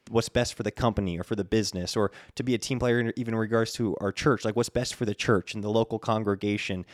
what's 0.09 0.29
best 0.29 0.53
for 0.53 0.63
the 0.63 0.71
company 0.71 1.19
or 1.19 1.23
for 1.23 1.35
the 1.35 1.43
business 1.43 1.95
or 1.95 2.11
to 2.35 2.43
be 2.43 2.55
a 2.55 2.57
team 2.57 2.79
player 2.79 3.11
even 3.15 3.33
in 3.33 3.39
regards 3.39 3.73
to 3.73 3.95
our 4.01 4.11
church 4.11 4.45
like 4.45 4.55
what's 4.55 4.69
best 4.69 4.95
for 4.95 5.05
the 5.05 5.15
church 5.15 5.53
and 5.53 5.63
the 5.63 5.69
local 5.69 5.99
congregation. 5.99 6.85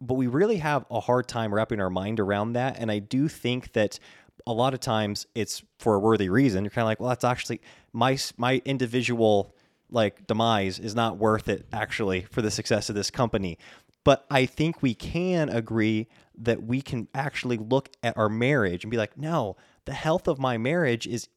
But 0.00 0.14
we 0.14 0.26
really 0.26 0.56
have 0.56 0.84
a 0.90 1.00
hard 1.00 1.28
time 1.28 1.54
wrapping 1.54 1.80
our 1.80 1.90
mind 1.90 2.20
around 2.20 2.54
that. 2.54 2.78
And 2.78 2.90
i 2.90 2.98
do 2.98 3.28
think 3.28 3.72
that 3.72 3.98
a 4.46 4.52
lot 4.52 4.74
of 4.74 4.80
times 4.80 5.26
it's 5.34 5.62
for 5.78 5.94
a 5.94 5.98
worthy 5.98 6.28
reason. 6.28 6.64
You're 6.64 6.70
kind 6.70 6.84
of 6.84 6.88
like 6.88 7.00
well 7.00 7.08
that's 7.08 7.24
actually 7.24 7.60
my 7.92 8.18
my 8.36 8.60
individual 8.64 9.54
like 9.90 10.26
demise 10.26 10.78
is 10.78 10.94
not 10.94 11.18
worth 11.18 11.48
it 11.48 11.66
actually 11.72 12.22
for 12.22 12.42
the 12.42 12.50
success 12.50 12.88
of 12.88 12.94
this 12.94 13.10
company. 13.10 13.58
But 14.04 14.26
i 14.30 14.44
think 14.46 14.82
we 14.82 14.94
can 14.94 15.48
agree 15.48 16.08
that 16.36 16.62
we 16.64 16.82
can 16.82 17.08
actually 17.14 17.56
look 17.56 17.90
at 18.02 18.16
our 18.18 18.28
marriage 18.28 18.84
and 18.84 18.90
be 18.90 18.96
like 18.96 19.16
no 19.16 19.56
the 19.84 19.92
health 19.92 20.28
of 20.28 20.38
my 20.38 20.58
marriage 20.58 21.06
is 21.06 21.28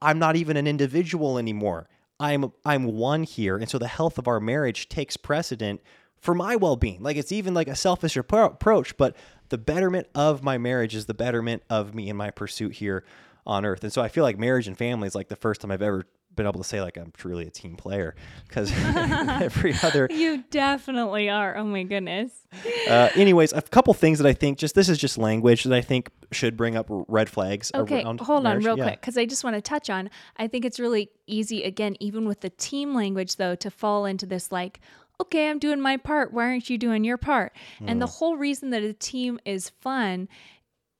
i'm 0.00 0.18
not 0.18 0.36
even 0.36 0.56
an 0.56 0.66
individual 0.66 1.38
anymore. 1.38 1.88
I'm 2.20 2.52
i'm 2.64 2.84
one 2.84 3.24
here. 3.24 3.56
And 3.56 3.68
so 3.68 3.78
the 3.78 3.88
health 3.88 4.18
of 4.18 4.28
our 4.28 4.40
marriage 4.40 4.88
takes 4.88 5.16
precedent 5.16 5.80
for 6.16 6.34
my 6.34 6.56
well-being. 6.56 7.02
Like 7.02 7.16
it's 7.16 7.32
even 7.32 7.54
like 7.54 7.68
a 7.68 7.76
selfish 7.76 8.16
approach 8.16 8.96
but 8.96 9.16
the 9.48 9.58
betterment 9.58 10.06
of 10.14 10.42
my 10.42 10.56
marriage 10.58 10.94
is 10.94 11.06
the 11.06 11.14
betterment 11.14 11.62
of 11.68 11.94
me 11.94 12.08
in 12.08 12.16
my 12.16 12.30
pursuit 12.30 12.74
here 12.74 13.04
on 13.46 13.64
earth. 13.64 13.82
And 13.82 13.92
so 13.92 14.02
i 14.02 14.08
feel 14.08 14.24
like 14.24 14.38
marriage 14.38 14.68
and 14.68 14.78
family 14.78 15.08
is 15.08 15.14
like 15.14 15.28
the 15.28 15.36
first 15.36 15.60
time 15.60 15.70
i've 15.70 15.82
ever 15.82 16.06
been 16.34 16.46
able 16.46 16.58
to 16.60 16.64
say 16.64 16.80
like 16.80 16.96
i'm 16.96 17.12
truly 17.16 17.46
a 17.46 17.50
team 17.50 17.76
player 17.76 18.14
because 18.48 18.72
every 18.86 19.74
other 19.82 20.08
you 20.10 20.42
definitely 20.50 21.28
are. 21.28 21.56
Oh 21.56 21.64
my 21.64 21.82
goodness. 21.82 22.32
uh, 22.88 23.08
anyways 23.16 23.52
a 23.52 23.60
couple 23.62 23.92
things 23.94 24.18
that 24.18 24.26
i 24.26 24.32
think 24.32 24.58
just 24.58 24.74
this 24.74 24.88
is 24.88 24.98
just 24.98 25.18
language 25.18 25.64
that 25.64 25.72
i 25.76 25.80
think 25.80 26.10
should 26.30 26.56
bring 26.56 26.76
up 26.76 26.86
red 26.88 27.28
flags 27.28 27.70
Okay, 27.74 28.02
around 28.02 28.20
hold 28.20 28.46
on 28.46 28.58
real 28.62 28.76
Yeah. 28.78 28.84
quick 28.84 29.00
because 29.00 29.18
I 29.18 29.26
just 29.26 29.44
want 29.44 29.54
to 29.56 29.62
touch 29.62 29.90
on. 29.90 30.08
I 30.38 30.46
think 30.48 30.64
it's 30.64 30.80
really 30.80 31.10
easy, 31.26 31.62
again, 31.64 31.96
even 32.00 32.26
with 32.26 32.40
the 32.40 32.48
team 32.50 32.94
language, 32.94 33.36
though, 33.36 33.54
to 33.56 33.70
fall 33.70 34.06
into 34.06 34.24
this 34.26 34.50
like, 34.50 34.80
okay, 35.20 35.50
I'm 35.50 35.58
doing 35.58 35.80
my 35.80 35.96
part. 35.98 36.32
Why 36.32 36.44
aren't 36.46 36.70
you 36.70 36.78
doing 36.78 37.04
your 37.04 37.18
part? 37.18 37.52
And 37.86 38.00
the 38.00 38.06
whole 38.06 38.36
reason 38.38 38.70
that 38.70 38.82
a 38.82 38.92
team 38.94 39.38
is 39.44 39.68
fun 39.68 40.28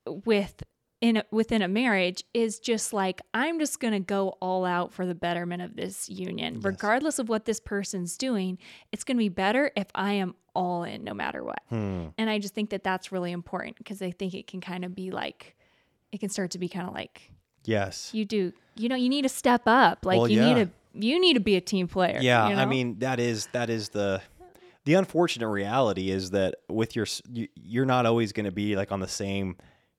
with 0.07 0.63
in 1.03 1.17
a, 1.19 1.25
within 1.33 1.61
a 1.63 1.69
marriage 1.69 2.23
is 2.33 2.61
just 2.61 2.93
like 2.93 3.21
I'm 3.35 3.59
just 3.59 3.81
going 3.81 3.93
to 3.93 4.01
go 4.01 4.39
all 4.41 4.65
out 4.65 4.93
for 4.93 5.05
the 5.05 5.17
betterment 5.17 5.61
of 5.61 5.77
this 5.77 6.09
union. 6.09 6.61
Regardless 6.63 7.19
of 7.19 7.29
what 7.29 7.45
this 7.45 7.61
person's 7.61 8.17
doing 8.17 8.57
it's 8.93 9.05
going 9.05 9.17
to 9.17 9.19
be 9.19 9.29
better 9.29 9.71
if 9.77 9.89
I 9.95 10.15
am 10.15 10.35
all 10.55 10.85
in 10.85 11.03
no 11.05 11.13
matter 11.13 11.43
what. 11.45 11.61
Hmm. 11.69 12.07
and 12.17 12.31
I 12.31 12.39
just 12.39 12.55
think 12.55 12.71
that 12.71 12.85
that's 12.85 13.13
really 13.13 13.33
important 13.33 13.77
because 13.77 14.01
I 14.01 14.13
think 14.13 14.33
it 14.33 14.47
can 14.47 14.61
kind 14.61 14.85
of 14.85 14.95
be 14.95 15.11
like 15.11 15.57
it 16.13 16.21
can 16.21 16.29
start 16.29 16.53
to 16.53 16.59
be 16.59 16.69
kind 16.69 16.87
of 16.87 16.95
like 16.95 17.33
yes. 17.65 18.11
you 18.15 18.25
do 18.25 18.53
you 18.77 18.89
know 18.89 18.97
you 18.97 19.09
need 19.09 19.23
to 19.23 19.29
step 19.29 19.63
up. 19.67 20.07
Like 20.07 20.19
Well, 20.19 20.29
you 20.29 20.41
yeah. 20.41 20.55
need 20.55 20.65
to 20.65 20.71
you 20.95 21.21
need 21.21 21.35
to 21.35 21.41
be 21.41 21.57
a 21.57 21.61
team 21.61 21.89
player 21.89 22.21
Yeah, 22.21 22.49
you 22.49 22.55
I 22.55 22.65
mean 22.65 23.01
that 23.01 23.19
is 23.19 23.49
that 23.53 23.71
is 23.71 23.89
the 23.89 24.23
the 24.85 24.95
unfortunate 24.95 25.49
reality 25.49 26.11
is 26.11 26.31
that 26.31 26.57
with 26.69 26.95
your 26.95 27.07
you're 27.57 27.87
not 27.87 28.07
always 28.07 28.33
going 28.33 28.47
to 28.47 28.53
be 28.53 28.77
like 28.77 28.93
on 28.93 29.01
the 29.01 29.09
same 29.09 29.57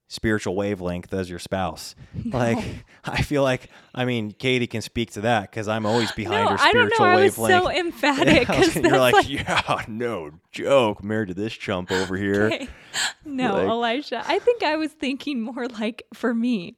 spiritual 0.08 0.56
wavelength 0.56 1.14
as 1.14 1.30
your 1.30 1.40
spouse. 1.40 1.96
Like 2.26 2.86
I 3.04 3.22
feel 3.22 3.44
like 3.44 3.70
I 3.94 4.06
mean 4.06 4.32
Katie 4.32 4.68
can 4.68 4.82
speak 4.82 5.12
to 5.14 5.22
that 5.22 5.50
because 5.52 5.68
I'm 5.68 5.86
always 5.86 6.12
behind 6.16 6.46
no, 6.46 6.52
her 6.52 6.58
I 6.60 6.72
don't 6.72 6.92
spiritual 6.92 7.06
know. 7.06 7.12
I 7.12 7.24
was 7.24 7.38
wavelength. 7.38 7.64
so 7.64 7.70
emphatic 7.80 8.48
Yeah, 8.48 8.60
was- 8.60 8.76
you're 8.78 8.98
like, 9.00 9.14
like, 9.14 9.30
yeah, 9.30 9.82
no 9.88 10.32
joke. 10.52 11.04
Married 11.04 11.30
to 11.30 11.34
this 11.34 11.54
chump 11.54 11.92
over 11.92 12.16
here. 12.16 12.44
okay. 12.46 12.68
no, 13.26 13.54
Like- 13.56 13.68
Elisha. 13.68 14.24
I 14.26 14.40
think 14.40 14.64
I 14.64 14.76
was 14.78 14.92
thinking 14.92 15.42
more 15.42 15.68
like 15.68 16.04
for 16.14 16.34
me. 16.34 16.78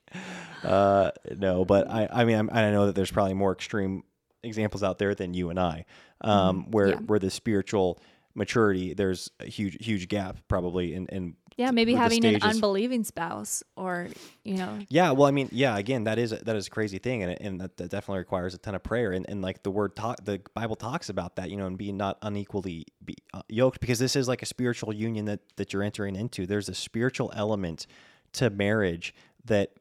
Uh, 0.63 1.11
no, 1.37 1.63
but 1.65 1.89
I, 1.89 2.07
I 2.11 2.25
mean, 2.25 2.37
I'm, 2.37 2.49
I 2.51 2.71
know 2.71 2.87
that 2.87 2.95
there's 2.95 3.11
probably 3.11 3.35
more 3.35 3.51
extreme 3.51 4.03
examples 4.43 4.81
out 4.81 4.97
there 4.97 5.13
than 5.13 5.33
you 5.33 5.49
and 5.51 5.59
I, 5.59 5.85
um, 6.21 6.71
where 6.71 6.87
Mm-hmm. 6.87 6.93
Yeah. 7.01 7.05
where 7.05 7.19
the 7.19 7.29
spiritual 7.29 8.01
maturity, 8.33 8.93
there's 8.93 9.29
a 9.39 9.45
huge 9.45 9.77
huge 9.85 10.07
gap 10.07 10.37
probably 10.47 10.93
in 10.95 11.07
in 11.07 11.35
Yeah, 11.57 11.71
maybe 11.71 11.93
having 11.93 12.25
an 12.25 12.41
unbelieving 12.43 13.05
spouse 13.05 13.63
or, 13.77 14.09
you 14.43 14.57
know, 14.57 14.77
Yeah, 14.89 15.11
well, 15.11 15.25
I 15.25 15.31
mean, 15.31 15.47
yeah, 15.53 15.77
again, 15.77 16.03
that 16.03 16.19
is 16.19 16.31
that 16.31 16.53
is 16.55 16.67
a 16.67 16.69
crazy 16.69 16.97
thing, 16.97 17.23
and 17.23 17.39
and 17.39 17.61
that, 17.61 17.77
that 17.77 17.89
definitely 17.91 18.19
requires 18.19 18.53
a 18.53 18.57
ton 18.57 18.75
of 18.75 18.83
prayer, 18.83 19.13
and, 19.13 19.25
and 19.29 19.41
like 19.41 19.63
the 19.63 19.71
word 19.71 19.95
talk, 19.95 20.23
the 20.25 20.41
Bible 20.53 20.75
talks 20.75 21.07
about 21.07 21.37
that, 21.37 21.49
you 21.49 21.55
know, 21.55 21.65
and 21.65 21.77
being 21.77 21.95
not 21.95 22.17
unequally 22.21 22.85
be, 23.05 23.15
uh, 23.33 23.41
yoked, 23.47 23.79
because 23.79 23.99
this 23.99 24.17
is 24.17 24.27
like 24.27 24.41
a 24.41 24.45
spiritual 24.45 24.93
union 24.93 25.25
that 25.25 25.39
that 25.55 25.71
you're 25.71 25.81
entering 25.83 26.17
into. 26.17 26.45
There's 26.45 26.67
a 26.67 26.75
spiritual 26.75 27.31
element 27.33 27.87
to 28.33 28.49
marriage 28.49 29.13
that, 29.45 29.71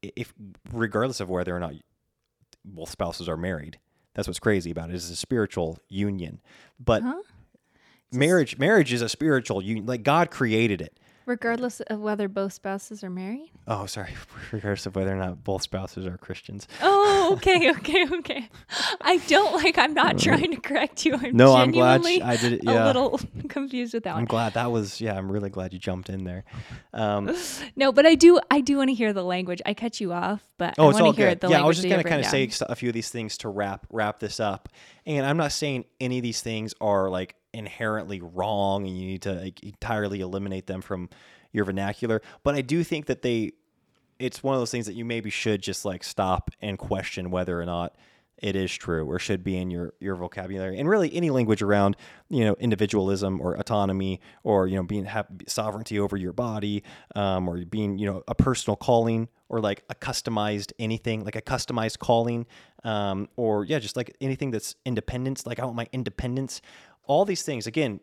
if 0.00 0.32
regardless 0.72 1.20
of 1.20 1.28
whether 1.28 1.54
or 1.54 1.60
not 1.60 1.74
both 2.64 2.90
spouses 2.90 3.28
are 3.28 3.36
married, 3.36 3.78
that's 4.14 4.26
what's 4.26 4.40
crazy 4.40 4.70
about 4.70 4.88
it. 4.88 4.94
Is 4.94 5.10
a 5.10 5.16
spiritual 5.16 5.78
union, 5.90 6.40
but 6.80 7.02
Huh? 7.02 7.20
marriage 8.10 8.58
marriage 8.58 8.94
is 8.94 9.02
a 9.02 9.08
spiritual 9.10 9.60
union. 9.62 9.84
Like 9.84 10.02
God 10.02 10.30
created 10.30 10.80
it. 10.80 10.98
Regardless 11.28 11.80
of 11.82 12.00
whether 12.00 12.26
both 12.26 12.52
spouses 12.54 13.04
are 13.04 13.10
married. 13.10 13.50
Oh, 13.68 13.86
sorry, 13.86 14.14
regardless 14.52 14.86
of 14.86 14.96
whether 14.96 15.12
or 15.12 15.16
not 15.18 15.44
both 15.44 15.62
spouses 15.62 16.06
are 16.06 16.16
Christians. 16.16 16.66
Oh, 16.82 17.34
okay, 17.36 17.70
okay, 17.76 18.06
okay. 18.12 18.48
I 19.00 19.18
don't 19.28 19.54
like. 19.54 19.78
I'm 19.78 19.94
not 19.94 20.18
trying 20.18 20.50
to 20.52 20.60
correct 20.60 21.04
you. 21.04 21.14
I'm 21.14 21.36
No, 21.36 21.54
I'm 21.54 21.70
glad 21.70 22.04
sh- 22.04 22.20
I 22.22 22.36
did 22.36 22.54
it- 22.54 22.66
A 22.66 22.84
little 22.86 23.20
confused 23.48 23.94
with 23.94 24.04
that 24.04 24.10
I'm 24.12 24.16
one. 24.16 24.24
glad 24.24 24.54
that 24.54 24.72
was 24.72 25.00
yeah. 25.00 25.16
I'm 25.16 25.30
really 25.30 25.50
glad 25.50 25.72
you 25.72 25.78
jumped 25.78 26.08
in 26.08 26.24
there. 26.24 26.44
Um, 26.94 27.34
No, 27.76 27.92
but 27.92 28.06
I 28.06 28.14
do. 28.14 28.40
I 28.50 28.60
do 28.60 28.78
want 28.78 28.88
to 28.88 28.94
hear 28.94 29.12
the 29.12 29.22
language. 29.24 29.60
I 29.66 29.74
cut 29.74 30.00
you 30.00 30.12
off, 30.12 30.42
but 30.56 30.74
oh, 30.78 30.84
I 30.90 30.92
want 31.00 31.14
to 31.16 31.20
hear 31.22 31.30
good. 31.30 31.40
the 31.40 31.48
Yeah, 31.48 31.56
language. 31.56 31.64
I 31.64 31.68
was 31.68 31.76
just 31.76 31.88
gonna 31.88 32.04
kind 32.04 32.20
of 32.24 32.26
say 32.26 32.50
a 32.68 32.74
few 32.74 32.88
of 32.88 32.94
these 32.94 33.10
things 33.10 33.36
to 33.38 33.48
wrap 33.48 33.86
wrap 33.90 34.18
this 34.18 34.40
up. 34.40 34.68
And 35.06 35.24
I'm 35.26 35.36
not 35.36 35.52
saying 35.52 35.84
any 36.00 36.18
of 36.18 36.22
these 36.22 36.40
things 36.40 36.74
are 36.80 37.08
like 37.10 37.34
inherently 37.58 38.20
wrong, 38.20 38.86
and 38.86 38.98
you 38.98 39.06
need 39.06 39.22
to 39.22 39.32
like, 39.32 39.62
entirely 39.62 40.20
eliminate 40.20 40.66
them 40.66 40.80
from 40.80 41.08
your 41.52 41.64
vernacular. 41.64 42.22
But 42.42 42.54
I 42.54 42.60
do 42.60 42.84
think 42.84 43.06
that 43.06 43.22
they, 43.22 43.52
it's 44.18 44.42
one 44.42 44.54
of 44.54 44.60
those 44.60 44.70
things 44.70 44.86
that 44.86 44.94
you 44.94 45.04
maybe 45.04 45.30
should 45.30 45.62
just 45.62 45.84
like 45.84 46.04
stop 46.04 46.50
and 46.62 46.78
question 46.78 47.30
whether 47.30 47.60
or 47.60 47.66
not 47.66 47.94
it 48.38 48.54
is 48.54 48.72
true 48.72 49.04
or 49.04 49.18
should 49.18 49.42
be 49.42 49.56
in 49.56 49.70
your 49.70 49.92
your 50.00 50.14
vocabulary 50.14 50.78
and 50.78 50.88
really 50.88 51.12
any 51.14 51.30
language 51.30 51.62
around 51.62 51.96
you 52.28 52.44
know 52.44 52.54
individualism 52.60 53.40
or 53.40 53.54
autonomy 53.54 54.20
or 54.44 54.66
you 54.68 54.76
know 54.76 54.82
being 54.82 55.04
have 55.04 55.26
sovereignty 55.46 55.98
over 55.98 56.16
your 56.16 56.32
body 56.32 56.82
um, 57.16 57.48
or 57.48 57.64
being 57.64 57.98
you 57.98 58.06
know 58.06 58.22
a 58.28 58.34
personal 58.34 58.76
calling 58.76 59.28
or 59.48 59.60
like 59.60 59.82
a 59.90 59.94
customized 59.94 60.72
anything 60.78 61.24
like 61.24 61.36
a 61.36 61.42
customized 61.42 61.98
calling 61.98 62.46
um, 62.84 63.28
or 63.36 63.64
yeah 63.64 63.78
just 63.78 63.96
like 63.96 64.16
anything 64.20 64.50
that's 64.50 64.76
independence 64.84 65.46
like 65.46 65.58
i 65.58 65.64
want 65.64 65.76
my 65.76 65.88
independence 65.92 66.60
all 67.08 67.24
these 67.24 67.42
things 67.42 67.66
again 67.66 67.98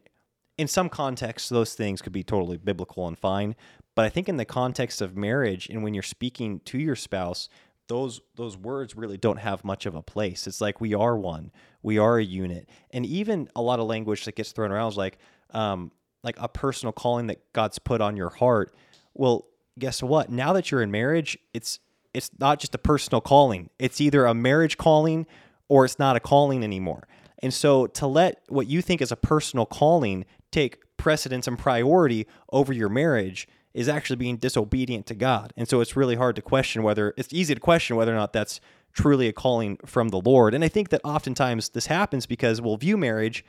in 0.57 0.67
some 0.67 0.89
contexts, 0.89 1.49
those 1.49 1.73
things 1.73 2.01
could 2.01 2.13
be 2.13 2.23
totally 2.23 2.57
biblical 2.57 3.07
and 3.07 3.17
fine. 3.17 3.55
But 3.93 4.05
I 4.05 4.09
think 4.09 4.27
in 4.27 4.37
the 4.37 4.45
context 4.45 5.01
of 5.01 5.15
marriage 5.15 5.69
and 5.69 5.83
when 5.83 5.93
you're 5.93 6.03
speaking 6.03 6.59
to 6.65 6.77
your 6.77 6.95
spouse, 6.95 7.49
those 7.87 8.19
those 8.35 8.57
words 8.57 8.95
really 8.95 9.17
don't 9.17 9.37
have 9.37 9.63
much 9.63 9.85
of 9.85 9.95
a 9.95 10.01
place. 10.01 10.47
It's 10.47 10.59
like 10.59 10.81
we 10.81 10.93
are 10.93 11.15
one, 11.15 11.51
we 11.83 11.97
are 11.97 12.17
a 12.17 12.23
unit, 12.23 12.67
and 12.91 13.05
even 13.05 13.47
a 13.55 13.61
lot 13.61 13.79
of 13.79 13.85
language 13.85 14.25
that 14.25 14.35
gets 14.35 14.51
thrown 14.51 14.71
around 14.71 14.89
is 14.89 14.97
like 14.97 15.19
um, 15.51 15.91
like 16.23 16.35
a 16.39 16.47
personal 16.47 16.91
calling 16.91 17.27
that 17.27 17.53
God's 17.53 17.77
put 17.77 18.01
on 18.01 18.17
your 18.17 18.29
heart. 18.29 18.75
Well, 19.13 19.45
guess 19.77 20.01
what? 20.01 20.31
Now 20.31 20.53
that 20.53 20.71
you're 20.71 20.81
in 20.81 20.89
marriage, 20.89 21.37
it's 21.53 21.79
it's 22.13 22.31
not 22.39 22.59
just 22.59 22.73
a 22.73 22.79
personal 22.79 23.21
calling. 23.21 23.69
It's 23.77 24.01
either 24.01 24.25
a 24.25 24.33
marriage 24.33 24.77
calling 24.77 25.27
or 25.67 25.85
it's 25.85 25.99
not 25.99 26.15
a 26.15 26.19
calling 26.19 26.63
anymore. 26.63 27.07
And 27.41 27.53
so 27.53 27.87
to 27.87 28.07
let 28.07 28.41
what 28.49 28.67
you 28.67 28.81
think 28.81 29.01
is 29.01 29.11
a 29.11 29.15
personal 29.15 29.65
calling 29.65 30.25
take 30.51 30.79
precedence 30.97 31.47
and 31.47 31.59
priority 31.59 32.27
over 32.51 32.73
your 32.73 32.89
marriage 32.89 33.47
is 33.73 33.89
actually 33.89 34.15
being 34.15 34.37
disobedient 34.37 35.05
to 35.05 35.13
God. 35.13 35.53
And 35.57 35.67
so 35.67 35.81
it's 35.81 35.97
really 35.97 36.15
hard 36.15 36.37
to 36.37 36.41
question 36.41 36.81
whether 36.81 37.13
it's 37.17 37.33
easy 37.33 37.53
to 37.53 37.59
question 37.59 37.97
whether 37.97 38.13
or 38.13 38.17
not 38.17 38.31
that's 38.31 38.61
truly 38.93 39.27
a 39.27 39.33
calling 39.33 39.77
from 39.85 40.09
the 40.09 40.21
Lord. 40.21 40.53
And 40.53 40.63
I 40.63 40.69
think 40.69 40.89
that 40.89 41.01
oftentimes 41.03 41.69
this 41.69 41.87
happens 41.87 42.25
because 42.25 42.61
we'll 42.61 42.77
view 42.77 42.95
marriage 42.95 43.43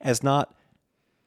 as 0.00 0.22
not 0.22 0.54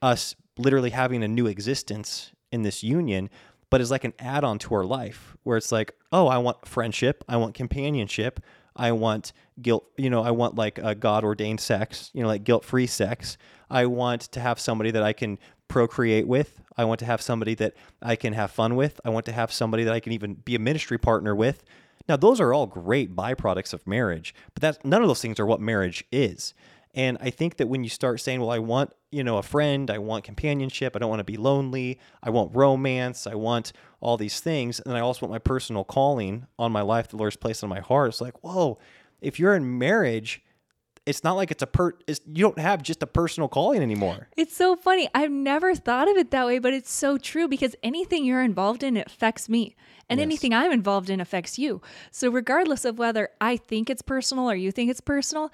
us 0.02 0.36
literally 0.58 0.90
having 0.90 1.24
a 1.24 1.28
new 1.28 1.46
existence 1.46 2.32
in 2.52 2.64
this 2.64 2.84
union, 2.84 3.30
but 3.70 3.82
as 3.82 3.92
like 3.92 4.04
an 4.04 4.14
add 4.18 4.44
on 4.44 4.58
to 4.60 4.74
our 4.74 4.84
life 4.84 5.38
where 5.44 5.56
it's 5.56 5.72
like, 5.72 5.94
oh, 6.12 6.28
I 6.28 6.40
want 6.40 6.68
friendship, 6.68 7.24
I 7.30 7.38
want 7.38 7.54
companionship, 7.54 8.40
I 8.80 8.94
want 8.94 9.34
guilt, 9.62 9.86
you 9.98 10.10
know, 10.10 10.24
I 10.24 10.32
want 10.32 10.56
like 10.56 10.78
a 10.78 10.96
God 10.96 11.24
ordained 11.24 11.60
sex, 11.60 12.10
you 12.14 12.22
know, 12.22 12.28
like 12.28 12.46
guilt 12.46 12.64
free 12.64 12.88
sex. 12.88 13.38
I 13.70 13.86
want 13.86 14.22
to 14.22 14.40
have 14.40 14.60
somebody 14.60 14.90
that 14.92 15.04
I 15.04 15.12
can 15.14 15.38
procreate 15.68 16.28
with. 16.28 16.62
I 16.78 16.86
want 16.86 17.00
to 17.02 17.06
have 17.06 17.22
somebody 17.22 17.56
that 17.56 17.74
I 18.02 18.16
can 18.16 18.32
have 18.34 18.52
fun 18.52 18.76
with. 18.76 19.02
I 19.04 19.10
want 19.10 19.26
to 19.26 19.34
have 19.34 19.52
somebody 19.52 19.84
that 19.84 19.94
I 19.94 20.00
can 20.00 20.14
even 20.14 20.36
be 20.36 20.56
a 20.56 20.60
ministry 20.60 20.98
partner 20.98 21.36
with. 21.36 21.64
Now, 22.08 22.16
those 22.16 22.40
are 22.40 22.54
all 22.54 22.66
great 22.66 23.16
byproducts 23.16 23.74
of 23.74 23.86
marriage, 23.86 24.34
but 24.54 24.62
that's 24.62 24.80
none 24.84 25.02
of 25.02 25.10
those 25.10 25.22
things 25.22 25.40
are 25.40 25.46
what 25.46 25.60
marriage 25.60 26.06
is. 26.12 26.54
And 26.96 27.18
I 27.22 27.30
think 27.30 27.58
that 27.58 27.68
when 27.68 27.84
you 27.84 27.90
start 27.90 28.20
saying, 28.20 28.40
well, 28.40 28.50
I 28.50 28.60
want, 28.60 28.94
you 29.12 29.24
know, 29.24 29.38
a 29.38 29.44
friend, 29.44 29.92
I 29.92 30.00
want 30.00 30.24
companionship, 30.24 30.96
I 30.96 31.00
don't 31.00 31.10
want 31.10 31.20
to 31.20 31.24
be 31.24 31.38
lonely, 31.38 32.00
I 32.24 32.32
want 32.32 32.56
romance, 32.56 33.28
I 33.28 33.36
want 33.36 33.74
all 34.02 34.18
these 34.18 34.40
things, 34.40 34.80
and 34.80 34.98
I 34.98 35.00
also 35.02 35.26
want 35.26 35.32
my 35.32 35.40
personal 35.40 35.84
calling 35.84 36.48
on 36.58 36.72
my 36.72 36.82
life 36.82 37.10
the 37.10 37.18
Lord's 37.18 37.36
place 37.36 37.62
on 37.64 37.70
my 37.70 37.80
heart. 37.80 38.10
It's 38.10 38.22
like, 38.22 38.44
whoa, 38.44 38.80
if 39.22 39.40
you're 39.40 39.56
in 39.56 39.78
marriage, 39.78 40.42
it's 41.06 41.24
not 41.24 41.34
like 41.34 41.50
it's 41.52 41.64
a 41.64 41.68
per 41.68 41.94
it's, 42.08 42.22
you 42.26 42.44
don't 42.44 42.60
have 42.60 42.84
just 42.84 43.02
a 43.02 43.08
personal 43.08 43.48
calling 43.48 43.82
anymore. 43.82 44.28
It's 44.38 44.56
so 44.56 44.76
funny. 44.76 45.10
I've 45.14 45.32
never 45.32 45.74
thought 45.76 46.10
of 46.10 46.18
it 46.18 46.32
that 46.32 46.46
way, 46.46 46.60
but 46.60 46.74
it's 46.74 46.92
so 46.92 47.18
true 47.18 47.48
because 47.48 47.76
anything 47.84 48.26
you're 48.26 48.44
involved 48.44 48.84
in 48.84 48.98
it 48.98 49.08
affects 49.08 49.50
me. 49.50 49.76
And 50.10 50.20
Yes. 50.20 50.26
anything 50.26 50.54
I'm 50.54 50.72
involved 50.72 51.10
in 51.10 51.20
affects 51.20 51.60
you. 51.60 51.82
So 52.12 52.30
regardless 52.32 52.84
of 52.84 52.98
whether 52.98 53.30
I 53.40 53.58
think 53.58 53.90
it's 53.92 54.02
personal 54.02 54.50
or 54.50 54.56
you 54.56 54.72
think 54.72 54.90
it's 54.90 55.02
personal, 55.02 55.52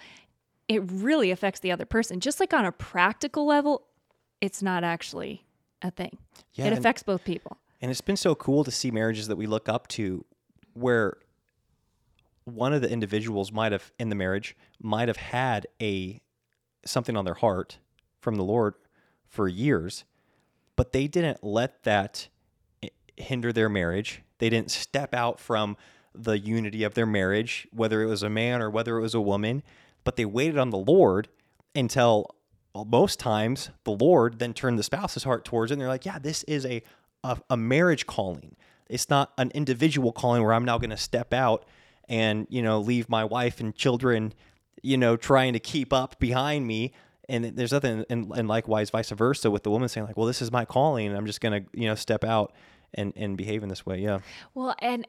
it 0.67 0.81
really 0.91 1.31
affects 1.31 1.59
the 1.59 1.71
other 1.71 1.85
person. 1.85 2.19
Just 2.19 2.39
like 2.39 2.53
on 2.53 2.65
a 2.65 2.71
practical 2.71 3.45
level, 3.45 3.83
it's 4.41 4.61
not 4.61 4.83
actually 4.83 5.45
a 5.81 5.91
thing. 5.91 6.17
Yeah, 6.53 6.65
it 6.65 6.73
affects 6.73 7.03
both 7.03 7.23
people. 7.23 7.57
And 7.81 7.91
it's 7.91 8.01
been 8.01 8.17
so 8.17 8.35
cool 8.35 8.63
to 8.63 8.71
see 8.71 8.91
marriages 8.91 9.27
that 9.27 9.35
we 9.35 9.45
look 9.45 9.69
up 9.69 9.87
to 9.89 10.25
where 10.73 11.17
one 12.45 12.73
of 12.73 12.81
the 12.81 12.89
individuals 12.89 13.51
might 13.51 13.71
have 13.71 13.91
in 13.99 14.09
the 14.09 14.15
marriage 14.15 14.55
might 14.81 15.07
have 15.07 15.17
had 15.17 15.67
a 15.81 16.21
something 16.85 17.17
on 17.17 17.25
their 17.25 17.35
heart 17.35 17.79
from 18.21 18.35
the 18.35 18.43
Lord 18.43 18.75
for 19.27 19.47
years, 19.47 20.05
but 20.75 20.91
they 20.93 21.07
didn't 21.07 21.43
let 21.43 21.83
that 21.83 22.27
hinder 23.17 23.51
their 23.51 23.69
marriage. 23.69 24.21
They 24.37 24.49
didn't 24.49 24.71
step 24.71 25.13
out 25.13 25.39
from 25.39 25.77
the 26.13 26.37
unity 26.37 26.83
of 26.83 26.93
their 26.93 27.05
marriage, 27.05 27.67
whether 27.71 28.01
it 28.01 28.07
was 28.07 28.23
a 28.23 28.29
man 28.29 28.61
or 28.61 28.69
whether 28.69 28.97
it 28.97 29.01
was 29.01 29.13
a 29.13 29.21
woman, 29.21 29.63
but 30.05 30.15
they 30.15 30.23
waited 30.23 30.57
on 30.57 30.69
the 30.69 30.77
Lord 30.77 31.27
until 31.75 32.33
well, 32.73 32.85
most 32.85 33.19
times 33.19 33.69
the 33.83 33.91
Lord 33.91 34.39
then 34.39 34.53
turned 34.53 34.79
the 34.79 34.83
spouse's 34.83 35.23
heart 35.23 35.43
towards 35.43 35.71
it 35.71 35.75
and 35.75 35.81
they're 35.81 35.89
like, 35.89 36.05
yeah, 36.05 36.19
this 36.19 36.43
is 36.43 36.65
a, 36.65 36.81
a, 37.23 37.37
a 37.49 37.57
marriage 37.57 38.05
calling. 38.05 38.55
It's 38.89 39.09
not 39.09 39.31
an 39.37 39.51
individual 39.55 40.11
calling 40.11 40.43
where 40.43 40.53
I'm 40.53 40.65
now 40.65 40.77
going 40.77 40.89
to 40.91 40.97
step 40.97 41.33
out 41.33 41.65
and, 42.07 42.45
you 42.49 42.61
know, 42.61 42.79
leave 42.79 43.09
my 43.09 43.23
wife 43.23 43.59
and 43.59 43.73
children, 43.75 44.33
you 44.83 44.97
know, 44.97 45.15
trying 45.15 45.53
to 45.53 45.59
keep 45.59 45.91
up 45.91 46.19
behind 46.19 46.67
me. 46.67 46.93
And 47.27 47.45
there's 47.45 47.71
nothing, 47.71 48.05
and, 48.09 48.31
and 48.35 48.47
likewise, 48.47 48.91
vice 48.91 49.09
versa, 49.09 49.49
with 49.49 49.63
the 49.63 49.71
woman 49.71 49.89
saying, 49.89 50.05
like, 50.05 50.17
well, 50.17 50.27
this 50.27 50.41
is 50.41 50.51
my 50.51 50.65
calling. 50.65 51.07
And 51.07 51.17
I'm 51.17 51.25
just 51.25 51.41
going 51.41 51.63
to, 51.63 51.69
you 51.73 51.87
know, 51.87 51.95
step 51.95 52.23
out 52.23 52.53
and, 52.93 53.13
and 53.15 53.37
behave 53.37 53.63
in 53.63 53.69
this 53.69 53.85
way. 53.85 53.99
Yeah. 53.99 54.19
Well, 54.53 54.75
and 54.79 55.07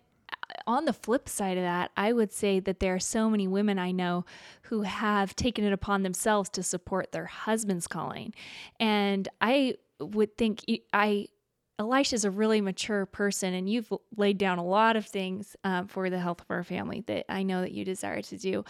on 0.66 0.84
the 0.84 0.92
flip 0.92 1.28
side 1.28 1.56
of 1.56 1.62
that, 1.62 1.90
I 1.96 2.12
would 2.12 2.32
say 2.32 2.60
that 2.60 2.80
there 2.80 2.94
are 2.94 3.00
so 3.00 3.30
many 3.30 3.46
women 3.46 3.78
I 3.78 3.92
know 3.92 4.24
who 4.62 4.82
have 4.82 5.36
taken 5.36 5.64
it 5.64 5.72
upon 5.72 6.02
themselves 6.02 6.48
to 6.50 6.62
support 6.62 7.12
their 7.12 7.26
husband's 7.26 7.86
calling. 7.86 8.34
And 8.80 9.28
I 9.40 9.76
would 10.00 10.36
think 10.36 10.64
I 10.92 11.28
Elisha's 11.78 12.24
a 12.24 12.30
really 12.30 12.62
mature 12.62 13.04
person, 13.04 13.52
and 13.52 13.68
you've 13.68 13.92
laid 14.16 14.38
down 14.38 14.58
a 14.58 14.64
lot 14.64 14.96
of 14.96 15.04
things 15.06 15.56
um, 15.62 15.86
for 15.86 16.08
the 16.08 16.18
health 16.18 16.40
of 16.40 16.50
our 16.50 16.64
family 16.64 17.04
that 17.06 17.26
I 17.28 17.42
know 17.42 17.60
that 17.60 17.72
you 17.72 17.84
desire 17.84 18.22
to 18.22 18.38
do. 18.38 18.64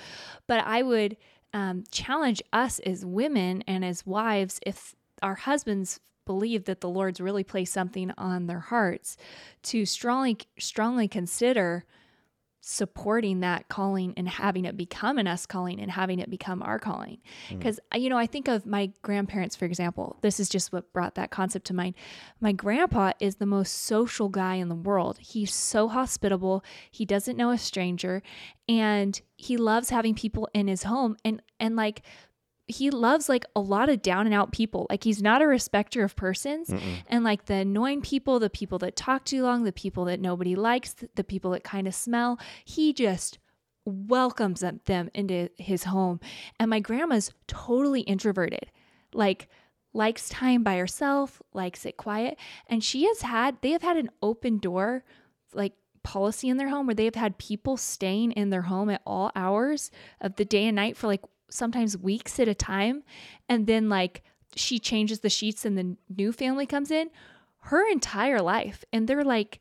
But 0.48 0.66
I 0.66 0.82
would 0.82 1.16
um, 1.52 1.84
challenge 1.92 2.42
us 2.52 2.80
as 2.80 3.04
women 3.04 3.62
and 3.68 3.84
as 3.84 4.04
wives 4.04 4.58
if 4.66 4.94
our 5.22 5.36
husbands 5.36 6.00
believe 6.26 6.64
that 6.64 6.82
the 6.82 6.88
Lord's 6.88 7.20
really 7.20 7.44
placed 7.44 7.72
something 7.72 8.12
on 8.18 8.46
their 8.46 8.60
hearts 8.60 9.16
to 9.62 9.86
strongly 9.86 10.36
strongly 10.58 11.08
consider 11.08 11.84
supporting 12.68 13.40
that 13.40 13.68
calling 13.68 14.12
and 14.16 14.28
having 14.28 14.64
it 14.64 14.76
become 14.76 15.18
an 15.18 15.28
us 15.28 15.46
calling 15.46 15.80
and 15.80 15.88
having 15.88 16.18
it 16.18 16.28
become 16.28 16.60
our 16.64 16.80
calling. 16.80 17.18
Mm. 17.48 17.58
Because, 17.58 17.78
uh, 17.94 17.96
you 17.96 18.10
know, 18.10 18.18
I 18.18 18.26
think 18.26 18.48
of 18.48 18.66
my 18.66 18.90
grandparents, 19.02 19.54
for 19.54 19.66
example. 19.66 20.16
This 20.20 20.40
is 20.40 20.48
just 20.48 20.72
what 20.72 20.92
brought 20.92 21.14
that 21.14 21.30
concept 21.30 21.66
to 21.68 21.74
mind. 21.74 21.94
My 22.40 22.50
grandpa 22.50 23.12
is 23.20 23.36
the 23.36 23.46
most 23.46 23.72
social 23.72 24.28
guy 24.28 24.56
in 24.56 24.68
the 24.68 24.74
world. 24.74 25.18
He's 25.20 25.54
so 25.54 25.86
hospitable. 25.86 26.64
He 26.90 27.04
doesn't 27.04 27.36
know 27.36 27.50
a 27.50 27.58
stranger 27.58 28.20
and 28.68 29.20
he 29.36 29.56
loves 29.56 29.90
having 29.90 30.16
people 30.16 30.48
in 30.52 30.66
his 30.66 30.82
home. 30.82 31.16
And, 31.24 31.40
and 31.60 31.76
like, 31.76 32.02
he 32.68 32.90
loves 32.90 33.28
like 33.28 33.44
a 33.54 33.60
lot 33.60 33.88
of 33.88 34.02
down 34.02 34.26
and 34.26 34.34
out 34.34 34.50
people. 34.50 34.86
Like 34.90 35.04
he's 35.04 35.22
not 35.22 35.40
a 35.42 35.46
respecter 35.46 36.02
of 36.02 36.16
persons. 36.16 36.70
And 37.06 37.22
like 37.22 37.46
the 37.46 37.54
annoying 37.54 38.02
people, 38.02 38.38
the 38.38 38.50
people 38.50 38.78
that 38.80 38.96
talk 38.96 39.24
too 39.24 39.42
long, 39.42 39.62
the 39.64 39.72
people 39.72 40.04
that 40.06 40.20
nobody 40.20 40.56
likes, 40.56 40.94
the 41.14 41.24
people 41.24 41.52
that 41.52 41.62
kind 41.62 41.86
of 41.86 41.94
smell, 41.94 42.38
he 42.64 42.92
just 42.92 43.38
welcomes 43.84 44.60
them, 44.60 44.80
them 44.86 45.10
into 45.14 45.48
his 45.56 45.84
home. 45.84 46.18
And 46.58 46.68
my 46.68 46.80
grandma's 46.80 47.32
totally 47.46 48.00
introverted. 48.00 48.72
Like 49.14 49.48
likes 49.92 50.28
time 50.28 50.64
by 50.64 50.76
herself, 50.76 51.40
likes 51.52 51.86
it 51.86 51.96
quiet. 51.96 52.36
And 52.66 52.82
she 52.82 53.04
has 53.04 53.22
had 53.22 53.58
they 53.62 53.70
have 53.70 53.82
had 53.82 53.96
an 53.96 54.10
open 54.20 54.58
door 54.58 55.04
like 55.54 55.74
policy 56.02 56.48
in 56.48 56.56
their 56.56 56.68
home 56.68 56.86
where 56.86 56.94
they 56.94 57.04
have 57.04 57.14
had 57.14 57.38
people 57.38 57.76
staying 57.76 58.32
in 58.32 58.50
their 58.50 58.62
home 58.62 58.90
at 58.90 59.02
all 59.06 59.30
hours 59.34 59.90
of 60.20 60.36
the 60.36 60.44
day 60.44 60.66
and 60.66 60.76
night 60.76 60.96
for 60.96 61.06
like 61.06 61.22
sometimes 61.48 61.96
weeks 61.96 62.38
at 62.40 62.48
a 62.48 62.54
time 62.54 63.02
and 63.48 63.66
then 63.66 63.88
like 63.88 64.22
she 64.54 64.78
changes 64.78 65.20
the 65.20 65.28
sheets 65.30 65.64
and 65.64 65.76
the 65.78 65.96
new 66.16 66.32
family 66.32 66.66
comes 66.66 66.90
in 66.90 67.10
her 67.60 67.88
entire 67.90 68.40
life 68.40 68.84
and 68.92 69.06
they're 69.08 69.24
like 69.24 69.60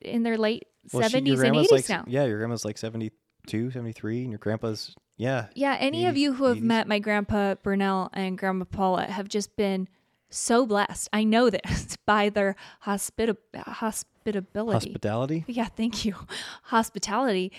in 0.00 0.22
their 0.22 0.36
late 0.38 0.66
Well, 0.92 1.02
70s 1.08 1.26
your 1.26 1.44
and 1.44 1.56
80s 1.56 1.70
like, 1.70 1.88
now 1.88 2.04
Yeah, 2.06 2.24
your 2.24 2.38
grandma's 2.38 2.64
like 2.64 2.78
72, 2.78 3.70
73, 3.70 4.22
and 4.22 4.30
your 4.30 4.38
grandpa's, 4.38 4.94
yeah. 5.16 5.46
yeah 5.54 5.76
any 5.80 6.06
of 6.06 6.16
you 6.16 6.32
who 6.34 6.44
have 6.44 6.58
80s. 6.58 6.62
met 6.62 6.88
my 6.88 6.98
grandpa 6.98 7.54
Burnell 7.56 8.10
and 8.12 8.38
grandma 8.38 8.64
Paula 8.64 9.04
have 9.04 9.28
just 9.28 9.56
been 9.56 9.88
so 10.32 10.64
blessed 10.64 11.08
i 11.12 11.24
know 11.24 11.50
this 11.50 11.96
by 12.06 12.28
their 12.28 12.54
hospita- 12.86 13.36
hospitability 13.66 14.74
Hospitality? 14.90 15.44
yeah 15.48 15.64
thank 15.64 16.04
you 16.04 16.14
hospitality 16.64 17.50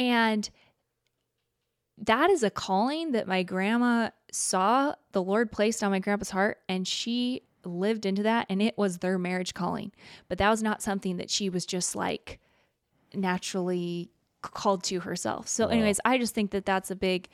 and 0.00 0.50
that 2.04 2.30
is 2.30 2.42
a 2.42 2.50
calling 2.50 3.12
that 3.12 3.26
my 3.26 3.42
grandma 3.42 4.10
saw 4.30 4.94
the 5.12 5.22
lord 5.22 5.50
placed 5.50 5.82
on 5.82 5.90
my 5.90 5.98
grandpa's 5.98 6.30
heart 6.30 6.58
and 6.68 6.86
she 6.86 7.42
lived 7.64 8.06
into 8.06 8.22
that 8.22 8.46
and 8.48 8.62
it 8.62 8.76
was 8.78 8.98
their 8.98 9.18
marriage 9.18 9.52
calling. 9.52 9.92
But 10.28 10.38
that 10.38 10.48
was 10.48 10.62
not 10.62 10.80
something 10.80 11.16
that 11.16 11.28
she 11.28 11.50
was 11.50 11.66
just 11.66 11.96
like 11.96 12.38
naturally 13.14 14.10
called 14.42 14.84
to 14.84 15.00
herself. 15.00 15.48
So 15.48 15.66
anyways 15.66 16.00
i 16.04 16.16
just 16.18 16.34
think 16.34 16.52
that 16.52 16.64
that's 16.64 16.90
a 16.90 16.96
big 16.96 17.28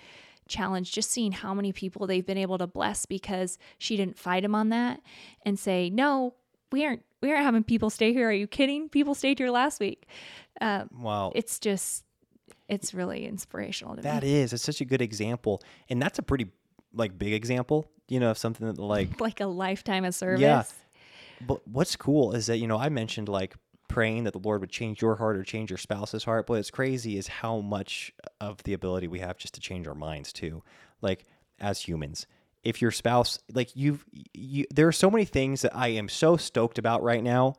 challenge 0.48 0.92
just 0.92 1.10
seeing 1.10 1.32
how 1.32 1.54
many 1.54 1.72
people 1.72 2.06
they've 2.06 2.26
been 2.26 2.38
able 2.38 2.58
to 2.58 2.66
bless 2.66 3.06
because 3.06 3.58
she 3.78 3.96
didn't 3.96 4.18
fight 4.18 4.44
him 4.44 4.54
on 4.54 4.68
that 4.70 5.00
and 5.44 5.58
say 5.58 5.88
no 5.90 6.34
we 6.72 6.84
aren't 6.84 7.02
we 7.20 7.30
aren't 7.30 7.44
having 7.44 7.64
people 7.64 7.88
stay 7.88 8.12
here. 8.12 8.28
Are 8.28 8.32
you 8.32 8.46
kidding? 8.46 8.88
People 8.90 9.14
stayed 9.14 9.38
here 9.38 9.50
last 9.50 9.80
week. 9.80 10.06
Uh, 10.60 10.84
Wow. 10.92 11.32
it's 11.34 11.58
just 11.58 12.04
it's 12.68 12.94
really 12.94 13.26
inspirational 13.26 13.96
to 13.96 14.02
That 14.02 14.22
me 14.22 14.34
is. 14.34 14.52
It's 14.52 14.62
such 14.62 14.80
a 14.80 14.84
good 14.84 15.02
example. 15.02 15.62
And 15.88 16.00
that's 16.00 16.18
a 16.18 16.22
pretty 16.22 16.48
like 16.92 17.18
big 17.18 17.32
example, 17.32 17.90
you 18.08 18.20
know, 18.20 18.30
of 18.30 18.38
something 18.38 18.66
that 18.66 18.78
like 18.78 19.20
like 19.20 19.40
a 19.40 19.46
lifetime 19.46 20.04
of 20.04 20.14
service 20.14 20.40
Yeah. 20.40 20.64
But 21.46 21.66
what's 21.66 21.96
cool 21.96 22.32
is 22.32 22.46
that, 22.46 22.58
you 22.58 22.66
know, 22.66 22.78
I 22.78 22.88
mentioned 22.88 23.28
like 23.28 23.54
praying 23.88 24.24
that 24.24 24.32
the 24.32 24.38
Lord 24.38 24.60
would 24.60 24.70
change 24.70 25.02
your 25.02 25.16
heart 25.16 25.36
or 25.36 25.42
change 25.42 25.70
your 25.70 25.78
spouse's 25.78 26.24
heart. 26.24 26.46
But 26.46 26.54
it's 26.54 26.70
crazy 26.70 27.18
is 27.18 27.28
how 27.28 27.60
much 27.60 28.12
of 28.40 28.62
the 28.62 28.72
ability 28.72 29.08
we 29.08 29.18
have 29.18 29.36
just 29.36 29.54
to 29.54 29.60
change 29.60 29.86
our 29.86 29.94
minds 29.94 30.32
too. 30.32 30.62
Like 31.02 31.24
as 31.60 31.80
humans. 31.80 32.26
If 32.62 32.80
your 32.80 32.90
spouse 32.90 33.38
like 33.52 33.76
you've 33.76 34.06
you 34.32 34.64
there 34.72 34.88
are 34.88 34.92
so 34.92 35.10
many 35.10 35.26
things 35.26 35.62
that 35.62 35.76
I 35.76 35.88
am 35.88 36.08
so 36.08 36.38
stoked 36.38 36.78
about 36.78 37.02
right 37.02 37.22
now 37.22 37.56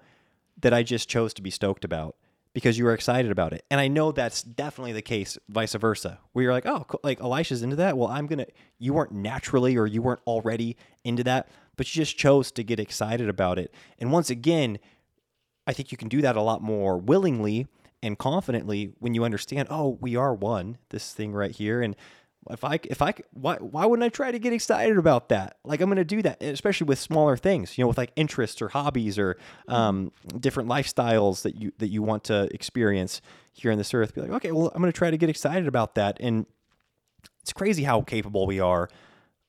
that 0.61 0.73
I 0.73 0.81
just 0.81 1.07
chose 1.07 1.33
to 1.35 1.43
be 1.43 1.51
stoked 1.51 1.85
about 1.85 2.15
because 2.55 2.77
you 2.77 2.85
were 2.85 2.93
excited 2.93 3.31
about 3.31 3.51
it. 3.51 3.65
And 3.69 3.81
I 3.81 3.89
know 3.89 4.13
that's 4.13 4.41
definitely 4.41 4.93
the 4.93 5.01
case 5.01 5.37
vice 5.49 5.73
versa. 5.73 6.19
Where 6.31 6.43
you're 6.43 6.53
like, 6.53 6.65
"Oh, 6.65 6.85
like 7.03 7.19
Elisha's 7.19 7.61
into 7.61 7.75
that. 7.75 7.97
Well, 7.97 8.07
I'm 8.07 8.27
going 8.27 8.39
to 8.39 8.47
you 8.79 8.93
weren't 8.93 9.11
naturally 9.11 9.75
or 9.75 9.85
you 9.85 10.01
weren't 10.01 10.21
already 10.25 10.77
into 11.03 11.21
that, 11.25 11.49
but 11.75 11.93
you 11.93 12.01
just 12.01 12.17
chose 12.17 12.53
to 12.53 12.63
get 12.63 12.79
excited 12.79 13.27
about 13.27 13.59
it." 13.59 13.73
And 13.99 14.09
once 14.13 14.29
again, 14.29 14.79
I 15.67 15.73
think 15.73 15.91
you 15.91 15.97
can 15.97 16.07
do 16.07 16.21
that 16.21 16.37
a 16.37 16.41
lot 16.41 16.61
more 16.61 16.97
willingly 16.97 17.67
and 18.01 18.17
confidently 18.17 18.93
when 18.99 19.13
you 19.13 19.25
understand, 19.25 19.67
"Oh, 19.69 19.97
we 19.99 20.15
are 20.15 20.33
one, 20.33 20.77
this 20.91 21.11
thing 21.11 21.33
right 21.33 21.51
here." 21.51 21.81
And 21.81 21.93
if 22.49 22.63
I 22.63 22.79
if 22.83 23.01
I 23.01 23.13
why 23.33 23.55
why 23.55 23.85
wouldn't 23.85 24.05
I 24.05 24.09
try 24.09 24.31
to 24.31 24.39
get 24.39 24.53
excited 24.53 24.97
about 24.97 25.29
that? 25.29 25.57
Like 25.63 25.81
I'm 25.81 25.87
going 25.89 25.97
to 25.97 26.03
do 26.03 26.21
that, 26.21 26.41
especially 26.43 26.85
with 26.85 26.99
smaller 26.99 27.37
things, 27.37 27.77
you 27.77 27.83
know, 27.83 27.87
with 27.87 27.97
like 27.97 28.11
interests 28.15 28.61
or 28.61 28.69
hobbies 28.69 29.17
or 29.17 29.37
um, 29.67 30.11
different 30.39 30.69
lifestyles 30.69 31.41
that 31.41 31.55
you 31.55 31.71
that 31.79 31.87
you 31.87 32.03
want 32.03 32.23
to 32.25 32.47
experience 32.53 33.21
here 33.53 33.71
on 33.71 33.77
this 33.77 33.93
earth. 33.93 34.13
Be 34.13 34.21
like, 34.21 34.31
okay, 34.31 34.51
well, 34.51 34.71
I'm 34.75 34.81
going 34.81 34.91
to 34.91 34.97
try 34.97 35.09
to 35.09 35.17
get 35.17 35.29
excited 35.29 35.67
about 35.67 35.95
that, 35.95 36.17
and 36.19 36.45
it's 37.41 37.53
crazy 37.53 37.83
how 37.83 38.01
capable 38.01 38.45
we 38.45 38.59
are 38.59 38.89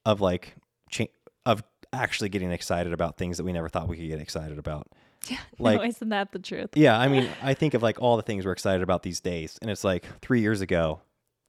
of 0.06 0.20
like 0.20 0.56
cha- 0.90 1.06
of 1.44 1.62
actually 1.92 2.28
getting 2.28 2.50
excited 2.50 2.92
about 2.92 3.18
things 3.18 3.36
that 3.36 3.44
we 3.44 3.52
never 3.52 3.68
thought 3.68 3.88
we 3.88 3.96
could 3.96 4.08
get 4.08 4.20
excited 4.20 4.58
about. 4.58 4.88
Like- 5.58 5.80
no, 5.80 5.84
isn't 5.86 6.08
that 6.10 6.30
the 6.30 6.38
truth 6.38 6.70
Yeah, 6.74 6.96
I 6.96 7.08
mean, 7.08 7.28
I 7.42 7.54
think 7.54 7.74
of 7.74 7.82
like 7.82 8.00
all 8.00 8.16
the 8.16 8.22
things 8.22 8.44
we're 8.44 8.52
excited 8.52 8.82
about 8.82 9.02
these 9.02 9.20
days, 9.20 9.58
and 9.60 9.70
it's 9.70 9.82
like 9.82 10.04
three 10.20 10.40
years 10.40 10.60
ago, 10.60 11.00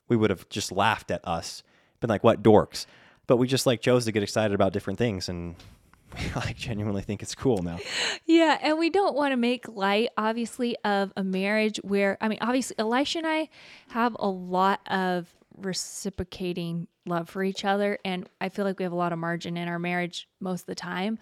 we 0.08 0.16
would 0.16 0.30
have 0.30 0.48
just 0.50 0.72
laughed 0.72 1.12
at 1.12 1.26
us, 1.28 1.64
been 2.00 2.10
like, 2.10 2.24
"What 2.24 2.44
dorks?" 2.44 2.86
But 3.28 3.38
we 3.38 3.48
just 3.48 3.66
like 3.66 3.82
chose 3.82 4.06
to 4.06 4.12
get 4.12 4.24
excited 4.24 4.54
about 4.54 4.74
different 4.74 5.00
things, 5.00 5.30
and 5.30 5.56
we 6.18 6.32
like 6.36 6.56
genuinely 6.56 7.02
think 7.02 7.22
it's 7.22 7.36
cool 7.36 7.62
now. 7.62 7.80
Yeah, 8.26 8.58
and 8.62 8.78
we 8.78 8.90
don't 8.90 9.16
want 9.16 9.34
to 9.34 9.38
make 9.38 9.68
light, 9.68 10.10
obviously, 10.18 10.78
of 10.84 11.12
a 11.18 11.24
marriage 11.24 11.78
where 11.84 12.18
I 12.22 12.28
mean, 12.28 12.40
obviously, 12.42 12.76
Elisha 12.80 13.20
and 13.20 13.28
I 13.28 13.50
have 13.90 14.16
a 14.20 14.30
lot 14.30 14.82
of 14.88 15.34
reciprocating 15.58 16.88
love 17.06 17.30
for 17.30 17.44
each 17.44 17.66
other, 17.66 18.00
and 18.06 18.30
I 18.40 18.50
feel 18.50 18.66
like 18.66 18.80
we 18.80 18.84
have 18.84 18.92
a 18.92 18.98
lot 18.98 19.14
of 19.14 19.20
margin 19.20 19.58
in 19.58 19.68
our 19.68 19.80
marriage 19.80 20.28
most 20.40 20.62
of 20.62 20.68
the 20.68 20.76
time. 20.76 21.20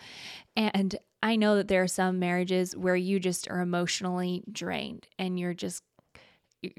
And 0.55 0.95
I 1.23 1.35
know 1.37 1.55
that 1.55 1.67
there 1.67 1.81
are 1.81 1.87
some 1.87 2.19
marriages 2.19 2.75
where 2.75 2.95
you 2.95 3.19
just 3.19 3.49
are 3.49 3.61
emotionally 3.61 4.43
drained, 4.51 5.07
and 5.17 5.39
you're 5.39 5.53
just 5.53 5.83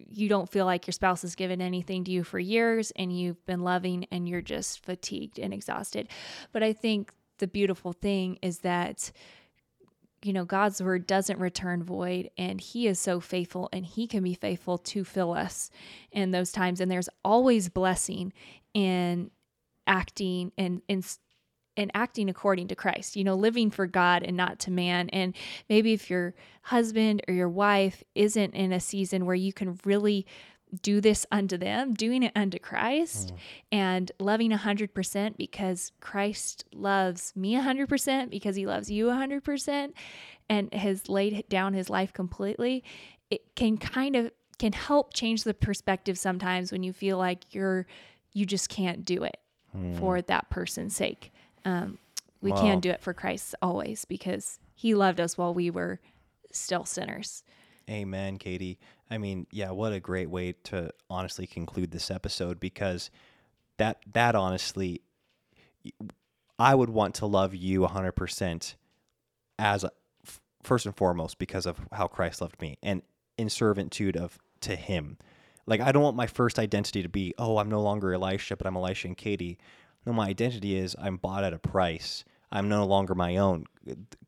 you- 0.08 0.28
don't 0.28 0.50
feel 0.50 0.64
like 0.64 0.86
your 0.86 0.92
spouse 0.92 1.22
has 1.22 1.34
given 1.34 1.60
anything 1.60 2.04
to 2.04 2.10
you 2.10 2.24
for 2.24 2.38
years 2.38 2.90
and 2.92 3.16
you've 3.16 3.44
been 3.46 3.60
loving 3.60 4.06
and 4.10 4.28
you're 4.28 4.42
just 4.42 4.84
fatigued 4.84 5.38
and 5.38 5.52
exhausted. 5.52 6.08
But 6.52 6.62
I 6.62 6.72
think 6.72 7.12
the 7.38 7.46
beautiful 7.46 7.92
thing 7.92 8.38
is 8.42 8.60
that 8.60 9.12
you 10.22 10.32
know, 10.32 10.44
God's 10.44 10.82
word 10.82 11.06
doesn't 11.06 11.38
return 11.38 11.84
void, 11.84 12.30
and 12.36 12.60
He 12.60 12.88
is 12.88 12.98
so 12.98 13.20
faithful, 13.20 13.68
and 13.72 13.86
He 13.86 14.08
can 14.08 14.24
be 14.24 14.34
faithful 14.34 14.76
to 14.78 15.04
fill 15.04 15.32
us 15.32 15.70
in 16.10 16.32
those 16.32 16.50
times. 16.50 16.80
And 16.80 16.90
there's 16.90 17.10
always 17.24 17.68
blessing 17.68 18.32
in 18.74 19.30
acting 19.86 20.50
and 20.58 20.82
in 20.88 21.02
and 21.76 21.90
acting 21.94 22.28
according 22.28 22.68
to 22.68 22.74
Christ, 22.74 23.16
you 23.16 23.24
know, 23.24 23.34
living 23.34 23.70
for 23.70 23.86
God 23.86 24.22
and 24.22 24.36
not 24.36 24.58
to 24.60 24.70
man. 24.70 25.08
And 25.10 25.34
maybe 25.68 25.92
if 25.92 26.10
your 26.10 26.34
husband 26.62 27.22
or 27.28 27.34
your 27.34 27.48
wife 27.48 28.02
isn't 28.14 28.54
in 28.54 28.72
a 28.72 28.80
season 28.80 29.26
where 29.26 29.34
you 29.34 29.52
can 29.52 29.78
really 29.84 30.26
do 30.82 31.00
this 31.00 31.24
unto 31.30 31.56
them, 31.56 31.94
doing 31.94 32.22
it 32.22 32.32
unto 32.34 32.58
Christ 32.58 33.32
mm. 33.32 33.38
and 33.72 34.12
loving 34.18 34.50
100% 34.50 35.36
because 35.36 35.92
Christ 36.00 36.64
loves 36.74 37.32
me 37.36 37.54
100% 37.54 38.30
because 38.30 38.56
he 38.56 38.66
loves 38.66 38.90
you 38.90 39.06
100% 39.06 39.92
and 40.48 40.74
has 40.74 41.08
laid 41.08 41.48
down 41.48 41.74
his 41.74 41.88
life 41.88 42.12
completely, 42.12 42.84
it 43.30 43.54
can 43.54 43.76
kind 43.78 44.16
of 44.16 44.30
can 44.58 44.72
help 44.72 45.12
change 45.12 45.44
the 45.44 45.52
perspective 45.52 46.16
sometimes 46.18 46.72
when 46.72 46.82
you 46.82 46.92
feel 46.92 47.18
like 47.18 47.44
you're 47.50 47.86
you 48.32 48.46
just 48.46 48.68
can't 48.70 49.04
do 49.04 49.22
it 49.22 49.38
mm. 49.76 49.98
for 49.98 50.22
that 50.22 50.48
person's 50.50 50.94
sake. 50.96 51.32
Um, 51.66 51.98
we 52.40 52.52
Wow. 52.52 52.60
can 52.60 52.80
do 52.80 52.90
it 52.90 53.00
for 53.02 53.12
Christ 53.12 53.54
always 53.60 54.04
because 54.04 54.58
he 54.74 54.94
loved 54.94 55.20
us 55.20 55.36
while 55.36 55.52
we 55.52 55.68
were 55.70 56.00
still 56.52 56.84
sinners. 56.84 57.42
Amen, 57.90 58.38
Katie. 58.38 58.78
I 59.10 59.18
mean, 59.18 59.46
yeah, 59.50 59.70
what 59.72 59.92
a 59.92 60.00
great 60.00 60.30
way 60.30 60.52
to 60.64 60.90
honestly 61.10 61.46
conclude 61.46 61.90
this 61.90 62.10
episode 62.10 62.58
because 62.60 63.10
that 63.78 63.98
that 64.12 64.34
honestly 64.34 65.02
I 66.58 66.74
would 66.74 66.90
want 66.90 67.14
to 67.16 67.26
love 67.26 67.54
you 67.54 67.80
100% 67.82 68.74
as 69.58 69.84
a, 69.84 69.90
first 70.62 70.86
and 70.86 70.96
foremost 70.96 71.38
because 71.38 71.66
of 71.66 71.80
how 71.92 72.06
Christ 72.06 72.40
loved 72.40 72.60
me 72.60 72.78
and 72.82 73.02
in 73.36 73.48
servitude 73.50 74.16
of 74.16 74.38
to 74.62 74.74
him. 74.74 75.18
Like 75.66 75.80
I 75.80 75.92
don't 75.92 76.02
want 76.02 76.16
my 76.16 76.26
first 76.26 76.58
identity 76.58 77.02
to 77.02 77.08
be, 77.08 77.34
oh, 77.38 77.58
I'm 77.58 77.68
no 77.68 77.82
longer 77.82 78.12
Elisha, 78.14 78.56
but 78.56 78.66
I'm 78.66 78.76
Elisha 78.76 79.08
and 79.08 79.16
Katie. 79.16 79.58
No, 80.06 80.12
my 80.12 80.28
identity 80.28 80.76
is 80.76 80.94
I'm 80.98 81.16
bought 81.16 81.44
at 81.44 81.52
a 81.52 81.58
price. 81.58 82.24
I'm 82.50 82.68
no 82.68 82.86
longer 82.86 83.14
my 83.14 83.36
own. 83.36 83.66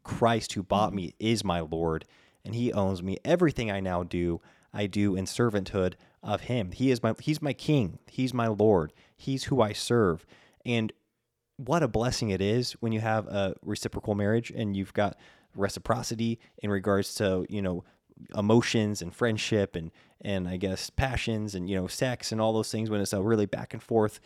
Christ 0.03 0.53
who 0.55 0.63
bought 0.65 0.93
me 0.93 1.15
is 1.21 1.45
my 1.45 1.61
Lord, 1.61 2.05
and 2.45 2.55
he 2.55 2.73
owns 2.73 3.03
me. 3.03 3.19
Everything 3.25 3.71
I 3.71 3.79
now 3.79 4.03
do, 4.03 4.41
I 4.75 4.87
do 4.87 5.15
in 5.15 5.25
servanthood 5.25 5.95
of 6.23 6.43
him. 6.43 6.73
He 6.73 6.91
is 6.91 7.03
my 7.03 7.15
he's 7.21 7.41
my 7.41 7.53
king. 7.53 8.01
He's 8.09 8.35
my 8.35 8.49
Lord. 8.49 8.93
He's 9.17 9.45
who 9.45 9.63
I 9.63 9.73
serve. 9.73 10.27
And 10.67 10.93
what 11.57 11.83
a 11.83 11.89
blessing 11.89 12.31
it 12.31 12.41
is 12.41 12.73
when 12.81 12.93
you 12.93 13.01
have 13.01 13.27
a 13.27 13.55
reciprocal 13.63 14.15
marriage 14.15 14.51
and 14.51 14.77
you've 14.77 14.93
got 14.93 15.17
reciprocity 15.55 16.39
in 16.59 16.71
regards 16.71 17.15
to, 17.17 17.47
you 17.49 17.63
know, 17.63 17.85
emotions 18.37 19.03
and 19.03 19.15
friendship 19.15 19.77
and 19.77 19.91
and 20.21 20.49
I 20.49 20.57
guess 20.57 20.91
passions 20.91 21.55
and 21.55 21.69
you 21.69 21.77
know 21.77 21.87
sex 21.87 22.33
and 22.33 22.41
all 22.41 22.53
those 22.53 22.71
things 22.71 22.91
when 22.91 23.01
it's 23.01 23.13
a 23.13 23.23
really 23.23 23.47
back 23.47 23.73
and 23.73 23.83
forth 23.83 24.21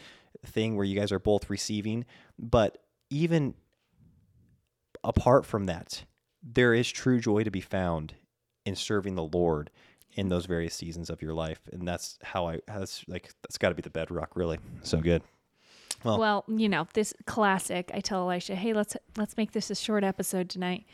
thing 0.45 0.77
where 0.77 0.85
you 0.85 0.99
guys 0.99 1.13
are 1.13 1.19
both 1.19 1.51
receiving 1.51 2.05
but 2.39 2.79
even 3.11 3.55
apart 5.05 5.45
from 5.45 5.67
that 5.67 6.05
there 6.43 6.75
is 6.75 6.91
true 6.91 7.21
joy 7.21 7.45
to 7.45 7.51
be 7.51 7.61
found 7.61 8.15
in 8.65 8.75
serving 8.75 9.15
the 9.15 9.25
Lord 9.25 9.71
in 10.15 10.29
those 10.29 10.47
various 10.47 10.75
seasons 10.75 11.11
of 11.11 11.23
your 11.23 11.35
life 11.35 11.61
and 11.73 11.87
that's 11.87 12.19
how 12.23 12.49
I 12.49 12.61
that's 12.67 13.05
like 13.09 13.33
that's 13.43 13.59
got 13.59 13.69
to 13.69 13.75
be 13.75 13.83
the 13.83 13.91
bedrock 13.91 14.37
really 14.37 14.59
so 14.83 15.01
good 15.01 15.23
well, 16.05 16.19
well, 16.19 16.45
you 16.49 16.69
know, 16.69 16.89
this 16.95 17.15
classic. 17.27 17.91
I 17.95 18.01
tell 18.01 18.23
Elisha, 18.23 18.55
"Hey, 18.57 18.73
let's 18.73 18.97
let's 19.17 19.37
make 19.37 19.53
this 19.53 19.71
a 19.71 19.75
short 19.75 20.03
episode 20.03 20.49
tonight." 20.49 20.85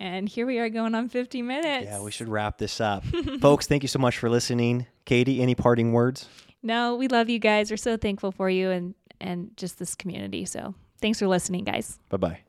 And 0.00 0.28
here 0.28 0.46
we 0.46 0.58
are 0.58 0.68
going 0.68 0.94
on 0.94 1.08
50 1.08 1.42
minutes. 1.42 1.86
Yeah, 1.86 2.02
we 2.02 2.10
should 2.10 2.28
wrap 2.28 2.58
this 2.58 2.80
up. 2.80 3.04
Folks, 3.40 3.66
thank 3.66 3.82
you 3.82 3.88
so 3.88 3.98
much 3.98 4.18
for 4.18 4.28
listening. 4.28 4.86
Katie, 5.04 5.40
any 5.40 5.54
parting 5.54 5.92
words? 5.92 6.28
No, 6.62 6.96
we 6.96 7.08
love 7.08 7.28
you 7.28 7.38
guys. 7.38 7.70
We're 7.70 7.76
so 7.76 7.96
thankful 7.96 8.32
for 8.32 8.48
you 8.48 8.70
and 8.70 8.94
and 9.20 9.56
just 9.56 9.78
this 9.78 9.94
community. 9.94 10.44
So, 10.44 10.74
thanks 11.00 11.18
for 11.18 11.28
listening, 11.28 11.64
guys. 11.64 11.98
Bye-bye. 12.08 12.43